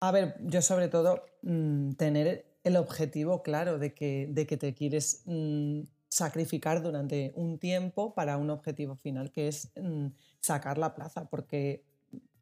A 0.01 0.11
ver, 0.13 0.35
yo 0.41 0.63
sobre 0.63 0.89
todo 0.89 1.27
mm, 1.43 1.93
tener 1.97 2.47
el 2.65 2.79
objetivo 2.79 3.43
claro 3.43 3.79
de 3.79 3.93
que, 3.93 4.29
de 4.31 4.47
que 4.47 4.57
te 4.57 4.73
quieres 4.73 5.25
mm, 5.27 5.83
sacrificar 6.09 6.83
durante 6.83 7.33
un 7.35 7.59
tiempo 7.59 8.15
para 8.15 8.39
un 8.39 8.49
objetivo 8.49 8.97
final, 8.97 9.31
que 9.31 9.49
es 9.49 9.73
mm, 9.77 10.07
sacar 10.41 10.79
la 10.79 10.95
plaza 10.95 11.29
porque, 11.29 11.85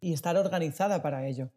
y 0.00 0.12
estar 0.12 0.37
organizada 0.37 1.03
para 1.03 1.27
ello 1.27 1.50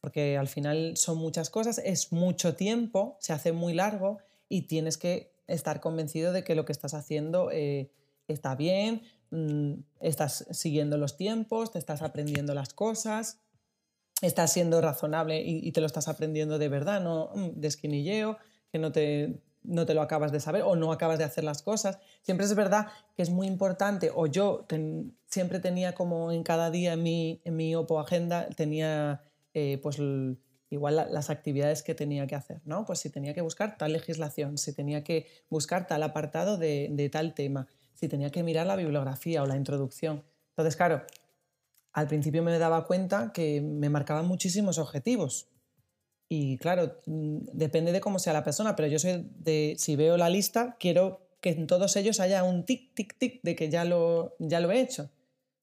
porque 0.00 0.38
al 0.38 0.46
final 0.46 0.96
son 0.96 1.18
muchas 1.18 1.50
cosas, 1.50 1.78
es 1.84 2.12
mucho 2.12 2.54
tiempo, 2.54 3.18
se 3.20 3.32
hace 3.32 3.50
muy 3.50 3.74
largo 3.74 4.18
y 4.48 4.62
tienes 4.62 4.96
que 4.96 5.36
estar 5.48 5.80
convencido 5.80 6.32
de 6.32 6.44
que 6.44 6.54
lo 6.54 6.64
que 6.64 6.72
estás 6.72 6.94
haciendo 6.94 7.50
eh, 7.50 7.90
está 8.28 8.54
bien, 8.54 9.02
mm, 9.30 9.72
estás 10.00 10.46
siguiendo 10.50 10.98
los 10.98 11.16
tiempos, 11.16 11.72
te 11.72 11.78
estás 11.78 12.02
aprendiendo 12.02 12.54
las 12.54 12.72
cosas, 12.74 13.40
estás 14.22 14.52
siendo 14.52 14.80
razonable 14.80 15.40
y, 15.40 15.72
te 15.72 15.80
lo 15.80 15.86
estás 15.86 16.08
aprendiendo 16.08 16.58
de 16.58 16.68
verdad, 16.68 17.00
no 17.00 17.30
mm, 17.34 17.60
de 17.60 17.68
esquinilleo, 17.68 18.38
que 18.70 18.78
no 18.78 18.92
te, 18.92 19.40
no 19.62 19.86
te 19.86 19.94
lo 19.94 20.02
acabas 20.02 20.32
de 20.32 20.40
saber 20.40 20.62
o 20.62 20.76
no 20.76 20.92
acabas 20.92 21.18
de 21.18 21.24
hacer 21.24 21.44
las 21.44 21.62
cosas. 21.62 21.98
Siempre 22.22 22.46
es 22.46 22.54
verdad 22.54 22.88
que 23.16 23.22
es 23.22 23.30
muy 23.30 23.46
importante, 23.46 24.10
o 24.14 24.26
yo 24.26 24.66
siempre 25.26 25.60
tenía 25.60 25.94
como 25.94 26.32
en 26.32 26.42
cada 26.42 26.70
día 26.70 26.92
en 26.92 27.02
mi, 27.02 27.40
en 27.44 27.56
mi 27.56 27.74
OPO 27.74 28.00
agenda, 28.00 28.48
tenía 28.50 29.22
eh, 29.54 29.78
pues 29.82 29.98
igual 30.70 31.08
las 31.10 31.30
actividades 31.30 31.82
que 31.82 31.94
tenía 31.94 32.26
que 32.26 32.34
hacer, 32.34 32.60
¿no? 32.64 32.84
Pues 32.84 32.98
si 33.00 33.10
tenía 33.10 33.34
que 33.34 33.40
buscar 33.40 33.78
tal 33.78 33.92
legislación, 33.92 34.58
si 34.58 34.72
tenía 34.74 35.02
que 35.02 35.26
buscar 35.48 35.86
tal 35.86 36.02
apartado 36.02 36.58
de, 36.58 37.08
tal 37.10 37.34
tema, 37.34 37.66
si 37.94 38.08
tenía 38.08 38.30
que 38.30 38.42
mirar 38.42 38.66
la 38.66 38.76
bibliografía 38.76 39.42
o 39.42 39.46
la 39.46 39.56
introducción. 39.56 40.24
Entonces, 40.50 40.76
claro, 40.76 41.02
al 41.92 42.06
principio 42.06 42.42
me 42.42 42.58
daba 42.58 42.86
cuenta 42.86 43.32
que 43.32 43.60
me 43.60 43.88
marcaban 43.88 44.26
muchísimos 44.26 44.78
objetivos. 44.78 45.48
Y 46.28 46.58
claro, 46.58 47.00
mm, 47.06 47.38
depende 47.54 47.92
de 47.92 48.00
cómo 48.00 48.18
sea 48.18 48.34
la 48.34 48.44
persona, 48.44 48.76
pero 48.76 48.88
yo 48.88 48.98
soy 48.98 49.26
de, 49.36 49.74
si 49.78 49.96
veo 49.96 50.16
la 50.18 50.28
lista, 50.28 50.76
quiero 50.78 51.26
que 51.40 51.50
en 51.50 51.66
todos 51.66 51.96
ellos 51.96 52.20
haya 52.20 52.44
un 52.44 52.64
tic, 52.64 52.94
tic, 52.94 53.16
tic 53.16 53.40
de 53.42 53.56
que 53.56 53.70
ya 53.70 53.84
lo, 53.84 54.36
ya 54.38 54.60
lo 54.60 54.70
he 54.70 54.80
hecho. 54.80 55.10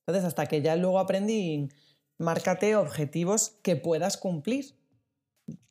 Entonces, 0.07 0.25
hasta 0.25 0.47
que 0.47 0.61
ya 0.61 0.75
luego 0.75 0.99
aprendí 0.99 1.69
márcate 2.17 2.75
objetivos 2.75 3.57
que 3.61 3.75
puedas 3.75 4.17
cumplir. 4.17 4.75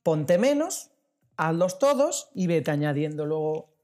Ponte 0.02 0.38
menos, 0.38 0.90
hazlos 1.36 1.78
todos 1.78 2.28
y 2.34 2.46
vete 2.46 2.70
añadiendo 2.70 3.26
luego 3.26 3.74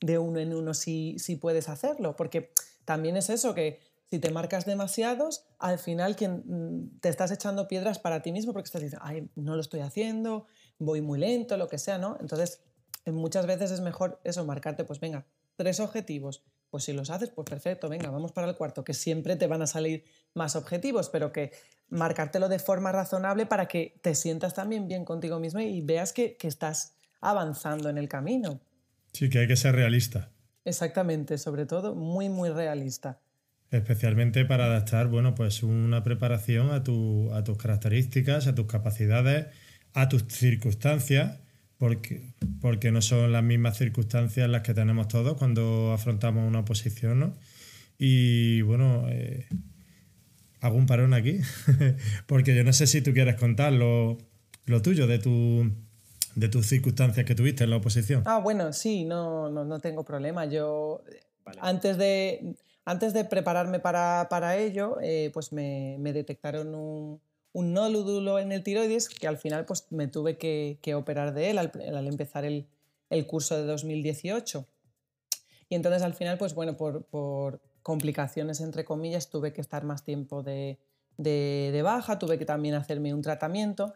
de 0.00 0.18
uno 0.18 0.40
en 0.40 0.54
uno 0.54 0.74
si, 0.74 1.18
si 1.18 1.36
puedes 1.36 1.68
hacerlo. 1.68 2.16
Porque 2.16 2.52
también 2.84 3.16
es 3.16 3.30
eso, 3.30 3.54
que 3.54 3.80
si 4.10 4.18
te 4.18 4.30
marcas 4.30 4.66
demasiados, 4.66 5.44
al 5.58 5.78
final 5.78 6.16
quien, 6.16 6.42
mm, 6.46 7.00
te 7.00 7.08
estás 7.08 7.30
echando 7.30 7.68
piedras 7.68 7.98
para 7.98 8.22
ti 8.22 8.32
mismo 8.32 8.52
porque 8.52 8.66
estás 8.66 8.82
diciendo, 8.82 9.04
ay, 9.06 9.28
no 9.36 9.54
lo 9.54 9.60
estoy 9.60 9.80
haciendo, 9.80 10.46
voy 10.78 11.00
muy 11.00 11.18
lento, 11.18 11.56
lo 11.56 11.68
que 11.68 11.78
sea, 11.78 11.98
¿no? 11.98 12.16
Entonces, 12.20 12.60
muchas 13.06 13.46
veces 13.46 13.70
es 13.70 13.80
mejor 13.80 14.20
eso, 14.24 14.44
marcarte, 14.44 14.84
pues 14.84 15.00
venga, 15.00 15.26
tres 15.56 15.80
objetivos 15.80 16.44
pues 16.70 16.84
si 16.84 16.92
los 16.92 17.10
haces, 17.10 17.30
pues 17.30 17.44
perfecto, 17.48 17.88
venga, 17.88 18.10
vamos 18.10 18.32
para 18.32 18.48
el 18.48 18.56
cuarto, 18.56 18.84
que 18.84 18.94
siempre 18.94 19.36
te 19.36 19.48
van 19.48 19.60
a 19.62 19.66
salir 19.66 20.04
más 20.34 20.54
objetivos, 20.54 21.08
pero 21.10 21.32
que 21.32 21.52
marcártelo 21.90 22.48
de 22.48 22.58
forma 22.58 22.92
razonable 22.92 23.46
para 23.46 23.66
que 23.66 23.98
te 24.02 24.14
sientas 24.14 24.54
también 24.54 24.88
bien 24.88 25.04
contigo 25.04 25.38
mismo 25.38 25.60
y 25.60 25.80
veas 25.82 26.12
que, 26.12 26.36
estás 26.42 26.94
avanzando 27.20 27.88
en 27.88 27.98
el 27.98 28.08
camino. 28.08 28.60
Sí, 29.12 29.28
que 29.28 29.40
hay 29.40 29.46
que 29.46 29.56
ser 29.56 29.74
realista. 29.74 30.30
Exactamente, 30.64 31.38
sobre 31.38 31.66
todo 31.66 31.94
muy, 31.94 32.28
muy 32.28 32.50
realista. 32.50 33.20
Especialmente 33.70 34.44
para 34.44 34.66
adaptar, 34.66 35.08
bueno, 35.08 35.34
pues 35.34 35.62
una 35.62 36.02
preparación 36.02 36.70
a, 36.70 36.82
tu, 36.82 37.32
a 37.32 37.44
tus 37.44 37.56
características, 37.56 38.46
a 38.46 38.54
tus 38.54 38.66
capacidades, 38.66 39.46
a 39.92 40.08
tus 40.08 40.24
circunstancias 40.28 41.38
porque, 41.80 42.20
porque 42.60 42.92
no 42.92 43.00
son 43.00 43.32
las 43.32 43.42
mismas 43.42 43.78
circunstancias 43.78 44.50
las 44.50 44.60
que 44.60 44.74
tenemos 44.74 45.08
todos 45.08 45.38
cuando 45.38 45.94
afrontamos 45.94 46.46
una 46.46 46.58
oposición, 46.60 47.18
¿no? 47.18 47.34
Y 47.96 48.60
bueno, 48.60 49.06
eh, 49.08 49.46
hago 50.60 50.76
un 50.76 50.86
parón 50.86 51.14
aquí, 51.14 51.40
porque 52.26 52.54
yo 52.54 52.64
no 52.64 52.72
sé 52.72 52.86
si 52.86 53.02
tú 53.02 53.12
quieres 53.12 53.36
contar 53.36 53.72
lo, 53.72 54.18
tuyo, 54.82 55.06
de, 55.06 55.18
tu, 55.18 55.70
de 56.34 56.48
tus 56.48 56.66
circunstancias 56.66 57.26
que 57.26 57.34
tuviste 57.34 57.64
en 57.64 57.70
la 57.70 57.76
oposición. 57.76 58.22
Ah, 58.26 58.38
bueno, 58.38 58.72
sí, 58.72 59.04
no, 59.04 59.50
no, 59.50 59.80
tengo 59.80 60.04
problema. 60.04 60.44
Yo, 60.46 61.02
antes, 61.60 61.96
de, 61.98 62.54
antes 62.84 63.12
de 63.12 63.24
prepararme 63.24 63.80
para, 63.80 64.56
ello, 64.56 64.98
eh, 65.02 65.30
pues 65.32 65.52
me, 65.52 65.96
me 65.98 66.12
detectaron 66.12 66.74
un 66.74 67.20
un 67.52 67.72
nódulo 67.72 68.38
en 68.38 68.52
el 68.52 68.62
tiroides 68.62 69.08
que 69.08 69.26
al 69.26 69.38
final 69.38 69.64
pues, 69.64 69.86
me 69.90 70.06
tuve 70.06 70.36
que, 70.38 70.94
operar 70.94 71.34
de 71.34 71.50
él 71.50 71.58
al, 71.58 72.06
empezar 72.06 72.44
el, 72.44 72.66
curso 73.26 73.56
de 73.56 73.64
2018. 73.64 74.66
Y 75.68 75.74
entonces 75.74 76.02
al 76.02 76.14
final, 76.14 76.38
pues 76.38 76.54
bueno, 76.54 76.76
por, 76.76 77.60
complicaciones 77.90 78.60
entre 78.60 78.84
comillas, 78.84 79.30
tuve 79.30 79.52
que 79.52 79.60
estar 79.60 79.82
más 79.82 80.04
tiempo 80.04 80.44
de, 80.44 80.78
baja, 81.82 82.20
tuve 82.20 82.38
que 82.38 82.44
también 82.44 82.76
hacerme 82.76 83.12
un 83.12 83.20
tratamiento 83.20 83.94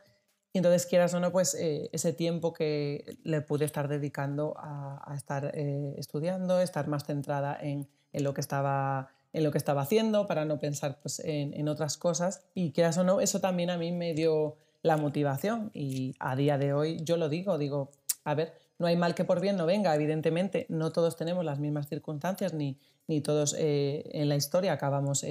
Y 0.52 0.58
entonces, 0.58 0.84
quieras 0.86 1.14
o 1.14 1.20
no, 1.20 1.30
pues 1.30 1.54
eh, 1.54 1.90
ese 1.92 2.12
tiempo 2.12 2.52
que 2.52 3.18
le 3.22 3.40
pude 3.40 3.64
estar 3.64 3.86
dedicando 3.86 4.54
a, 4.56 5.14
estar 5.14 5.52
eh, 5.54 5.94
estudiando, 5.96 6.60
estar 6.60 6.88
más 6.88 7.04
centrada 7.04 7.56
en, 7.60 7.86
en, 8.12 8.24
lo 8.24 8.34
que 8.34 8.40
estaba, 8.40 9.10
en 9.32 9.44
lo 9.44 9.52
que 9.52 9.58
estaba 9.58 9.82
haciendo, 9.82 10.26
para 10.26 10.44
no 10.44 10.58
pensar 10.58 10.98
pues, 11.00 11.20
en, 11.20 11.54
en, 11.54 11.68
otras 11.68 11.96
cosas. 11.96 12.42
Y 12.52 12.72
quieras 12.72 12.98
o 12.98 13.04
no, 13.04 13.20
eso 13.20 13.40
también 13.40 13.70
a 13.70 13.78
mí 13.78 13.92
me 13.92 14.12
dio 14.12 14.56
la 14.82 14.96
motivación. 14.96 15.70
Y 15.72 16.16
a 16.18 16.34
día 16.34 16.58
de 16.58 16.72
hoy 16.72 16.98
yo 17.04 17.16
lo 17.16 17.28
digo, 17.28 17.58
digo, 17.58 17.92
a 18.24 18.34
ver, 18.34 18.54
no 18.84 18.88
hay 18.88 18.96
mal 18.96 19.14
que 19.14 19.24
por 19.24 19.40
bien 19.40 19.56
no 19.56 19.66
venga, 19.66 19.94
evidentemente, 19.94 20.66
no 20.68 20.92
todos 20.92 21.16
tenemos 21.16 21.44
las 21.44 21.58
mismas 21.58 21.88
circunstancias, 21.88 22.52
ni, 22.52 22.78
ni 23.06 23.20
todos 23.20 23.56
eh, 23.58 24.10
en 24.12 24.28
la 24.28 24.36
historia 24.36 24.72
acabamos 24.72 25.24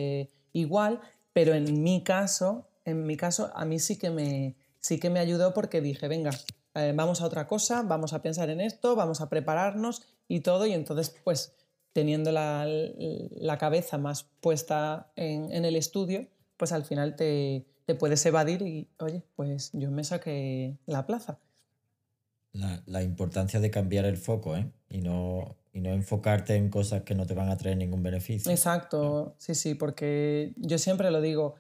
igual, 0.52 1.00
pero 1.34 1.54
en 1.54 1.84
mi 1.84 2.04
caso, 2.04 2.68
en 2.86 3.06
mi 3.06 3.16
caso, 3.16 3.52
a 3.56 3.66
mí 3.66 3.80
sí 3.80 3.98
que 3.98 4.10
me 4.10 4.56
sí 4.84 5.00
que 5.00 5.10
me 5.10 5.20
ayudó 5.20 5.54
porque 5.54 5.82
dije, 5.82 6.08
venga, 6.08 6.32
eh, 6.76 6.94
vamos 6.96 7.22
a 7.22 7.26
otra 7.26 7.48
cosa, 7.48 7.82
vamos 7.84 8.14
a 8.14 8.22
pensar 8.22 8.50
en 8.50 8.62
esto, 8.62 8.96
vamos 8.96 9.22
a 9.22 9.30
prepararnos 9.30 10.04
y 10.28 10.42
todo. 10.42 10.66
Y 10.66 10.74
entonces, 10.74 11.16
pues 11.24 11.56
teniendo 11.94 12.32
la, 12.32 13.58
cabeza 13.60 13.98
más 13.98 14.24
puesta 14.42 15.12
en, 15.16 15.66
el 15.66 15.76
estudio, 15.76 16.28
pues 16.58 16.72
al 16.72 16.84
final 16.84 17.16
te, 17.16 17.66
puedes 17.98 18.26
evadir 18.26 18.62
y, 18.62 18.90
oye, 19.00 19.24
pues 19.36 19.72
yo 19.74 19.90
me 19.90 20.04
saqué 20.04 20.78
la 20.86 21.06
plaza. 21.06 21.40
La, 22.54 23.02
importancia 23.02 23.60
de 23.60 23.72
cambiar 23.72 24.06
el 24.06 24.18
foco, 24.18 24.56
¿eh? 24.56 24.72
Y 24.90 25.00
no, 25.00 25.56
y 25.74 25.82
no 25.82 25.92
enfocarte 25.92 26.56
en 26.56 26.70
cosas 26.70 27.02
que 27.02 27.16
no 27.16 27.26
te 27.26 27.34
van 27.34 27.50
a 27.50 27.58
traer 27.58 27.78
ningún 27.78 28.04
beneficio. 28.04 28.52
Exacto, 28.52 29.36
sí, 29.40 29.56
sí, 29.56 29.74
porque 29.74 30.54
yo 30.58 30.78
siempre 30.78 31.10
lo 31.10 31.20
digo, 31.20 31.56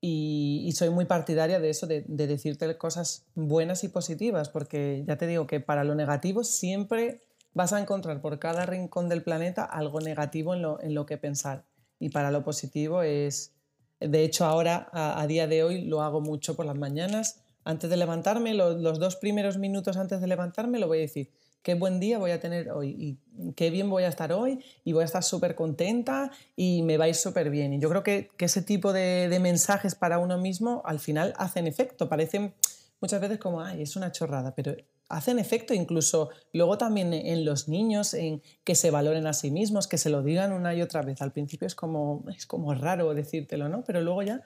y, 0.00 0.70
soy 0.74 0.90
muy 0.90 1.06
partidaria 1.06 1.58
de 1.58 1.70
eso, 1.70 1.86
de, 1.86 2.04
decirte 2.06 2.78
cosas 2.78 3.26
buenas 3.34 3.82
y 3.84 3.88
positivas, 3.88 4.48
porque 4.48 5.04
ya 5.06 5.16
te 5.16 5.26
digo 5.26 5.46
que 5.46 5.60
para 5.60 5.84
lo 5.84 5.94
negativo 5.94 6.44
siempre 6.44 7.20
vas 7.52 7.72
a 7.72 7.80
encontrar 7.80 8.20
por 8.20 8.38
cada 8.38 8.64
rincón 8.64 9.08
del 9.08 9.22
planeta 9.22 9.64
algo 9.64 10.00
negativo 10.00 10.54
en 10.54 10.62
lo, 10.62 10.80
en 10.80 10.94
lo 10.94 11.04
que 11.06 11.18
pensar. 11.18 11.64
Y 11.98 12.10
para 12.10 12.30
lo 12.30 12.44
positivo 12.44 13.02
es, 13.02 13.52
de 13.98 14.22
hecho 14.22 14.44
ahora, 14.44 14.88
a, 14.92 15.26
día 15.26 15.48
de 15.48 15.64
hoy, 15.64 15.82
lo 15.82 16.02
hago 16.02 16.20
mucho 16.20 16.54
por 16.54 16.64
las 16.64 16.76
mañanas. 16.76 17.40
Antes 17.68 17.90
de 17.90 17.98
levantarme, 17.98 18.54
los 18.54 18.98
dos 18.98 19.16
primeros 19.16 19.58
minutos 19.58 19.98
antes 19.98 20.22
de 20.22 20.26
levantarme, 20.26 20.78
lo 20.78 20.86
voy 20.88 20.98
a 20.98 21.00
decir 21.02 21.30
qué 21.62 21.74
buen 21.74 22.00
día 22.00 22.16
voy 22.16 22.30
a 22.30 22.40
tener 22.40 22.70
hoy 22.70 22.96
y 22.98 23.52
qué 23.52 23.68
bien 23.68 23.90
voy 23.90 24.04
a 24.04 24.08
estar 24.08 24.32
hoy 24.32 24.64
y 24.84 24.94
voy 24.94 25.02
a 25.02 25.04
estar 25.04 25.22
súper 25.22 25.54
contenta 25.54 26.30
y 26.56 26.80
me 26.80 26.96
va 26.96 27.04
a 27.04 27.08
ir 27.08 27.14
súper 27.14 27.50
bien. 27.50 27.74
Y 27.74 27.78
yo 27.78 27.90
creo 27.90 28.02
que, 28.02 28.30
ese 28.38 28.62
tipo 28.62 28.94
de, 28.94 29.36
mensajes 29.42 29.94
para 29.94 30.18
uno 30.18 30.38
mismo 30.38 30.80
al 30.86 30.98
final 30.98 31.34
hacen 31.36 31.66
efecto, 31.66 32.08
parecen 32.08 32.54
muchas 33.02 33.20
veces 33.20 33.36
como, 33.36 33.60
ay, 33.60 33.82
es 33.82 33.96
una 33.96 34.12
chorrada, 34.12 34.54
pero 34.54 34.74
hacen 35.10 35.38
efecto 35.38 35.74
incluso 35.74 36.30
luego 36.54 36.78
también 36.78 37.12
en 37.12 37.44
los 37.44 37.68
niños, 37.68 38.14
en 38.14 38.40
que 38.64 38.76
se 38.76 38.90
valoren 38.90 39.26
a 39.26 39.34
sí 39.34 39.50
mismos, 39.50 39.88
que 39.88 39.98
se 39.98 40.08
lo 40.08 40.22
digan 40.22 40.54
una 40.54 40.74
y 40.74 40.80
otra 40.80 41.02
vez. 41.02 41.20
Al 41.20 41.32
principio 41.32 41.66
es 41.66 41.74
como, 41.74 42.24
es 42.34 42.46
como 42.46 42.72
raro 42.72 43.12
decírtelo, 43.12 43.68
¿no? 43.68 43.84
Pero 43.84 44.00
luego 44.00 44.22
ya 44.22 44.40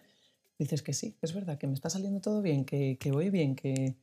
dices 0.62 0.82
que 0.82 0.92
sí, 0.92 1.16
es 1.22 1.34
verdad, 1.34 1.58
que 1.58 1.66
me 1.66 1.74
está 1.74 1.90
saliendo 1.90 2.20
todo 2.20 2.42
bien, 2.42 2.64
que, 2.64 2.96
que 2.98 3.10
voy 3.10 3.30
bien, 3.30 3.54
que, 3.54 3.94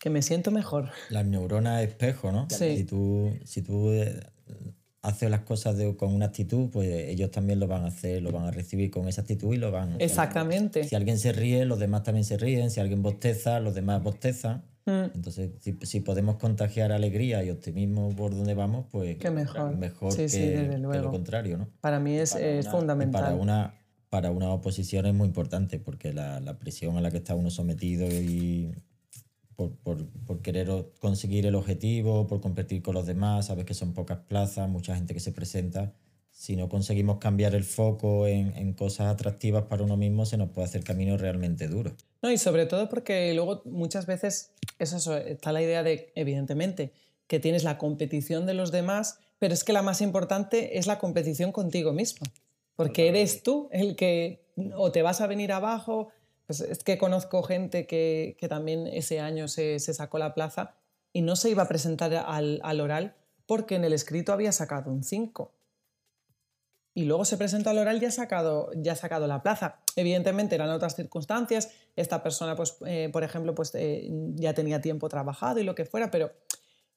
que 0.00 0.10
me 0.10 0.22
siento 0.22 0.50
mejor. 0.50 0.90
Las 1.10 1.26
neuronas 1.26 1.82
espejo, 1.82 2.32
¿no? 2.32 2.46
Sí. 2.50 2.76
Si 2.78 2.84
tú, 2.84 3.32
si 3.44 3.62
tú 3.62 3.90
eh, 3.92 4.20
haces 5.02 5.30
las 5.30 5.40
cosas 5.40 5.76
con 5.96 6.14
una 6.14 6.26
actitud, 6.26 6.70
pues 6.70 6.88
ellos 6.88 7.30
también 7.30 7.60
lo 7.60 7.66
van 7.66 7.84
a 7.84 7.88
hacer, 7.88 8.22
lo 8.22 8.32
van 8.32 8.44
a 8.44 8.50
recibir 8.50 8.90
con 8.90 9.08
esa 9.08 9.22
actitud 9.22 9.54
y 9.54 9.56
lo 9.56 9.70
van 9.70 10.00
Exactamente. 10.00 10.84
Si 10.84 10.94
alguien 10.94 11.18
se 11.18 11.32
ríe, 11.32 11.64
los 11.64 11.78
demás 11.78 12.02
también 12.02 12.24
se 12.24 12.36
ríen. 12.36 12.70
Si 12.70 12.80
alguien 12.80 13.02
bosteza, 13.02 13.60
los 13.60 13.74
demás 13.74 14.02
bostezan. 14.02 14.64
Mm. 14.86 15.10
Entonces, 15.14 15.50
si, 15.82 16.00
podemos 16.00 16.36
contagiar 16.36 16.92
alegría 16.92 17.44
y 17.44 17.50
optimismo 17.50 18.14
por 18.16 18.34
donde 18.34 18.54
vamos, 18.54 18.86
pues 18.90 19.18
Qué 19.18 19.30
mejor, 19.30 19.76
mejor 19.76 20.16
que, 20.16 20.78
lo 20.80 21.10
contrario, 21.10 21.58
¿no? 21.58 21.68
Para 21.80 22.00
mí 22.00 22.16
es, 22.16 22.34
fundamental. 22.70 23.22
Para 23.22 23.34
una, 23.34 23.74
para 24.10 24.30
una 24.30 24.50
oposición 24.50 25.06
es 25.06 25.14
muy 25.14 25.26
importante 25.26 25.78
porque 25.78 26.12
la, 26.12 26.40
la 26.40 26.58
presión 26.58 26.96
a 26.96 27.00
la 27.00 27.10
que 27.10 27.18
está 27.18 27.34
uno 27.34 27.50
sometido 27.50 28.06
y, 28.06 28.72
por, 29.56 29.76
por, 29.76 30.06
por, 30.26 30.40
querer 30.40 30.68
conseguir 31.00 31.46
el 31.46 31.54
objetivo, 31.54 32.26
por 32.26 32.40
competir 32.40 32.82
con 32.82 32.94
los 32.94 33.06
demás, 33.06 33.46
sabes 33.46 33.64
que 33.64 33.74
son 33.74 33.92
pocas 33.92 34.18
plazas, 34.18 34.68
mucha 34.68 34.94
gente 34.94 35.14
que 35.14 35.20
se 35.20 35.32
presenta. 35.32 35.94
Si 36.30 36.54
no 36.54 36.68
conseguimos 36.68 37.18
cambiar 37.18 37.56
el 37.56 37.64
foco 37.64 38.28
en, 38.28 38.56
en 38.56 38.72
cosas 38.72 39.08
atractivas 39.08 39.64
para 39.64 39.82
uno 39.82 39.96
mismo, 39.96 40.24
se 40.26 40.36
nos 40.36 40.50
puede 40.50 40.68
hacer 40.68 40.84
camino 40.84 41.16
realmente 41.16 41.66
duro. 41.66 41.96
No, 42.22 42.30
y 42.30 42.38
sobre 42.38 42.66
todo 42.66 42.88
porque 42.88 43.34
luego 43.34 43.62
muchas 43.64 44.06
veces 44.06 44.52
eso, 44.78 45.16
está 45.16 45.52
la 45.52 45.62
idea 45.62 45.82
de, 45.82 46.12
evidentemente, 46.14 46.92
que 47.26 47.40
tienes 47.40 47.64
la 47.64 47.78
competición 47.78 48.46
de 48.46 48.54
los 48.54 48.70
demás, 48.70 49.18
pero 49.38 49.54
es 49.54 49.64
que 49.64 49.72
la 49.72 49.82
más 49.82 50.00
importante 50.00 50.78
es 50.78 50.86
la 50.86 50.98
competición 50.98 51.52
contigo 51.52 51.92
mismo, 51.92 52.26
porque 52.78 53.08
eres 53.08 53.42
tú 53.42 53.68
el 53.72 53.96
que 53.96 54.46
o 54.76 54.92
te 54.92 55.02
vas 55.02 55.20
a 55.20 55.26
venir 55.26 55.50
abajo 55.50 56.10
pues 56.46 56.60
es 56.60 56.84
que 56.84 56.96
conozco 56.96 57.42
gente 57.42 57.88
que, 57.88 58.36
también 58.48 58.86
ese 58.86 59.18
año 59.18 59.48
se, 59.48 59.80
sacó 59.80 60.18
la 60.18 60.32
plaza 60.32 60.76
y 61.12 61.22
no 61.22 61.34
se 61.34 61.50
iba 61.50 61.64
a 61.64 61.68
presentar 61.68 62.14
al, 62.14 62.80
oral 62.80 63.16
porque 63.46 63.74
en 63.74 63.84
el 63.84 63.92
escrito 63.92 64.32
había 64.32 64.52
sacado 64.52 64.90
un 64.90 65.02
5. 65.02 65.52
Y 66.94 67.04
luego 67.04 67.26
se 67.26 67.36
presentó 67.36 67.68
al 67.68 67.78
oral 67.78 68.02
y 68.02 68.06
ha 68.06 68.10
sacado, 68.10 68.70
ya 68.76 68.92
ha 68.92 68.96
sacado 68.96 69.26
la 69.26 69.42
plaza. 69.42 69.80
Evidentemente 69.94 70.54
eran 70.54 70.70
otras 70.70 70.96
circunstancias. 70.96 71.70
Esta 71.96 72.22
persona, 72.22 72.56
pues, 72.56 72.78
eh, 72.86 73.10
por 73.12 73.24
ejemplo, 73.24 73.54
pues, 73.54 73.74
eh, 73.74 74.08
ya 74.36 74.54
tenía 74.54 74.80
tiempo 74.80 75.10
trabajado 75.10 75.60
y 75.60 75.64
lo 75.64 75.74
que 75.74 75.84
fuera, 75.84 76.10
pero 76.10 76.32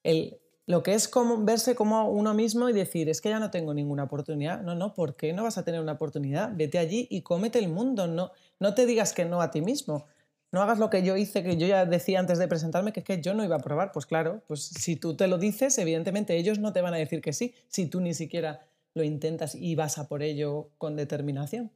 el, 0.03 0.39
lo 0.67 0.83
que 0.83 0.93
es 0.93 1.09
verse 1.39 1.75
como 1.75 2.09
uno 2.09 2.33
mismo 2.33 2.69
y 2.69 2.73
decir, 2.73 3.09
es 3.09 3.21
que 3.21 3.29
ya 3.29 3.39
no 3.39 3.51
tengo 3.51 3.73
ninguna 3.73 4.03
oportunidad. 4.03 4.61
No, 4.61 4.75
no, 4.75 4.93
¿por 4.93 5.15
qué 5.15 5.33
no 5.33 5.43
vas 5.43 5.57
a 5.57 5.65
tener 5.65 5.81
una 5.81 5.93
oportunidad? 5.93 6.51
Vete 6.55 6.77
allí 6.77 7.07
y 7.09 7.21
cómete 7.21 7.59
el 7.59 7.69
mundo. 7.69 8.07
No, 8.07 8.31
no 8.59 8.73
te 8.73 8.85
digas 8.85 9.13
que 9.13 9.25
no 9.25 9.41
a 9.41 9.51
ti 9.51 9.61
mismo. 9.61 10.05
No 10.51 10.61
hagas 10.61 10.79
lo 10.79 10.89
que 10.89 11.03
yo 11.03 11.15
hice, 11.15 11.43
que 11.43 11.57
yo 11.57 11.65
ya 11.65 11.85
decía 11.85 12.19
antes 12.19 12.37
de 12.37 12.47
presentarme, 12.47 12.91
que 12.91 12.99
es 12.99 13.05
que 13.05 13.21
yo 13.21 13.33
no 13.33 13.43
iba 13.43 13.55
a 13.55 13.59
probar. 13.59 13.91
Pues 13.91 14.05
claro, 14.05 14.43
pues 14.47 14.65
si 14.65 14.97
tú 14.97 15.15
te 15.15 15.27
lo 15.27 15.37
dices, 15.37 15.77
evidentemente 15.77 16.37
ellos 16.37 16.59
no 16.59 16.73
te 16.73 16.81
van 16.81 16.93
a 16.93 16.97
decir 16.97 17.21
que 17.21 17.33
sí, 17.33 17.53
si 17.67 17.87
tú 17.87 18.01
ni 18.01 18.13
siquiera 18.13 18.67
lo 18.93 19.03
intentas 19.03 19.55
y 19.55 19.75
vas 19.75 19.97
a 19.97 20.07
por 20.07 20.21
ello 20.21 20.71
con 20.77 20.95
determinación. 20.95 21.71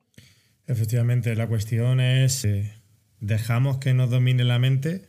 Efectivamente, 0.67 1.35
la 1.35 1.47
cuestión 1.47 2.01
es, 2.01 2.43
eh, 2.43 2.73
¿dejamos 3.19 3.77
que 3.77 3.93
nos 3.93 4.09
domine 4.09 4.43
la 4.43 4.59
mente 4.59 5.07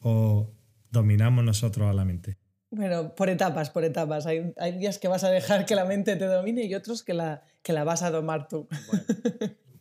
o 0.00 0.50
dominamos 0.90 1.44
nosotros 1.44 1.88
a 1.88 1.92
la 1.92 2.04
mente? 2.04 2.41
Bueno, 2.72 3.14
por 3.14 3.28
etapas, 3.28 3.68
por 3.68 3.84
etapas. 3.84 4.26
Hay, 4.26 4.54
días 4.78 4.98
que 4.98 5.06
vas 5.06 5.24
a 5.24 5.30
dejar 5.30 5.66
que 5.66 5.74
la 5.74 5.84
mente 5.84 6.16
te 6.16 6.24
domine 6.24 6.64
y 6.64 6.74
otros 6.74 7.02
que 7.02 7.12
la, 7.12 7.42
que 7.62 7.74
la 7.74 7.84
vas 7.84 8.02
a 8.02 8.10
domar 8.10 8.48
tú. 8.48 8.66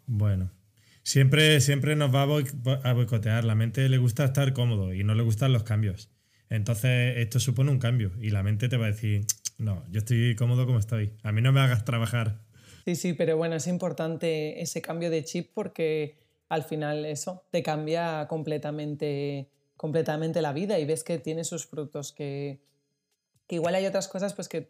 Bueno. 0.06 0.52
Siempre, 1.04 1.60
siempre 1.62 1.96
nos 1.96 2.14
va 2.14 2.22
a 2.22 2.94
boicotear. 2.94 3.44
La 3.44 3.56
mente 3.56 3.90
le 3.90 3.98
gusta 3.98 4.24
estar 4.24 4.54
cómodo 4.54 4.94
y 4.94 5.04
no 5.04 5.16
le 5.16 5.24
gustan 5.24 5.52
los 5.52 5.64
cambios. 5.64 6.12
Entonces, 6.48 7.18
esto 7.18 7.40
supone 7.40 7.72
un 7.72 7.80
cambio 7.80 8.12
y 8.22 8.30
la 8.30 8.44
mente 8.44 8.70
te 8.70 8.78
va 8.78 8.86
a 8.86 8.92
decir, 8.92 9.26
no, 9.58 9.84
yo 9.90 9.98
estoy 9.98 10.36
cómodo 10.36 10.68
como 10.68 10.78
estoy. 10.78 11.14
A 11.24 11.32
mí 11.32 11.42
no 11.42 11.52
me 11.52 11.60
hagas 11.60 11.86
trabajar. 11.86 12.44
Sí, 12.86 12.96
sí, 12.96 13.14
pero 13.14 13.36
bueno, 13.36 13.56
es 13.56 13.66
importante 13.66 14.62
ese 14.62 14.84
cambio 14.84 15.10
de 15.10 15.24
chip 15.24 15.50
porque 15.56 16.18
al 16.50 16.62
final 16.62 17.04
eso 17.06 17.46
te 17.50 17.64
cambia 17.64 18.28
completamente, 18.28 19.50
completamente 19.76 20.44
la 20.44 20.54
vida 20.54 20.78
y 20.78 20.86
ves 20.86 21.04
que 21.04 21.18
tiene 21.18 21.46
sus 21.46 21.66
frutos, 21.66 22.14
que, 22.14 22.60
igual 23.56 23.76
hay 23.76 23.86
otras 23.86 24.08
cosas 24.08 24.34
pues 24.34 24.50
que, 24.50 24.70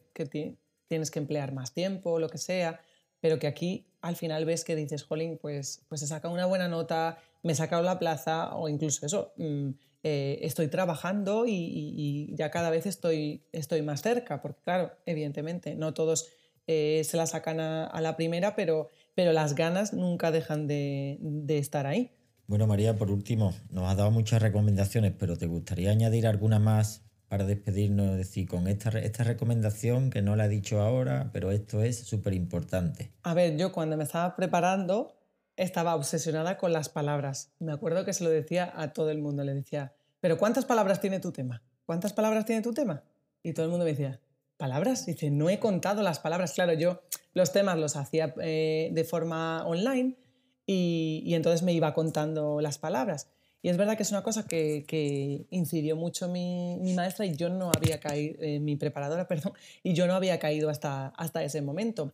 tienes 0.87 1.11
que 1.11 1.19
emplear 1.19 1.53
más 1.53 1.73
tiempo, 1.73 2.19
lo 2.19 2.29
que 2.29 2.37
sea, 2.37 2.81
pero 3.19 3.39
que 3.39 3.47
aquí 3.47 3.87
al 4.01 4.15
final 4.15 4.45
ves 4.45 4.63
que 4.63 4.75
dices, 4.75 5.03
jolín, 5.03 5.37
pues, 5.41 5.85
pues 5.87 6.01
he 6.01 6.07
sacado 6.07 6.33
una 6.33 6.45
buena 6.45 6.67
nota, 6.67 7.17
me 7.43 7.53
he 7.53 7.55
sacado 7.55 7.83
la 7.83 7.99
plaza 7.99 8.55
o 8.55 8.67
incluso 8.67 9.05
eso, 9.05 9.33
mm, 9.37 9.69
eh, 10.03 10.39
estoy 10.41 10.67
trabajando 10.67 11.45
y, 11.47 12.33
ya 12.35 12.49
cada 12.49 12.71
vez 12.71 12.85
estoy, 12.87 13.43
estoy 13.51 13.83
más 13.83 14.01
cerca, 14.01 14.41
porque 14.41 14.61
claro, 14.63 14.91
evidentemente 15.05 15.75
no 15.75 15.93
todos 15.93 16.27
eh, 16.67 17.03
se 17.05 17.17
la 17.17 17.27
sacan 17.27 17.59
a, 17.59 18.01
la 18.01 18.15
primera, 18.15 18.55
pero, 18.55 18.89
pero 19.15 19.31
las 19.31 19.55
ganas 19.55 19.93
nunca 19.93 20.31
dejan 20.31 20.67
de, 20.67 21.19
de 21.21 21.57
estar 21.59 21.85
ahí. 21.85 22.11
Bueno, 22.47 22.67
María, 22.67 22.97
por 22.97 23.11
último, 23.11 23.53
nos 23.69 23.89
has 23.89 23.95
dado 23.95 24.11
muchas 24.11 24.41
recomendaciones, 24.41 25.13
pero 25.17 25.37
¿te 25.37 25.45
gustaría 25.45 25.91
añadir 25.91 26.27
alguna 26.27 26.59
más 26.59 27.10
para 27.31 27.45
despedirnos, 27.45 28.17
decir, 28.17 28.45
con 28.45 28.67
esta, 28.67 28.89
esta 28.99 29.23
recomendación 29.23 30.09
que 30.09 30.21
no 30.21 30.35
la 30.35 30.47
he 30.47 30.49
dicho 30.49 30.81
ahora, 30.81 31.29
pero 31.31 31.51
esto 31.51 31.81
es 31.81 31.97
súper 31.97 32.33
importante. 32.33 33.13
A 33.23 33.33
ver, 33.33 33.55
yo 33.55 33.71
cuando 33.71 33.95
me 33.95 34.03
estaba 34.03 34.35
preparando 34.35 35.15
estaba 35.55 35.95
obsesionada 35.95 36.57
con 36.57 36.73
las 36.73 36.89
palabras. 36.89 37.53
Me 37.57 37.71
acuerdo 37.71 38.03
que 38.03 38.11
se 38.11 38.25
lo 38.25 38.29
decía 38.29 38.73
a 38.75 38.91
todo 38.91 39.11
el 39.11 39.19
mundo, 39.19 39.45
le 39.45 39.53
decía, 39.53 39.93
pero 40.19 40.37
¿cuántas 40.37 40.65
palabras 40.65 40.99
tiene 40.99 41.21
tu 41.21 41.31
tema? 41.31 41.63
¿Cuántas 41.85 42.11
palabras 42.11 42.43
tiene 42.43 42.61
tu 42.61 42.73
tema? 42.73 43.05
Y 43.43 43.53
todo 43.53 43.63
el 43.63 43.71
mundo 43.71 43.85
me 43.85 43.91
decía, 43.91 44.19
¿palabras? 44.57 45.05
dice, 45.05 45.31
no 45.31 45.49
he 45.49 45.57
contado 45.57 46.03
las 46.03 46.19
palabras. 46.19 46.51
Claro, 46.51 46.73
yo 46.73 47.01
los 47.33 47.53
temas 47.53 47.77
los 47.77 47.95
hacía 47.95 48.35
eh, 48.41 48.89
de 48.91 49.03
forma 49.05 49.65
online 49.65 50.17
y, 50.65 51.23
y 51.25 51.35
entonces 51.35 51.63
me 51.63 51.71
iba 51.71 51.93
contando 51.93 52.59
las 52.59 52.77
palabras. 52.77 53.29
Y 53.61 53.69
es 53.69 53.77
verdad 53.77 53.95
que 53.95 54.03
es 54.03 54.11
una 54.11 54.23
cosa 54.23 54.47
que, 54.47 54.85
que 54.87 55.45
incidió 55.51 55.95
mucho 55.95 56.27
mi, 56.27 56.77
mi, 56.77 56.93
maestra 56.93 57.25
y 57.25 57.35
yo 57.35 57.49
no 57.49 57.71
había 57.75 57.99
caído, 57.99 58.41
eh, 58.41 58.59
mi 58.59 58.75
preparadora, 58.75 59.27
perdón, 59.29 59.53
y 59.83 59.93
yo 59.93 60.07
no 60.07 60.15
había 60.15 60.39
caído 60.39 60.69
hasta, 60.69 61.07
hasta 61.09 61.43
ese 61.43 61.61
momento. 61.61 62.13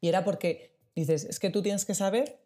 Y 0.00 0.08
era 0.08 0.24
porque 0.24 0.76
dices, 0.94 1.24
es 1.24 1.38
que 1.38 1.50
tú 1.50 1.62
tienes 1.62 1.84
que 1.84 1.94
saber 1.94 2.40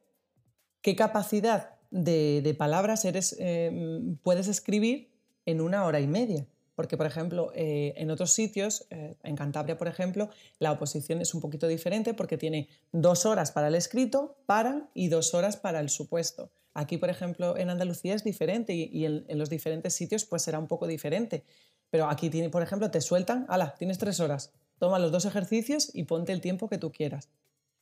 qué 0.83 0.95
capacidad 0.95 1.71
de, 1.91 2.43
de 2.43 2.55
palabras 2.55 3.05
eres, 3.05 3.37
eh, 3.39 4.01
puedes 4.23 4.49
escribir 4.49 5.11
en 5.47 5.61
una 5.61 5.85
hora 5.85 6.01
y 6.01 6.07
media. 6.07 6.47
Porque, 6.77 6.99
por 6.99 7.07
ejemplo, 7.07 7.53
eh, 7.55 7.95
en 7.97 8.11
otros 8.11 8.33
sitios, 8.33 8.87
eh, 8.91 9.17
en 9.23 9.35
Cantabria, 9.35 9.79
por 9.79 9.89
ejemplo, 9.89 10.29
la 10.59 10.73
oposición 10.73 11.23
es 11.23 11.33
un 11.33 11.41
poquito 11.41 11.67
diferente 11.67 12.13
porque 12.13 12.37
tiene 12.37 12.69
dos 12.93 13.25
horas 13.25 13.51
para 13.51 13.69
el 13.69 13.75
escrito, 13.75 14.37
paran, 14.45 14.91
y 14.93 15.09
dos 15.09 15.33
horas 15.33 15.57
para 15.57 15.81
el 15.81 15.89
supuesto. 15.89 16.51
Aquí, 16.79 16.99
por 16.99 17.09
ejemplo, 17.09 17.57
en 17.57 17.71
Andalucía 17.71 18.15
es 18.15 18.23
diferente 18.23 18.75
y, 18.75 19.07
en, 19.07 19.25
los 19.39 19.49
diferentes 19.49 19.95
sitios 19.95 20.27
pues 20.27 20.43
será 20.43 20.59
un 20.59 20.67
poco 20.67 20.87
diferente. 20.87 21.43
Pero 21.89 22.11
aquí, 22.11 22.29
tiene, 22.29 22.51
por 22.51 22.63
ejemplo, 22.63 22.91
te 22.91 23.01
sueltan, 23.01 23.47
ala, 23.49 23.75
tienes 23.79 23.97
tres 23.97 24.21
horas, 24.21 24.53
toma 24.79 24.99
los 24.99 25.11
dos 25.11 25.25
ejercicios 25.25 25.91
y 25.95 26.03
ponte 26.03 26.35
el 26.35 26.43
tiempo 26.43 26.69
que 26.69 26.77
tú 26.77 26.93
quieras. 26.93 27.31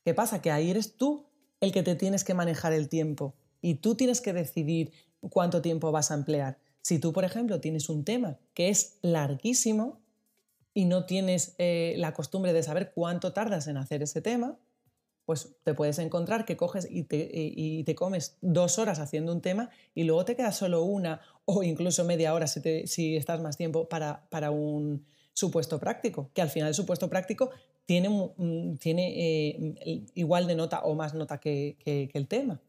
¿Qué 0.04 0.14
pasa? 0.14 0.40
Que 0.40 0.52
ahí 0.52 0.70
eres 0.70 0.96
tú 0.96 1.26
el 1.60 1.72
que 1.72 1.82
te 1.82 1.96
tienes 1.96 2.22
que 2.22 2.34
manejar 2.34 2.72
el 2.72 2.88
tiempo 2.88 3.34
y 3.60 3.74
tú 3.74 3.96
tienes 3.96 4.20
que 4.20 4.32
decidir 4.32 4.92
cuánto 5.28 5.60
tiempo 5.60 5.90
vas 5.90 6.12
a 6.12 6.14
emplear. 6.14 6.58
Si 6.80 7.00
tú, 7.00 7.12
por 7.12 7.24
ejemplo, 7.24 7.60
tienes 7.60 7.88
un 7.88 8.04
tema 8.04 8.38
que 8.54 8.68
es 8.68 8.98
larguísimo 9.02 9.98
y 10.72 10.84
no 10.84 11.04
tienes 11.04 11.56
eh, 11.58 11.94
la 11.96 12.14
costumbre 12.14 12.52
de 12.52 12.62
saber 12.62 12.92
cuánto 12.94 13.32
tardas 13.32 13.66
en 13.66 13.76
hacer 13.76 14.04
ese 14.04 14.20
tema, 14.20 14.56
pues 15.24 15.56
te 15.62 15.74
puedes 15.74 15.98
encontrar 15.98 16.44
que 16.44 16.56
coges 16.56 16.86
y 16.90 17.04
te, 17.04 17.94
comes 17.94 18.36
dos 18.40 18.78
horas 18.78 18.98
haciendo 18.98 19.32
un 19.32 19.40
tema 19.40 19.70
y 19.94 20.04
luego 20.04 20.24
te 20.24 20.36
queda 20.36 20.52
solo 20.52 20.82
una 20.82 21.20
o 21.44 21.62
incluso 21.62 22.04
media 22.04 22.34
hora 22.34 22.46
si, 22.46 23.16
estás 23.16 23.40
más 23.40 23.56
tiempo 23.56 23.88
para, 23.88 24.50
un 24.50 25.06
supuesto 25.32 25.78
práctico, 25.80 26.30
que 26.32 26.42
al 26.42 26.50
final 26.50 26.68
el 26.68 26.74
supuesto 26.74 27.08
práctico 27.08 27.50
tiene, 27.86 28.08
tiene 28.80 29.12
eh, 29.16 30.06
igual 30.14 30.46
de 30.46 30.54
nota 30.54 30.80
o 30.80 30.94
más 30.94 31.14
nota 31.14 31.38
que 31.38 31.76
el 31.84 32.28
tema. 32.28 32.60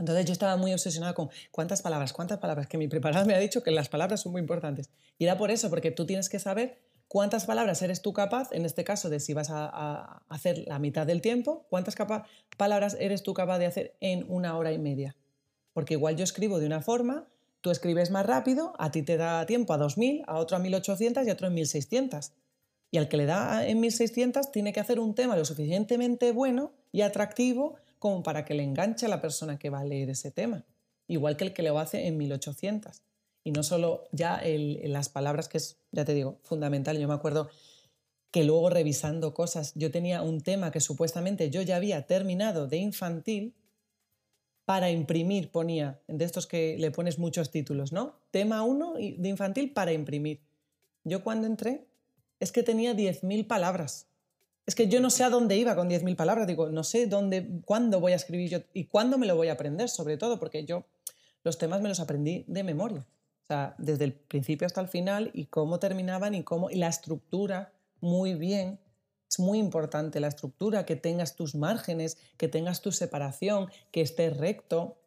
Entonces 0.00 0.24
yo 0.24 0.32
estaba 0.32 0.56
muy 0.56 0.72
obsesionada 0.72 1.12
con 1.12 1.28
cuántas 1.50 1.82
palabras, 1.82 2.14
cuántas 2.14 2.38
palabras, 2.38 2.66
que 2.66 2.78
mi 2.78 2.88
preparada 2.88 3.24
me 3.26 3.34
ha 3.34 3.38
dicho 3.38 3.62
que 3.62 3.70
las 3.70 3.90
palabras 3.90 4.22
son 4.22 4.32
muy 4.32 4.40
importantes. 4.40 4.88
Y 5.18 5.24
era 5.24 5.36
por 5.36 5.50
eso, 5.50 5.68
porque 5.68 5.90
tú 5.90 6.06
tienes 6.06 6.30
que 6.30 6.38
saber 6.38 6.78
cuántas 7.10 7.44
palabras 7.44 7.82
eres 7.82 8.02
tú 8.02 8.12
capaz, 8.12 8.52
en 8.52 8.64
este 8.64 8.84
caso 8.84 9.10
de 9.10 9.18
si 9.18 9.34
vas 9.34 9.50
a, 9.50 10.22
hacer 10.28 10.62
la 10.68 10.78
mitad 10.78 11.08
del 11.08 11.20
tiempo, 11.20 11.66
cuántas 11.68 11.96
palabras 12.56 12.96
eres 13.00 13.24
tú 13.24 13.34
capaz 13.34 13.58
de 13.58 13.66
hacer 13.66 13.96
en 13.98 14.24
una 14.28 14.56
hora 14.56 14.70
y 14.70 14.78
media. 14.78 15.16
Porque 15.72 15.94
igual 15.94 16.14
yo 16.14 16.22
escribo 16.22 16.60
de 16.60 16.66
una 16.66 16.82
forma, 16.82 17.26
tú 17.62 17.72
escribes 17.72 18.12
más 18.12 18.24
rápido, 18.24 18.74
a 18.78 18.92
ti 18.92 19.02
te 19.02 19.16
da 19.16 19.44
tiempo 19.44 19.72
a 19.72 19.78
2.000, 19.78 20.22
a 20.28 20.36
otro 20.36 20.56
a 20.56 20.60
1.800 20.60 21.26
y 21.26 21.30
a 21.30 21.32
otro 21.32 21.48
en 21.48 21.56
1.600. 21.56 22.30
Y 22.92 22.98
al 22.98 23.08
que 23.08 23.16
le 23.16 23.26
da 23.26 23.66
en 23.66 23.82
1.600 23.82 24.52
tiene 24.52 24.72
que 24.72 24.78
hacer 24.78 25.00
un 25.00 25.16
tema 25.16 25.36
lo 25.36 25.44
suficientemente 25.44 26.30
bueno 26.30 26.70
y 26.92 27.00
atractivo 27.00 27.74
como 27.98 28.22
para 28.22 28.44
que 28.44 28.54
le 28.54 28.62
enganche 28.62 29.06
a 29.06 29.08
la 29.08 29.20
persona 29.20 29.58
que 29.58 29.68
va 29.68 29.80
a 29.80 29.84
leer 29.84 30.10
ese 30.10 30.30
tema, 30.30 30.64
igual 31.08 31.36
que 31.36 31.42
el 31.42 31.54
que 31.54 31.64
lo 31.64 31.76
hace 31.80 32.06
en 32.06 32.16
1800. 32.18 33.02
Y 33.44 33.52
no 33.52 33.62
solo 33.62 34.04
ya 34.12 34.42
las 34.44 35.08
palabras, 35.08 35.48
que 35.48 35.58
es, 35.58 35.78
ya 35.92 36.04
te 36.04 36.14
digo, 36.14 36.38
fundamental. 36.42 36.98
Yo 36.98 37.08
me 37.08 37.14
acuerdo 37.14 37.48
que 38.30 38.44
luego 38.44 38.70
revisando 38.70 39.34
cosas, 39.34 39.72
yo 39.74 39.90
tenía 39.90 40.22
un 40.22 40.40
tema 40.40 40.70
que 40.70 40.80
supuestamente 40.80 41.50
yo 41.50 41.62
ya 41.62 41.76
había 41.76 42.06
terminado 42.06 42.68
de 42.68 42.76
infantil, 42.76 43.54
para 44.70 44.88
imprimir 44.92 45.50
ponía, 45.50 45.98
de 46.06 46.24
estos 46.24 46.46
que 46.46 46.76
le 46.78 46.92
pones 46.92 47.18
muchos 47.18 47.50
títulos, 47.50 47.90
¿no? 47.90 48.14
Tema 48.30 48.62
1 48.62 48.94
de 49.18 49.28
infantil 49.28 49.72
para 49.72 49.92
imprimir. 49.92 50.38
Yo 51.02 51.24
cuando 51.24 51.48
entré 51.48 51.88
es 52.38 52.52
que 52.52 52.62
tenía 52.62 52.94
10.000 52.94 53.48
palabras. 53.48 54.06
Es 54.66 54.76
que 54.76 54.86
yo 54.86 55.00
no 55.00 55.10
sé 55.10 55.24
a 55.24 55.28
dónde 55.28 55.56
iba 55.56 55.74
con 55.74 55.90
10.000 55.90 56.14
palabras, 56.14 56.46
digo, 56.46 56.68
no 56.68 56.84
sé 56.84 57.08
dónde, 57.08 57.48
cuándo 57.64 57.98
voy 57.98 58.12
a 58.12 58.14
escribir 58.14 58.48
yo 58.48 58.58
y 58.72 58.84
cuándo 58.84 59.18
me 59.18 59.26
lo 59.26 59.34
voy 59.34 59.48
a 59.48 59.54
aprender, 59.54 59.88
sobre 59.88 60.16
todo, 60.16 60.38
porque 60.38 60.64
yo 60.64 60.84
los 61.42 61.58
temas 61.58 61.80
me 61.80 61.88
los 61.88 61.98
aprendí 61.98 62.44
de 62.46 62.62
memoria. 62.62 63.04
Desde 63.78 64.04
el 64.04 64.12
principio 64.12 64.66
hasta 64.66 64.80
el 64.80 64.88
final 64.88 65.30
y 65.34 65.46
cómo 65.46 65.78
terminaban 65.78 66.34
y 66.34 66.44
cómo, 66.44 66.70
y 66.70 66.76
la 66.76 66.88
estructura, 66.88 67.72
muy 68.00 68.34
bien. 68.34 68.80
Es 69.28 69.38
muy 69.38 69.58
importante 69.58 70.20
la 70.20 70.28
estructura, 70.28 70.84
que 70.84 70.96
tengas 70.96 71.36
tus 71.36 71.54
márgenes, 71.54 72.18
que 72.36 72.48
tengas 72.48 72.80
tu 72.80 72.92
separación, 72.92 73.68
que 73.92 74.00
esté 74.00 74.30
recto. 74.30 74.98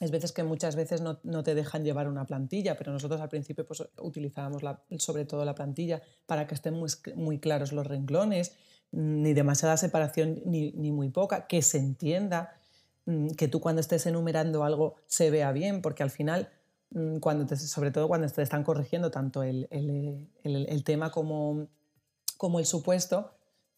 Es 0.00 0.10
veces 0.10 0.32
que 0.32 0.42
muchas 0.42 0.76
veces 0.76 1.00
no, 1.00 1.20
no, 1.22 1.42
te 1.42 1.54
dejan 1.54 1.84
llevar 1.84 2.08
una 2.08 2.26
plantilla, 2.26 2.76
pero 2.76 2.92
nosotros 2.92 3.20
al 3.20 3.28
principio 3.28 3.66
pues, 3.66 3.84
utilizábamos 3.98 4.62
sobre 4.98 5.24
todo 5.24 5.44
la 5.44 5.54
plantilla 5.54 6.02
para 6.26 6.46
que 6.46 6.54
estén 6.54 6.74
muy, 6.74 6.88
muy 7.14 7.38
claros 7.38 7.72
los 7.72 7.86
renglones, 7.86 8.56
ni 8.94 9.34
demasiada 9.34 9.76
separación 9.76 10.40
ni, 10.44 10.72
muy 10.72 11.10
poca, 11.10 11.46
que 11.46 11.62
se 11.62 11.78
entienda, 11.78 12.52
mm, 13.06 13.30
que 13.30 13.48
tú 13.48 13.60
cuando 13.60 13.80
estés 13.80 14.06
enumerando 14.06 14.64
algo 14.64 14.94
se 15.06 15.30
vea 15.30 15.52
bien, 15.52 15.82
porque 15.82 16.02
al 16.02 16.10
final, 16.10 16.48
mm, 16.94 17.18
cuando 17.18 17.54
sobre 17.56 17.90
todo 17.90 18.08
cuando 18.08 18.26
te 18.28 18.42
están 18.42 18.64
corrigiendo 18.64 19.10
tanto 19.10 19.42
el, 19.42 19.68
tema 20.84 21.10
como, 21.10 21.68
como, 22.38 22.58
el 22.58 22.64
supuesto, 22.64 23.34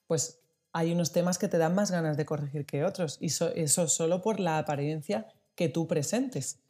pues 0.07 0.41
hay 0.73 0.93
unos 0.93 1.11
temas 1.11 1.39
que 1.39 1.49
te 1.49 1.59
dan 1.59 1.75
más 1.75 1.91
ganas 1.91 2.17
de 2.17 2.25
corregir 2.25 2.65
que 2.67 2.85
otros, 2.85 3.19
y 3.21 3.27
eso 3.27 3.89
solo 3.89 4.23
por 4.23 4.39
la 4.39 4.59
apariencia 4.59 5.27
que 5.57 5.69
tú 5.69 5.89
presentes. 5.89 6.61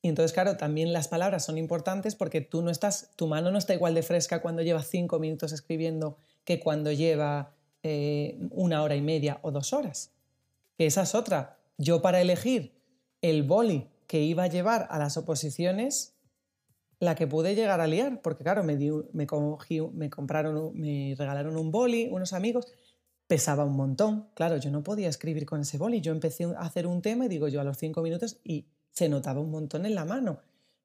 Y 0.00 0.08
entonces, 0.08 0.32
claro, 0.32 0.56
también 0.56 0.92
las 0.92 1.08
palabras 1.08 1.44
son 1.44 1.58
importantes 1.58 2.14
porque 2.14 2.40
tú 2.40 2.62
no 2.62 2.70
estás, 2.70 3.10
tu 3.16 3.26
mano 3.26 3.50
no 3.50 3.58
está 3.58 3.74
igual 3.74 3.94
de 3.94 4.02
fresca 4.02 4.40
cuando 4.40 4.62
llevas 4.62 4.86
cinco 4.86 5.18
minutos 5.18 5.52
escribiendo 5.52 6.18
que 6.44 6.60
cuando 6.60 6.92
lleva 6.92 7.52
eh, 7.82 8.38
una 8.50 8.82
hora 8.82 8.94
y 8.94 9.00
media 9.00 9.40
o 9.42 9.50
dos 9.50 9.72
horas. 9.72 10.12
Esa 10.78 11.02
es 11.02 11.14
otra. 11.14 11.58
Yo 11.78 12.00
para 12.00 12.20
elegir 12.20 12.72
el 13.22 13.42
boli 13.42 13.88
que 14.08 14.20
iba 14.22 14.42
a 14.42 14.48
llevar 14.48 14.88
a 14.90 14.98
las 14.98 15.16
oposiciones, 15.16 16.16
la 16.98 17.14
que 17.14 17.28
pude 17.28 17.54
llegar 17.54 17.80
a 17.80 17.86
liar, 17.86 18.20
porque 18.22 18.42
claro, 18.42 18.64
me, 18.64 18.76
me, 19.12 19.26
compraron, 20.10 20.72
me 20.74 21.14
regalaron 21.16 21.56
un 21.56 21.70
boli, 21.70 22.08
unos 22.10 22.32
amigos, 22.32 22.66
pesaba 23.28 23.64
un 23.64 23.76
montón. 23.76 24.30
Claro, 24.34 24.56
yo 24.56 24.70
no 24.72 24.82
podía 24.82 25.08
escribir 25.08 25.46
con 25.46 25.60
ese 25.60 25.78
boli. 25.78 26.00
Yo 26.00 26.10
empecé 26.10 26.44
a 26.44 26.62
hacer 26.62 26.88
un 26.88 27.02
tema 27.02 27.26
y 27.26 27.28
digo 27.28 27.46
yo 27.46 27.60
a 27.60 27.64
los 27.64 27.78
cinco 27.78 28.02
minutos 28.02 28.38
y 28.42 28.66
se 28.90 29.08
notaba 29.08 29.40
un 29.40 29.52
montón 29.52 29.86
en 29.86 29.94
la 29.94 30.04
mano. 30.04 30.40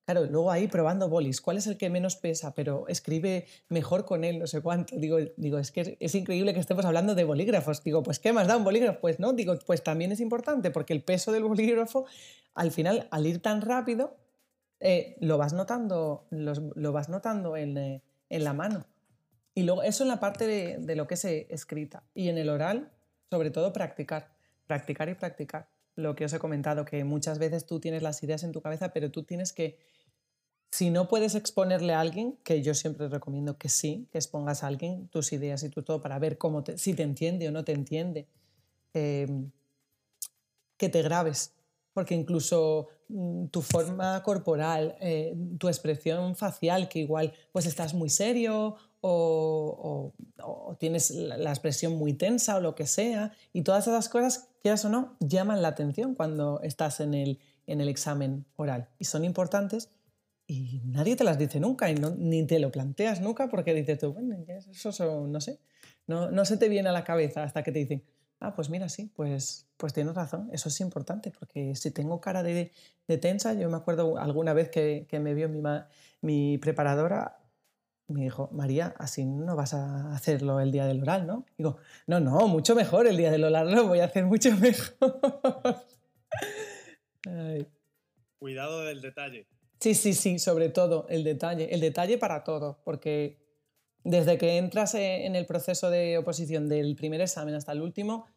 Claro, 0.06 0.26
luego 0.26 0.52
ahí 0.52 0.68
probando 0.68 1.08
bolis, 1.08 1.40
¿cuál 1.40 1.56
es 1.56 1.66
el 1.66 1.78
que 1.78 1.90
menos 1.90 2.18
pesa? 2.18 2.54
Pero 2.54 2.86
escribe 2.90 3.46
mejor 3.70 4.04
con 4.04 4.26
él, 4.26 4.38
no 4.38 4.48
sé 4.48 4.60
cuánto. 4.60 4.98
Digo, 4.98 5.18
digo 5.38 5.58
es 5.60 5.72
que 5.72 5.98
es, 5.98 6.16
increíble 6.16 6.54
que 6.54 6.60
estemos 6.60 6.84
hablando 6.84 7.16
de 7.16 7.24
bolígrafos. 7.24 7.82
Digo, 7.86 8.04
pues 8.04 8.20
¿qué 8.20 8.34
más 8.34 8.48
da 8.48 8.58
un 8.58 8.66
bolígrafo? 8.66 9.00
Pues 9.00 9.22
no, 9.22 9.32
digo, 9.32 9.58
pues 9.66 9.82
también 9.82 10.12
es 10.12 10.20
importante 10.20 10.72
porque 10.72 10.92
el 10.92 11.02
peso 11.02 11.32
del 11.32 11.44
bolígrafo, 11.46 12.06
al 12.54 12.72
final, 12.72 13.08
al 13.12 13.26
ir 13.26 13.42
tan 13.42 13.62
rápido, 13.62 14.18
eh, 14.80 15.16
lo 15.22 15.38
vas 15.38 15.54
notando, 15.54 16.28
lo, 16.30 16.92
vas 16.92 17.10
notando 17.10 17.56
eh, 17.56 18.02
en, 18.30 18.44
la 18.44 18.54
mano. 18.54 18.86
Y 19.54 19.64
luego, 19.64 19.84
eso 19.84 20.04
en 20.04 20.10
la 20.10 20.20
parte 20.20 20.46
de, 20.46 20.78
de 20.78 20.96
lo 20.96 21.08
que 21.08 21.14
es 21.14 21.26
eh, 21.26 21.48
escrita. 21.50 22.04
Y 22.14 22.30
en 22.30 22.38
el 22.38 22.50
oral, 22.50 22.92
sobre 23.30 23.50
todo, 23.50 23.72
practicar, 23.72 24.34
practicar 24.68 25.10
y 25.10 25.16
practicar 25.16 25.70
lo 25.96 26.16
que 26.16 26.26
os 26.26 26.34
he 26.34 26.40
comentado, 26.40 26.86
que 26.86 27.04
muchas 27.04 27.40
veces 27.40 27.66
tú 27.66 27.80
tienes 27.80 28.04
las 28.04 28.22
ideas 28.24 28.44
en 28.44 28.52
tu 28.52 28.62
cabeza, 28.62 28.90
pero 28.92 29.12
tú 29.12 29.24
tienes 29.24 29.54
que 29.54 29.80
si 30.72 30.90
no 30.90 31.08
puedes 31.08 31.36
exponerle 31.36 31.94
a 31.94 32.00
alguien, 32.00 32.36
que 32.44 32.64
yo 32.64 32.74
siempre 32.74 33.08
recomiendo 33.08 33.60
que 33.60 33.70
sí, 33.70 34.08
que 34.12 34.18
expongas 34.18 34.64
a 34.64 34.68
alguien 34.68 35.08
tus 35.10 35.32
ideas 35.32 35.62
y 35.62 35.70
tu 35.70 35.84
todo 35.84 36.02
para 36.02 36.18
ver 36.18 36.40
cómo 36.40 36.64
si 36.78 36.96
te 36.96 37.04
entiende 37.04 37.48
o 37.48 37.52
no 37.52 37.64
te 37.64 37.74
entiende, 37.74 38.28
que 38.92 40.90
te 40.90 41.02
grabes, 41.04 41.54
porque 41.94 42.16
incluso 42.16 42.88
mm, 43.10 43.48
tu 43.48 43.62
forma 43.62 44.22
corporal, 44.24 44.96
eh, 45.00 45.36
tu 45.60 45.68
expresión 45.68 46.36
facial, 46.36 46.90
que 46.90 47.00
igual 47.00 47.34
pues 47.52 47.66
estás 47.66 47.94
muy 47.94 48.10
serio 48.10 48.76
o, 49.06 50.14
tienes 50.80 51.12
la, 51.12 51.50
expresión 51.50 51.96
muy 51.96 52.14
tensa 52.14 52.56
o 52.56 52.62
lo 52.62 52.74
que 52.74 52.88
sea, 52.88 53.34
y 53.52 53.64
todas 53.64 53.88
esas 53.88 54.08
cosas, 54.08 54.50
quieras 54.62 54.86
o 54.86 54.90
no, 54.90 55.18
llaman 55.20 55.62
la 55.62 55.68
atención 55.70 56.16
cuando 56.16 56.62
estás 56.62 57.02
en 57.02 57.14
el, 57.14 57.40
en 57.68 57.82
el 57.82 57.90
examen 57.90 58.46
oral. 58.56 58.88
Y 59.00 59.06
son 59.06 59.26
importantes 59.26 59.90
y 60.48 60.82
nadie 60.86 61.16
te 61.16 61.24
las 61.24 61.38
dice 61.38 61.60
nunca 61.60 61.90
y 61.90 61.96
ni 61.96 62.46
te 62.46 62.60
lo 62.60 62.72
planteas 62.72 63.22
nunca 63.22 63.50
porque 63.50 63.74
dices 63.74 64.00
tú, 64.00 64.14
bueno, 64.14 64.38
eso 64.48 65.28
no 65.28 65.42
sé, 65.42 65.60
no, 66.08 66.32
no, 66.32 66.46
se 66.46 66.58
te 66.58 66.70
viene 66.70 66.90
a 66.90 66.92
la 66.94 67.04
cabeza 67.04 67.44
hasta 67.44 67.64
que 67.64 67.72
te 67.72 67.80
dicen, 67.80 68.04
ah, 68.44 68.54
pues 68.56 68.70
mira, 68.70 68.90
sí, 68.90 69.10
pues, 69.16 69.68
pues 69.78 69.94
tienes 69.94 70.14
razón, 70.14 70.50
eso 70.52 70.70
es 70.70 70.82
importante 70.82 71.32
porque 71.32 71.76
si 71.76 71.92
tengo 71.92 72.20
cara 72.20 72.44
de, 72.44 72.72
de 73.08 73.18
tensa, 73.18 73.54
yo 73.54 73.70
me 73.70 73.78
acuerdo 73.78 74.18
alguna 74.18 74.54
vez 74.54 74.70
que, 74.70 75.08
que 75.10 75.20
me 75.20 75.34
vio 75.34 75.48
mi, 75.48 75.62
mi 76.22 76.58
preparadora, 76.58 77.40
me 78.08 78.24
dijo, 78.24 78.50
María, 78.52 78.94
así 78.98 79.26
no 79.26 79.56
vas 79.56 79.74
a 79.74 80.14
hacerlo 80.14 80.60
el 80.60 80.72
día 80.72 80.86
del 80.86 81.02
oral, 81.02 81.26
¿no? 81.26 81.46
Digo, 81.58 81.78
no, 82.06 82.20
no, 82.20 82.48
mucho 82.50 82.76
mejor 82.76 83.08
el 83.08 83.16
día 83.16 83.32
del 83.32 83.46
oral, 83.46 83.72
lo 83.72 83.88
voy 83.88 84.00
a 84.02 84.06
hacer 84.06 84.26
mucho 84.26 84.52
mejor. 84.58 85.86
Ay. 87.26 87.68
cuidado 88.40 88.84
del 88.84 89.02
detalle. 89.02 89.48
Sí, 89.80 89.96
sí, 89.96 90.14
sí, 90.14 90.38
sobre 90.38 90.70
todo 90.70 91.08
el 91.10 91.24
detalle. 91.24 91.74
El 91.74 91.80
detalle 91.80 92.18
para 92.18 92.44
todo, 92.44 92.82
porque 92.84 93.38
desde 94.04 94.38
que 94.38 94.58
entras 94.58 94.96
en 94.96 95.36
el 95.36 95.46
proceso 95.46 95.90
de 95.90 96.18
oposición 96.18 96.68
del 96.68 96.96
primer 96.96 97.22
examen 97.22 97.56
hasta 97.56 97.72
el 97.72 97.82
último, 97.82 98.28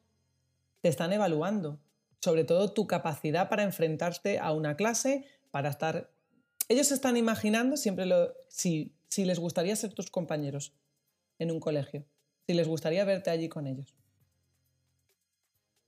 te 0.80 0.88
están 0.88 1.12
evaluando. 1.12 1.80
Sobre 2.20 2.44
todo 2.44 2.72
tu 2.72 2.86
capacidad 2.86 3.48
para 3.48 3.62
enfrentarte 3.62 4.38
a 4.38 4.52
una 4.52 4.76
clase, 4.76 5.24
para 5.50 5.68
estar... 5.68 6.10
Ellos 6.68 6.90
están 6.90 7.16
imaginando 7.16 7.76
siempre 7.76 8.06
lo... 8.06 8.34
si, 8.48 8.94
si 9.08 9.24
les 9.24 9.38
gustaría 9.38 9.76
ser 9.76 9.94
tus 9.94 10.10
compañeros 10.10 10.74
en 11.38 11.50
un 11.50 11.60
colegio, 11.60 12.06
si 12.46 12.54
les 12.54 12.66
gustaría 12.66 13.04
verte 13.04 13.30
allí 13.30 13.48
con 13.48 13.66
ellos. 13.66 13.94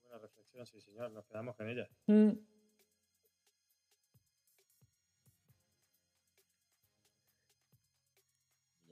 Buena 0.03 0.19
reflexión, 0.19 0.67
sí, 0.67 0.81
señor, 0.81 1.11
nos 1.11 1.25
quedamos 1.27 1.57
con 1.57 1.69
ella. 1.69 1.89
Mm. 2.07 2.31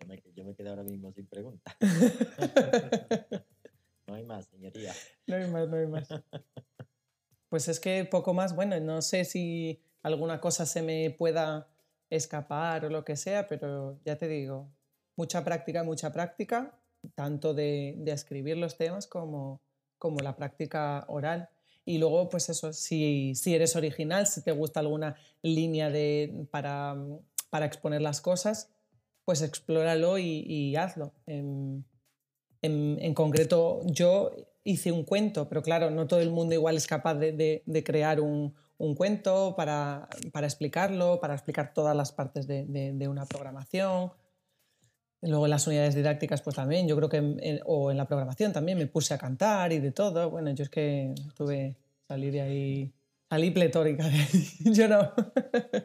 Yo 0.00 0.06
me, 0.06 0.22
yo 0.34 0.44
me 0.44 0.54
quedo 0.54 0.70
ahora 0.70 0.84
mismo 0.84 1.12
sin 1.12 1.26
preguntas. 1.26 1.76
no 4.16 4.22
hay 4.22 4.26
más, 4.26 4.46
señoría. 4.46 4.94
No 5.26 5.36
hay 5.36 5.46
más, 5.46 5.68
no 5.68 5.76
hay 5.76 5.86
más. 5.86 6.08
Pues 7.48 7.68
es 7.68 7.78
que 7.78 8.04
poco 8.04 8.34
más, 8.34 8.56
bueno, 8.56 8.78
no 8.80 9.00
sé 9.02 9.24
si 9.24 9.80
alguna 10.02 10.40
cosa 10.40 10.66
se 10.66 10.82
me 10.82 11.10
pueda 11.10 11.68
escapar 12.10 12.84
o 12.84 12.90
lo 12.90 13.04
que 13.04 13.14
sea, 13.14 13.46
pero 13.46 14.00
ya 14.04 14.18
te 14.18 14.26
digo, 14.26 14.68
mucha 15.14 15.44
práctica, 15.44 15.84
mucha 15.84 16.12
práctica, 16.12 16.76
tanto 17.14 17.54
de, 17.54 17.94
de 17.98 18.10
escribir 18.10 18.56
los 18.56 18.76
temas 18.76 19.06
como, 19.06 19.60
como 19.96 20.18
la 20.18 20.34
práctica 20.34 21.04
oral. 21.06 21.48
Y 21.84 21.98
luego, 21.98 22.28
pues 22.28 22.48
eso, 22.48 22.72
si, 22.72 23.36
si 23.36 23.54
eres 23.54 23.76
original, 23.76 24.26
si 24.26 24.42
te 24.42 24.50
gusta 24.50 24.80
alguna 24.80 25.14
línea 25.40 25.88
de, 25.88 26.48
para, 26.50 26.96
para 27.48 27.66
exponer 27.66 28.02
las 28.02 28.20
cosas, 28.20 28.70
pues 29.24 29.40
explóralo 29.40 30.18
y, 30.18 30.42
y 30.48 30.74
hazlo. 30.74 31.12
En, 31.26 31.84
en, 32.66 32.98
en, 33.00 33.14
concreto, 33.14 33.80
yo 33.84 34.32
hice 34.64 34.92
un 34.92 35.04
cuento, 35.04 35.48
pero 35.48 35.62
claro, 35.62 35.90
no 35.90 36.06
todo 36.06 36.20
el 36.20 36.30
mundo 36.30 36.54
igual 36.54 36.76
es 36.76 36.86
capaz 36.86 37.14
de, 37.14 37.32
de, 37.32 37.62
de 37.64 37.84
crear 37.84 38.20
un, 38.20 38.54
un, 38.78 38.94
cuento 38.94 39.54
para, 39.56 40.08
para, 40.32 40.46
explicarlo, 40.46 41.20
para 41.20 41.34
explicar 41.34 41.72
todas 41.72 41.96
las 41.96 42.12
partes 42.12 42.46
de, 42.46 42.64
de, 42.66 43.08
una 43.08 43.26
programación. 43.26 44.12
Luego 45.22 45.46
en 45.46 45.50
las 45.50 45.66
unidades 45.66 45.94
didácticas, 45.94 46.42
pues 46.42 46.56
también, 46.56 46.86
yo 46.86 46.96
creo 46.96 47.08
que, 47.08 47.18
en, 47.18 47.60
o 47.64 47.90
en 47.90 47.96
la 47.96 48.06
programación 48.06 48.52
también 48.52 48.76
me 48.76 48.86
puse 48.86 49.14
a 49.14 49.18
cantar 49.18 49.72
y 49.72 49.78
de 49.78 49.92
todo. 49.92 50.30
Bueno, 50.30 50.50
yo 50.50 50.64
es 50.64 50.68
que 50.68 51.14
tuve, 51.34 51.76
salí 52.06 52.30
de 52.30 52.40
ahí, 52.40 52.92
salí 53.30 53.50
pletórica 53.50 54.08
de 54.08 54.18
ahí. 54.18 54.48
Yo 54.74 54.88
no. 54.88 55.12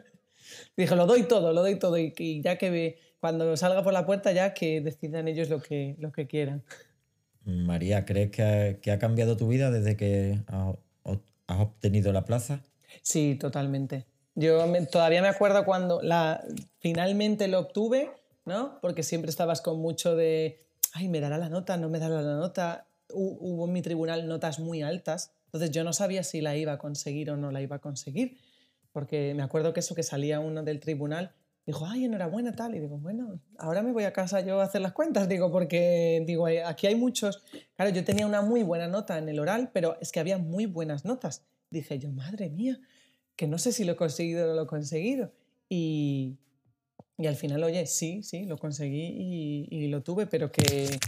Dije, 0.76 0.96
lo 0.96 1.06
doy 1.06 1.22
todo, 1.24 1.52
lo 1.52 1.62
doy 1.62 1.78
todo 1.78 1.96
y, 1.98 2.12
y 2.18 2.42
ya 2.42 2.58
que 2.58 2.98
cuando 3.22 3.56
salga 3.56 3.84
por 3.84 3.92
la 3.92 4.04
puerta 4.04 4.32
ya 4.32 4.52
que 4.52 4.80
decidan 4.80 5.28
ellos 5.28 5.48
lo 5.48 5.62
que, 5.62 5.94
lo 6.00 6.10
que 6.10 6.26
quieran. 6.26 6.64
María, 7.44 8.04
¿crees 8.04 8.32
que 8.32 8.42
ha, 8.42 8.80
que 8.80 8.90
ha 8.90 8.98
cambiado 8.98 9.36
tu 9.36 9.46
vida 9.46 9.70
desde 9.70 9.96
que 9.96 10.40
has, 10.48 10.74
has 11.46 11.60
obtenido 11.60 12.12
la 12.12 12.24
plaza? 12.24 12.64
Sí, 13.02 13.36
totalmente. 13.38 14.06
Yo 14.34 14.66
me, 14.66 14.84
todavía 14.86 15.22
me 15.22 15.28
acuerdo 15.28 15.64
cuando 15.64 16.02
la, 16.02 16.44
finalmente 16.80 17.46
lo 17.46 17.60
obtuve, 17.60 18.10
¿no? 18.44 18.80
Porque 18.80 19.04
siempre 19.04 19.30
estabas 19.30 19.60
con 19.60 19.78
mucho 19.78 20.16
de, 20.16 20.58
ay, 20.92 21.08
me 21.08 21.20
dará 21.20 21.38
la 21.38 21.48
nota, 21.48 21.76
no 21.76 21.88
me 21.88 22.00
dará 22.00 22.22
la 22.22 22.34
nota. 22.34 22.88
Hubo 23.08 23.66
en 23.66 23.72
mi 23.72 23.82
tribunal 23.82 24.26
notas 24.26 24.58
muy 24.58 24.82
altas, 24.82 25.32
entonces 25.44 25.70
yo 25.70 25.84
no 25.84 25.92
sabía 25.92 26.24
si 26.24 26.40
la 26.40 26.56
iba 26.56 26.72
a 26.72 26.78
conseguir 26.78 27.30
o 27.30 27.36
no 27.36 27.52
la 27.52 27.62
iba 27.62 27.76
a 27.76 27.80
conseguir, 27.80 28.38
porque 28.90 29.32
me 29.34 29.44
acuerdo 29.44 29.72
que 29.72 29.78
eso 29.78 29.94
que 29.94 30.02
salía 30.02 30.40
uno 30.40 30.64
del 30.64 30.80
tribunal 30.80 31.36
dijo, 31.66 31.86
ay, 31.86 32.04
enhorabuena, 32.04 32.52
tal. 32.52 32.74
Y 32.74 32.80
digo, 32.80 32.98
bueno, 32.98 33.40
ahora 33.58 33.82
me 33.82 33.92
voy 33.92 34.04
a 34.04 34.12
casa 34.12 34.40
yo 34.40 34.60
a 34.60 34.64
hacer 34.64 34.80
las 34.80 34.92
cuentas, 34.92 35.28
digo, 35.28 35.50
porque 35.50 36.22
digo, 36.26 36.46
aquí 36.46 36.86
hay 36.86 36.94
muchos. 36.94 37.42
Claro, 37.76 37.90
yo 37.90 38.04
tenía 38.04 38.26
una 38.26 38.42
muy 38.42 38.62
buena 38.62 38.88
nota 38.88 39.18
en 39.18 39.28
el 39.28 39.38
oral, 39.38 39.70
pero 39.72 39.96
es 40.00 40.12
que 40.12 40.20
había 40.20 40.38
muy 40.38 40.66
buenas 40.66 41.04
notas. 41.04 41.44
Dije 41.70 41.98
yo, 41.98 42.10
madre 42.10 42.50
mía, 42.50 42.80
que 43.36 43.46
no 43.46 43.58
sé 43.58 43.72
si 43.72 43.84
lo 43.84 43.92
he 43.92 43.96
conseguido 43.96 44.44
o 44.44 44.48
no 44.48 44.54
lo 44.54 44.62
he 44.62 44.66
conseguido. 44.66 45.32
Y, 45.68 46.36
y 47.16 47.26
al 47.26 47.36
final, 47.36 47.62
oye, 47.62 47.86
sí, 47.86 48.22
sí, 48.22 48.44
lo 48.44 48.58
conseguí 48.58 49.06
y, 49.16 49.68
y 49.70 49.88
lo 49.88 50.02
tuve, 50.02 50.26
pero 50.26 50.50
que, 50.50 50.98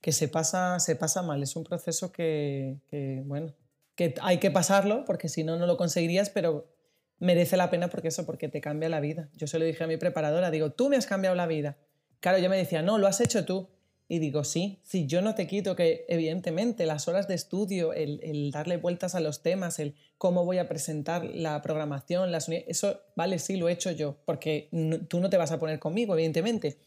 que, 0.00 0.12
se, 0.12 0.28
pasa, 0.28 0.78
se 0.80 0.96
pasa 0.96 1.22
mal. 1.22 1.42
Es 1.42 1.56
un 1.56 1.64
proceso 1.64 2.12
que, 2.12 2.78
que, 2.88 3.22
bueno, 3.26 3.52
que 3.94 4.14
hay 4.22 4.38
que 4.38 4.50
pasarlo, 4.50 5.04
porque 5.04 5.28
si 5.28 5.44
no, 5.44 5.56
no 5.56 5.66
lo 5.66 5.76
conseguirías, 5.76 6.30
pero 6.30 6.75
merece 7.18 7.56
la 7.56 7.70
pena 7.70 7.88
porque 7.88 8.08
eso, 8.08 8.26
porque 8.26 8.48
te 8.48 8.60
cambia 8.60 8.88
la 8.88 9.00
vida. 9.00 9.28
Yo 9.36 9.46
se 9.46 9.58
lo 9.58 9.64
dije 9.64 9.84
a 9.84 9.86
mi 9.86 9.96
preparadora, 9.96 10.50
digo, 10.50 10.70
tú 10.70 10.88
me 10.88 10.96
has 10.96 11.06
cambiado 11.06 11.34
la 11.36 11.46
vida. 11.46 11.76
Claro, 12.20 12.38
yo 12.38 12.48
me 12.48 12.56
decía, 12.56 12.82
no, 12.82 12.98
lo 12.98 13.06
has 13.06 13.20
hecho 13.20 13.44
tú. 13.44 13.68
Y 14.08 14.20
digo, 14.20 14.44
sí, 14.44 14.78
sí, 14.84 15.06
yo 15.06 15.20
no 15.20 15.34
te 15.34 15.48
quito 15.48 15.74
que 15.74 16.04
evidentemente 16.08 16.86
las 16.86 17.08
horas 17.08 17.26
de 17.26 17.34
estudio, 17.34 17.92
el, 17.92 18.50
darle 18.52 18.76
vueltas 18.76 19.16
a 19.16 19.20
los 19.20 19.42
temas, 19.42 19.80
el 19.80 19.96
cómo 20.16 20.44
voy 20.44 20.58
a 20.58 20.68
presentar 20.68 21.24
la 21.24 21.60
programación, 21.60 22.30
las 22.30 22.48
eso, 22.48 23.00
vale, 23.16 23.40
sí, 23.40 23.56
lo 23.56 23.68
he 23.68 23.72
hecho 23.72 23.90
yo, 23.90 24.16
porque 24.24 24.68
tú 25.08 25.18
no 25.18 25.28
te 25.28 25.36
vas 25.36 25.50
a 25.50 25.58
poner 25.58 25.80
conmigo, 25.80 26.14
evidentemente. 26.14 26.78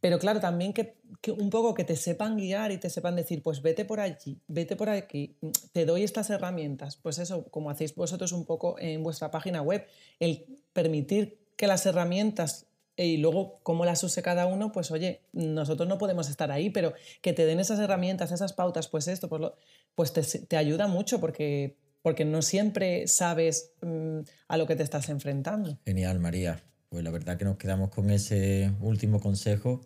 Pero 0.00 0.18
claro, 0.18 0.40
también 0.40 0.72
que, 0.72 0.96
un 1.36 1.50
poco 1.50 1.74
que 1.74 1.84
te 1.84 1.94
sepan 1.94 2.36
guiar 2.36 2.72
y 2.72 2.78
te 2.78 2.88
sepan 2.88 3.16
decir, 3.16 3.42
pues 3.42 3.60
vete 3.60 3.84
por 3.84 4.00
allí, 4.00 4.40
vete 4.48 4.74
por 4.76 4.88
aquí, 4.88 5.36
te 5.72 5.84
doy 5.84 6.02
estas 6.02 6.30
herramientas. 6.30 6.96
Pues 6.96 7.18
eso, 7.18 7.44
como 7.50 7.70
hacéis 7.70 7.94
vosotros 7.94 8.32
un 8.32 8.46
poco 8.46 8.76
en 8.78 9.02
vuestra 9.02 9.30
página 9.30 9.60
web, 9.60 9.86
el 10.18 10.46
permitir 10.72 11.38
que 11.56 11.66
las 11.66 11.84
herramientas 11.84 12.66
y 12.96 13.16
luego 13.16 13.60
cómo 13.62 13.84
las 13.84 14.02
use 14.02 14.22
cada 14.22 14.46
uno, 14.46 14.72
pues 14.72 14.90
oye, 14.90 15.22
nosotros 15.32 15.88
no 15.88 15.98
podemos 15.98 16.28
estar 16.28 16.50
ahí, 16.50 16.70
pero 16.70 16.92
que 17.22 17.32
te 17.32 17.46
den 17.46 17.60
esas 17.60 17.78
herramientas, 17.78 18.32
esas 18.32 18.52
pautas, 18.52 18.88
pues 18.88 19.08
esto, 19.08 19.28
pues, 19.28 19.40
lo, 19.40 19.56
pues 19.94 20.12
te, 20.12 20.56
ayuda 20.56 20.86
mucho 20.86 21.20
porque, 21.20 21.76
porque 22.02 22.24
no 22.24 22.42
siempre 22.42 23.06
sabes 23.06 23.72
mmm, 23.80 24.20
a 24.48 24.56
lo 24.56 24.66
que 24.66 24.76
te 24.76 24.82
estás 24.82 25.08
enfrentando. 25.08 25.78
Genial, 25.84 26.18
María. 26.18 26.62
Pues 26.90 27.04
la 27.04 27.12
verdad 27.12 27.38
que 27.38 27.44
nos 27.44 27.56
quedamos 27.56 27.90
con 27.90 28.10
ese 28.10 28.72
último 28.80 29.20
consejo 29.20 29.80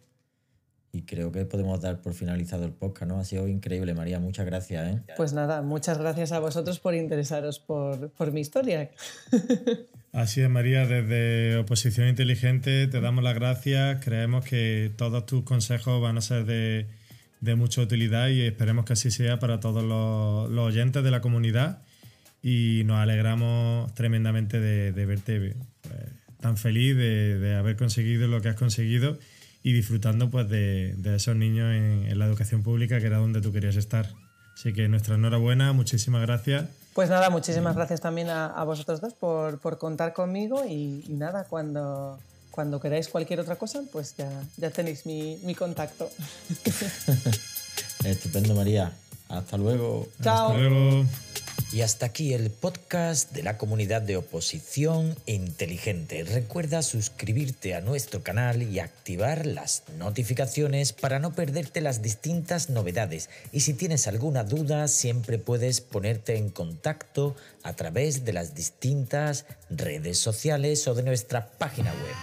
y 0.90 1.02
creo 1.02 1.32
que 1.32 1.44
podemos 1.44 1.80
dar 1.82 2.00
por 2.00 2.14
finalizado 2.14 2.64
el 2.64 2.72
podcast, 2.72 3.10
¿no? 3.10 3.20
Ha 3.20 3.24
sido 3.24 3.46
increíble, 3.46 3.92
María. 3.92 4.20
Muchas 4.20 4.46
gracias, 4.46 4.94
¿eh? 4.94 5.02
Pues 5.14 5.34
nada, 5.34 5.60
muchas 5.60 5.98
gracias 5.98 6.32
a 6.32 6.38
vosotros 6.38 6.80
por 6.80 6.94
interesaros 6.94 7.58
por, 7.58 8.10
por 8.12 8.32
mi 8.32 8.40
historia. 8.40 8.90
Así 10.12 10.40
es, 10.40 10.48
María. 10.48 10.86
Desde 10.86 11.58
Oposición 11.58 12.08
Inteligente 12.08 12.86
te 12.86 13.00
damos 13.02 13.22
las 13.22 13.34
gracias. 13.34 14.02
Creemos 14.02 14.46
que 14.46 14.90
todos 14.96 15.26
tus 15.26 15.42
consejos 15.42 16.00
van 16.00 16.16
a 16.16 16.22
ser 16.22 16.46
de, 16.46 16.86
de 17.40 17.54
mucha 17.54 17.82
utilidad 17.82 18.28
y 18.28 18.40
esperemos 18.40 18.86
que 18.86 18.94
así 18.94 19.10
sea 19.10 19.38
para 19.38 19.60
todos 19.60 19.84
los, 19.84 20.48
los 20.50 20.68
oyentes 20.68 21.04
de 21.04 21.10
la 21.10 21.20
comunidad. 21.20 21.82
Y 22.40 22.82
nos 22.86 22.98
alegramos 22.98 23.92
tremendamente 23.92 24.58
de, 24.58 24.92
de 24.92 25.06
verte 25.06 25.56
pues, 25.82 26.23
tan 26.44 26.58
feliz 26.58 26.94
de, 26.94 27.38
de, 27.38 27.56
haber 27.56 27.74
conseguido 27.74 28.28
lo 28.28 28.42
que 28.42 28.50
has 28.50 28.54
conseguido 28.54 29.16
y 29.62 29.72
disfrutando 29.72 30.28
pues, 30.28 30.46
de, 30.50 30.94
de 30.98 31.16
esos 31.16 31.34
niños 31.34 31.72
en, 31.72 32.04
en 32.06 32.18
la 32.18 32.26
educación 32.26 32.62
pública, 32.62 33.00
que 33.00 33.06
era 33.06 33.16
donde 33.16 33.40
tú 33.40 33.50
querías 33.50 33.76
estar. 33.76 34.10
Así 34.54 34.74
que 34.74 34.86
nuestra 34.86 35.14
enhorabuena, 35.14 35.72
muchísimas 35.72 36.20
gracias. 36.20 36.66
Pues 36.92 37.08
nada, 37.08 37.30
muchísimas 37.30 37.74
gracias 37.74 38.02
también 38.02 38.28
a, 38.28 38.48
a 38.48 38.62
vosotros 38.64 39.00
dos 39.00 39.14
por, 39.14 39.58
por, 39.58 39.78
contar 39.78 40.12
conmigo 40.12 40.66
y, 40.68 41.02
y, 41.08 41.14
nada, 41.14 41.44
cuando, 41.44 42.18
cuando 42.50 42.78
queráis 42.78 43.08
cualquier 43.08 43.40
otra 43.40 43.56
cosa, 43.56 43.80
pues 43.90 44.14
ya, 44.14 44.30
ya 44.58 44.68
tenéis 44.68 45.06
mi, 45.06 45.38
mi 45.44 45.54
contacto. 45.54 46.10
Estupendo, 48.04 48.54
María. 48.54 48.92
Hasta 49.30 49.56
luego. 49.56 50.08
Chao. 50.22 50.48
Hasta 50.48 50.58
luego. 50.58 51.06
Y 51.74 51.82
hasta 51.82 52.06
aquí 52.06 52.34
el 52.34 52.50
podcast 52.52 53.32
de 53.32 53.42
la 53.42 53.58
comunidad 53.58 54.00
de 54.00 54.16
oposición 54.16 55.16
inteligente. 55.26 56.22
Recuerda 56.22 56.82
suscribirte 56.82 57.74
a 57.74 57.80
nuestro 57.80 58.22
canal 58.22 58.62
y 58.62 58.78
activar 58.78 59.44
las 59.44 59.82
notificaciones 59.98 60.92
para 60.92 61.18
no 61.18 61.34
perderte 61.34 61.80
las 61.80 62.00
distintas 62.00 62.70
novedades. 62.70 63.28
Y 63.50 63.62
si 63.62 63.74
tienes 63.74 64.06
alguna 64.06 64.44
duda, 64.44 64.86
siempre 64.86 65.38
puedes 65.38 65.80
ponerte 65.80 66.36
en 66.36 66.50
contacto 66.50 67.34
a 67.64 67.72
través 67.72 68.24
de 68.24 68.34
las 68.34 68.54
distintas 68.54 69.44
redes 69.68 70.16
sociales 70.16 70.86
o 70.86 70.94
de 70.94 71.02
nuestra 71.02 71.48
página 71.58 71.90
web. 71.90 72.14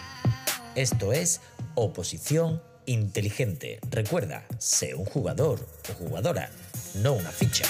Esto 0.75 1.11
es 1.11 1.41
Oposición 1.75 2.61
Inteligente. 2.85 3.79
Recuerda, 3.89 4.45
sé 4.59 4.95
un 4.95 5.03
jugador 5.03 5.67
o 5.89 5.93
jugadora, 6.05 6.49
no 6.95 7.11
una 7.11 7.31
ficha. 7.31 7.65